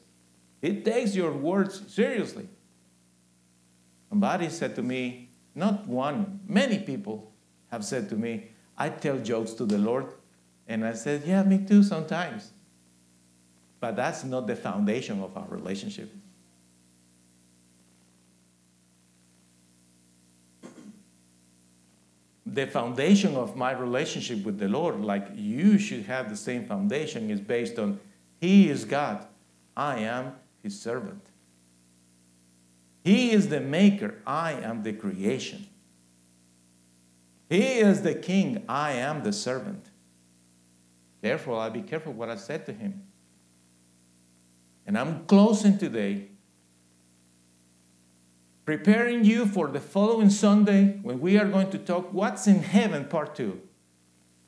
He 0.61 0.81
takes 0.81 1.15
your 1.15 1.31
words 1.31 1.83
seriously. 1.87 2.49
Somebody 4.09 4.49
said 4.49 4.75
to 4.75 4.83
me, 4.83 5.29
not 5.55 5.87
one, 5.87 6.41
many 6.45 6.79
people 6.79 7.31
have 7.71 7.85
said 7.85 8.09
to 8.09 8.17
me, 8.17 8.49
I 8.77 8.89
tell 8.89 9.19
jokes 9.19 9.53
to 9.53 9.65
the 9.65 9.77
Lord. 9.77 10.14
And 10.67 10.85
I 10.85 10.93
said, 10.93 11.23
Yeah, 11.25 11.43
me 11.43 11.59
too 11.59 11.83
sometimes. 11.83 12.51
But 13.79 13.95
that's 13.95 14.23
not 14.23 14.47
the 14.47 14.55
foundation 14.55 15.21
of 15.21 15.37
our 15.37 15.45
relationship. 15.47 16.11
The 22.45 22.67
foundation 22.67 23.35
of 23.35 23.55
my 23.55 23.71
relationship 23.71 24.45
with 24.45 24.59
the 24.59 24.69
Lord, 24.69 25.01
like 25.01 25.27
you 25.35 25.77
should 25.77 26.05
have 26.05 26.29
the 26.29 26.37
same 26.37 26.65
foundation, 26.65 27.29
is 27.29 27.41
based 27.41 27.77
on 27.77 27.99
He 28.39 28.69
is 28.69 28.85
God, 28.85 29.25
I 29.75 29.99
am 29.99 30.33
His 30.63 30.79
servant. 30.79 31.21
He 33.03 33.31
is 33.31 33.49
the 33.49 33.59
maker, 33.59 34.15
I 34.25 34.53
am 34.53 34.83
the 34.83 34.93
creation. 34.93 35.67
He 37.49 37.79
is 37.79 38.01
the 38.01 38.15
king, 38.15 38.63
I 38.67 38.93
am 38.93 39.23
the 39.23 39.33
servant. 39.33 39.91
Therefore, 41.25 41.57
I'll 41.57 41.71
be 41.71 41.81
careful 41.81 42.13
what 42.13 42.29
I 42.29 42.35
said 42.35 42.67
to 42.67 42.71
him. 42.71 43.01
And 44.85 44.95
I'm 44.95 45.25
closing 45.25 45.79
today, 45.79 46.27
preparing 48.63 49.25
you 49.25 49.47
for 49.47 49.67
the 49.69 49.79
following 49.79 50.29
Sunday 50.29 50.99
when 51.01 51.19
we 51.19 51.39
are 51.39 51.47
going 51.47 51.71
to 51.71 51.79
talk 51.79 52.13
What's 52.13 52.45
in 52.45 52.59
Heaven, 52.59 53.05
Part 53.05 53.33
2. 53.33 53.59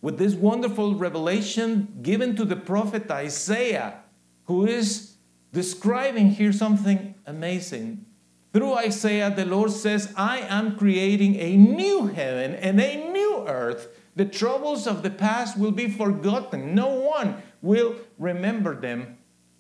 With 0.04 0.20
this 0.20 0.36
wonderful 0.36 0.94
revelation 0.94 1.98
given 2.04 2.36
to 2.36 2.46
the 2.46 2.56
prophet 2.56 3.10
Isaiah, 3.10 3.96
who 4.44 4.68
is 4.68 5.16
describing 5.52 6.30
here 6.30 6.54
something 6.54 7.16
amazing 7.26 8.06
through 8.54 8.76
Isaiah, 8.76 9.34
the 9.36 9.46
Lord 9.46 9.72
says, 9.72 10.14
I 10.16 10.42
am 10.42 10.78
creating 10.78 11.38
a 11.38 11.58
new 11.58 12.06
heaven 12.06 12.54
and 12.54 12.80
a 12.80 13.12
new 13.12 13.46
earth. 13.48 13.88
The 14.18 14.26
troubles 14.26 14.88
of 14.88 15.04
the 15.04 15.12
past 15.12 15.60
will 15.60 15.72
be 15.72 15.88
forgotten. 15.88 16.74
No 16.74 16.88
one 16.88 17.44
will 17.62 17.98
remember 18.18 18.76
them. 18.76 19.20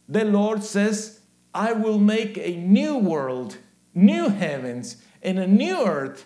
The 0.10 0.26
Lord 0.26 0.64
says, 0.64 1.20
I 1.53 1.74
will 1.74 1.99
make 1.99 2.39
a 2.39 2.55
new 2.55 2.97
world, 2.97 3.58
new 3.93 4.30
heavens, 4.30 4.97
and 5.22 5.38
a 5.38 5.45
new 5.45 5.86
earth 5.86 6.26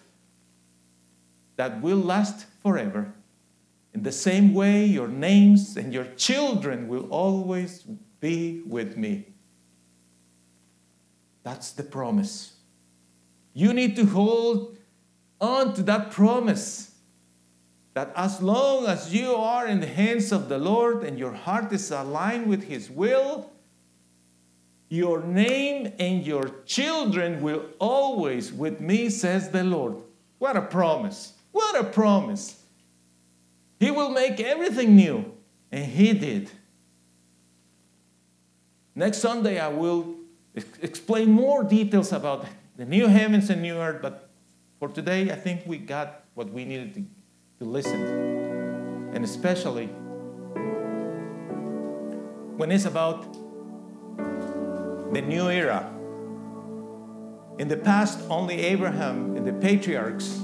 that 1.57 1.82
will 1.82 1.97
last 1.97 2.45
forever. 2.63 3.13
In 3.93 4.03
the 4.03 4.13
same 4.13 4.53
way, 4.53 4.86
your 4.86 5.09
names 5.09 5.75
and 5.75 5.93
your 5.93 6.05
children 6.15 6.88
will 6.88 7.09
always 7.09 7.84
be 8.21 8.61
with 8.65 8.95
me. 8.95 9.25
That's 11.43 11.71
the 11.73 11.84
promise. 11.84 12.53
You 13.53 13.73
need 13.73 13.97
to 13.97 14.05
hold 14.05 14.77
on 15.41 15.73
to 15.73 15.84
that 15.84 16.11
promise 16.11 16.90
that 17.93 18.11
as 18.15 18.41
long 18.41 18.85
as 18.85 19.13
you 19.13 19.35
are 19.35 19.67
in 19.67 19.81
the 19.81 19.87
hands 19.87 20.31
of 20.31 20.47
the 20.47 20.57
Lord 20.57 21.03
and 21.03 21.19
your 21.19 21.33
heart 21.33 21.71
is 21.73 21.91
aligned 21.91 22.47
with 22.47 22.63
His 22.63 22.89
will, 22.89 23.51
your 24.87 25.21
name 25.21 25.93
and 25.99 26.25
your 26.25 26.49
children 26.65 27.41
will 27.41 27.65
always 27.79 28.51
with 28.51 28.79
me, 28.81 29.09
says 29.09 29.49
the 29.49 29.63
Lord. 29.63 29.95
What 30.37 30.57
a 30.57 30.61
promise! 30.61 31.33
What 31.51 31.79
a 31.79 31.83
promise! 31.83 32.61
He 33.79 33.91
will 33.91 34.09
make 34.09 34.39
everything 34.39 34.95
new, 34.95 35.33
and 35.71 35.85
He 35.85 36.13
did. 36.13 36.51
Next 38.95 39.19
Sunday, 39.19 39.59
I 39.59 39.69
will 39.69 40.15
explain 40.81 41.31
more 41.31 41.63
details 41.63 42.11
about 42.11 42.45
the 42.75 42.85
new 42.85 43.07
heavens 43.07 43.49
and 43.49 43.61
new 43.61 43.77
earth, 43.77 44.01
but 44.01 44.29
for 44.79 44.89
today, 44.89 45.31
I 45.31 45.35
think 45.35 45.61
we 45.65 45.77
got 45.77 46.25
what 46.33 46.51
we 46.51 46.65
needed 46.65 46.93
to, 46.95 47.03
to 47.62 47.66
listen. 47.66 48.01
And 49.14 49.24
especially 49.24 49.86
when 52.57 52.72
it's 52.72 52.86
about 52.86 53.32
the 55.14 55.22
new 55.22 55.47
era. 55.47 55.93
In 57.59 57.68
the 57.68 57.78
past, 57.78 58.20
only 58.32 58.62
Abraham 58.62 59.38
and 59.38 59.45
the 59.45 59.53
patriarchs 59.53 60.41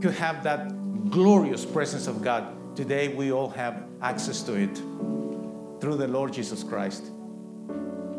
could 0.00 0.14
have 0.14 0.44
that 0.44 1.10
glorious 1.10 1.66
presence 1.66 2.06
of 2.06 2.22
God. 2.22 2.74
Today, 2.74 3.08
we 3.08 3.32
all 3.32 3.50
have 3.50 3.82
access 4.00 4.42
to 4.44 4.54
it 4.54 4.76
through 5.80 5.96
the 5.96 6.08
Lord 6.08 6.32
Jesus 6.32 6.62
Christ. 6.62 7.04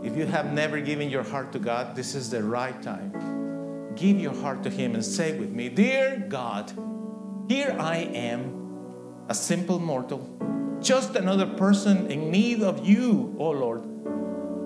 If 0.03 0.15
you 0.15 0.27
have 0.27 0.53
never 0.53 0.79
given 0.79 1.09
your 1.09 1.23
heart 1.23 1.51
to 1.53 1.59
God, 1.59 1.95
this 1.95 2.13
is 2.13 2.29
the 2.29 2.43
right 2.43 2.79
time. 2.83 3.95
Give 3.95 4.19
your 4.19 4.35
heart 4.35 4.61
to 4.61 4.69
Him 4.69 4.93
and 4.93 5.03
say 5.03 5.35
with 5.39 5.49
me, 5.49 5.69
Dear 5.69 6.23
God, 6.29 6.71
here 7.47 7.75
I 7.79 7.97
am, 7.97 9.25
a 9.29 9.33
simple 9.33 9.79
mortal, 9.79 10.27
just 10.81 11.15
another 11.15 11.45
person 11.45 12.11
in 12.11 12.29
need 12.29 12.61
of 12.61 12.85
you, 12.85 13.35
O 13.39 13.51
Lord. 13.51 13.83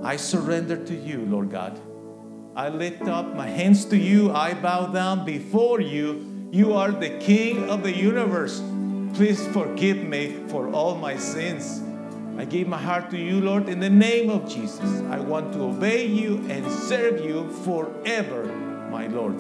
I 0.04 0.16
surrender 0.16 0.84
to 0.86 0.96
you, 0.96 1.26
Lord 1.28 1.52
God. 1.52 1.80
I 2.56 2.70
lift 2.70 3.04
up 3.04 3.36
my 3.36 3.48
hands 3.48 3.86
to 3.86 3.98
you. 3.98 4.32
I 4.32 4.56
bow 4.56 4.88
down 4.88 5.26
before 5.26 5.80
you. 5.80 6.50
You 6.52 6.74
are 6.74 6.92
the 6.92 7.18
King 7.20 7.70
of 7.70 7.84
the 7.84 7.96
universe. 7.96 8.62
Please 9.14 9.46
forgive 9.50 9.98
me 9.98 10.44
for 10.48 10.70
all 10.72 10.96
my 10.96 11.16
sins. 11.18 11.82
I 12.38 12.46
give 12.46 12.68
my 12.68 12.82
heart 12.82 13.12
to 13.12 13.18
you, 13.18 13.40
Lord, 13.42 13.70
in 13.70 13.80
the 13.80 13.90
name 13.90 14.30
of 14.30 14.50
Jesus. 14.50 15.02
I 15.12 15.20
want 15.20 15.54
to 15.54 15.64
obey 15.64 16.08
you 16.08 16.38
and 16.50 16.70
serve 16.72 17.24
you 17.24 17.50
forever, 17.64 18.46
my 18.90 19.08
Lord. 19.08 19.40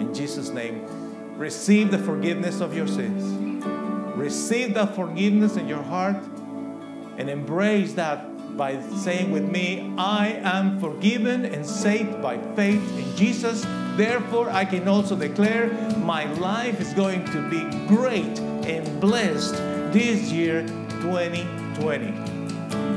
In 0.00 0.12
Jesus' 0.12 0.50
name, 0.50 0.86
receive 1.42 1.90
the 1.90 1.98
forgiveness 1.98 2.60
of 2.60 2.72
your 2.72 2.86
sins. 2.86 3.66
Receive 4.16 4.74
that 4.74 4.94
forgiveness 4.94 5.56
in 5.56 5.66
your 5.66 5.82
heart 5.82 6.22
and 7.18 7.28
embrace 7.28 7.94
that 7.94 8.56
by 8.56 8.80
saying 8.98 9.32
with 9.32 9.50
me, 9.50 9.92
I 9.98 10.28
am 10.44 10.78
forgiven 10.78 11.44
and 11.44 11.66
saved 11.66 12.22
by 12.22 12.38
faith 12.54 12.80
in 12.96 13.16
Jesus. 13.16 13.66
Therefore, 13.96 14.50
I 14.50 14.64
can 14.64 14.86
also 14.86 15.16
declare 15.16 15.66
my 15.98 16.32
life 16.34 16.80
is 16.80 16.92
going 16.94 17.24
to 17.32 17.50
be 17.50 17.62
great 17.88 18.38
and 18.38 19.00
blessed 19.00 19.56
this 19.92 20.30
year 20.30 20.64
2020. 21.00 22.12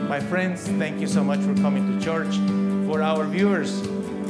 My 0.07 0.19
friends, 0.19 0.67
thank 0.67 1.01
you 1.01 1.07
so 1.07 1.23
much 1.23 1.39
for 1.39 1.55
coming 1.55 1.97
to 1.97 2.05
church. 2.05 2.35
For 2.85 3.01
our 3.01 3.25
viewers, 3.25 3.81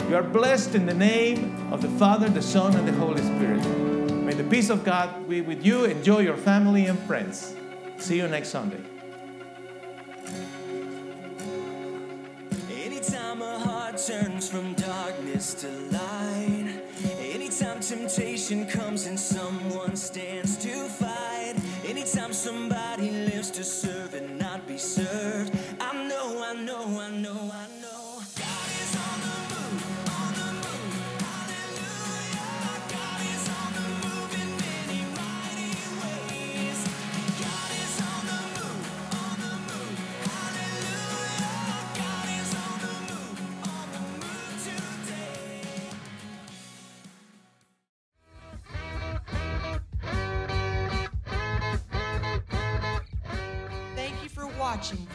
you 0.08 0.16
are 0.16 0.24
blessed 0.24 0.74
in 0.74 0.86
the 0.86 0.94
name 0.94 1.54
of 1.74 1.82
the 1.82 1.90
Father, 2.00 2.30
the 2.30 2.42
Son, 2.42 2.74
and 2.78 2.88
the 2.88 2.94
Holy 2.94 3.22
Spirit. 3.22 3.95
May 4.26 4.34
the 4.34 4.44
peace 4.44 4.72
of 4.72 4.84
God 4.84 5.30
be 5.30 5.42
with 5.42 5.64
you. 5.64 5.86
Enjoy 5.86 6.18
your 6.18 6.36
family 6.36 6.88
and 6.88 6.98
friends. 7.02 7.56
See 7.98 8.18
you 8.18 8.28
next 8.28 8.50
Sunday. 8.50 8.82
Anytime 12.72 13.44
a 13.44 13.60
heart 13.60 14.00
turns 14.00 14.50
from 14.50 14.74
darkness 14.74 15.54
to 15.62 15.68
light, 15.68 16.82
anytime 17.20 17.80
temptation 17.82 18.66
comes 18.66 19.06
and 19.06 19.20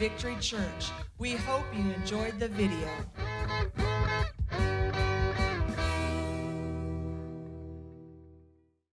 Victory 0.01 0.35
Church. 0.41 0.89
We 1.19 1.33
hope 1.33 1.65
you 1.77 1.91
enjoyed 1.91 2.39
the 2.39 2.47
video. 2.47 2.89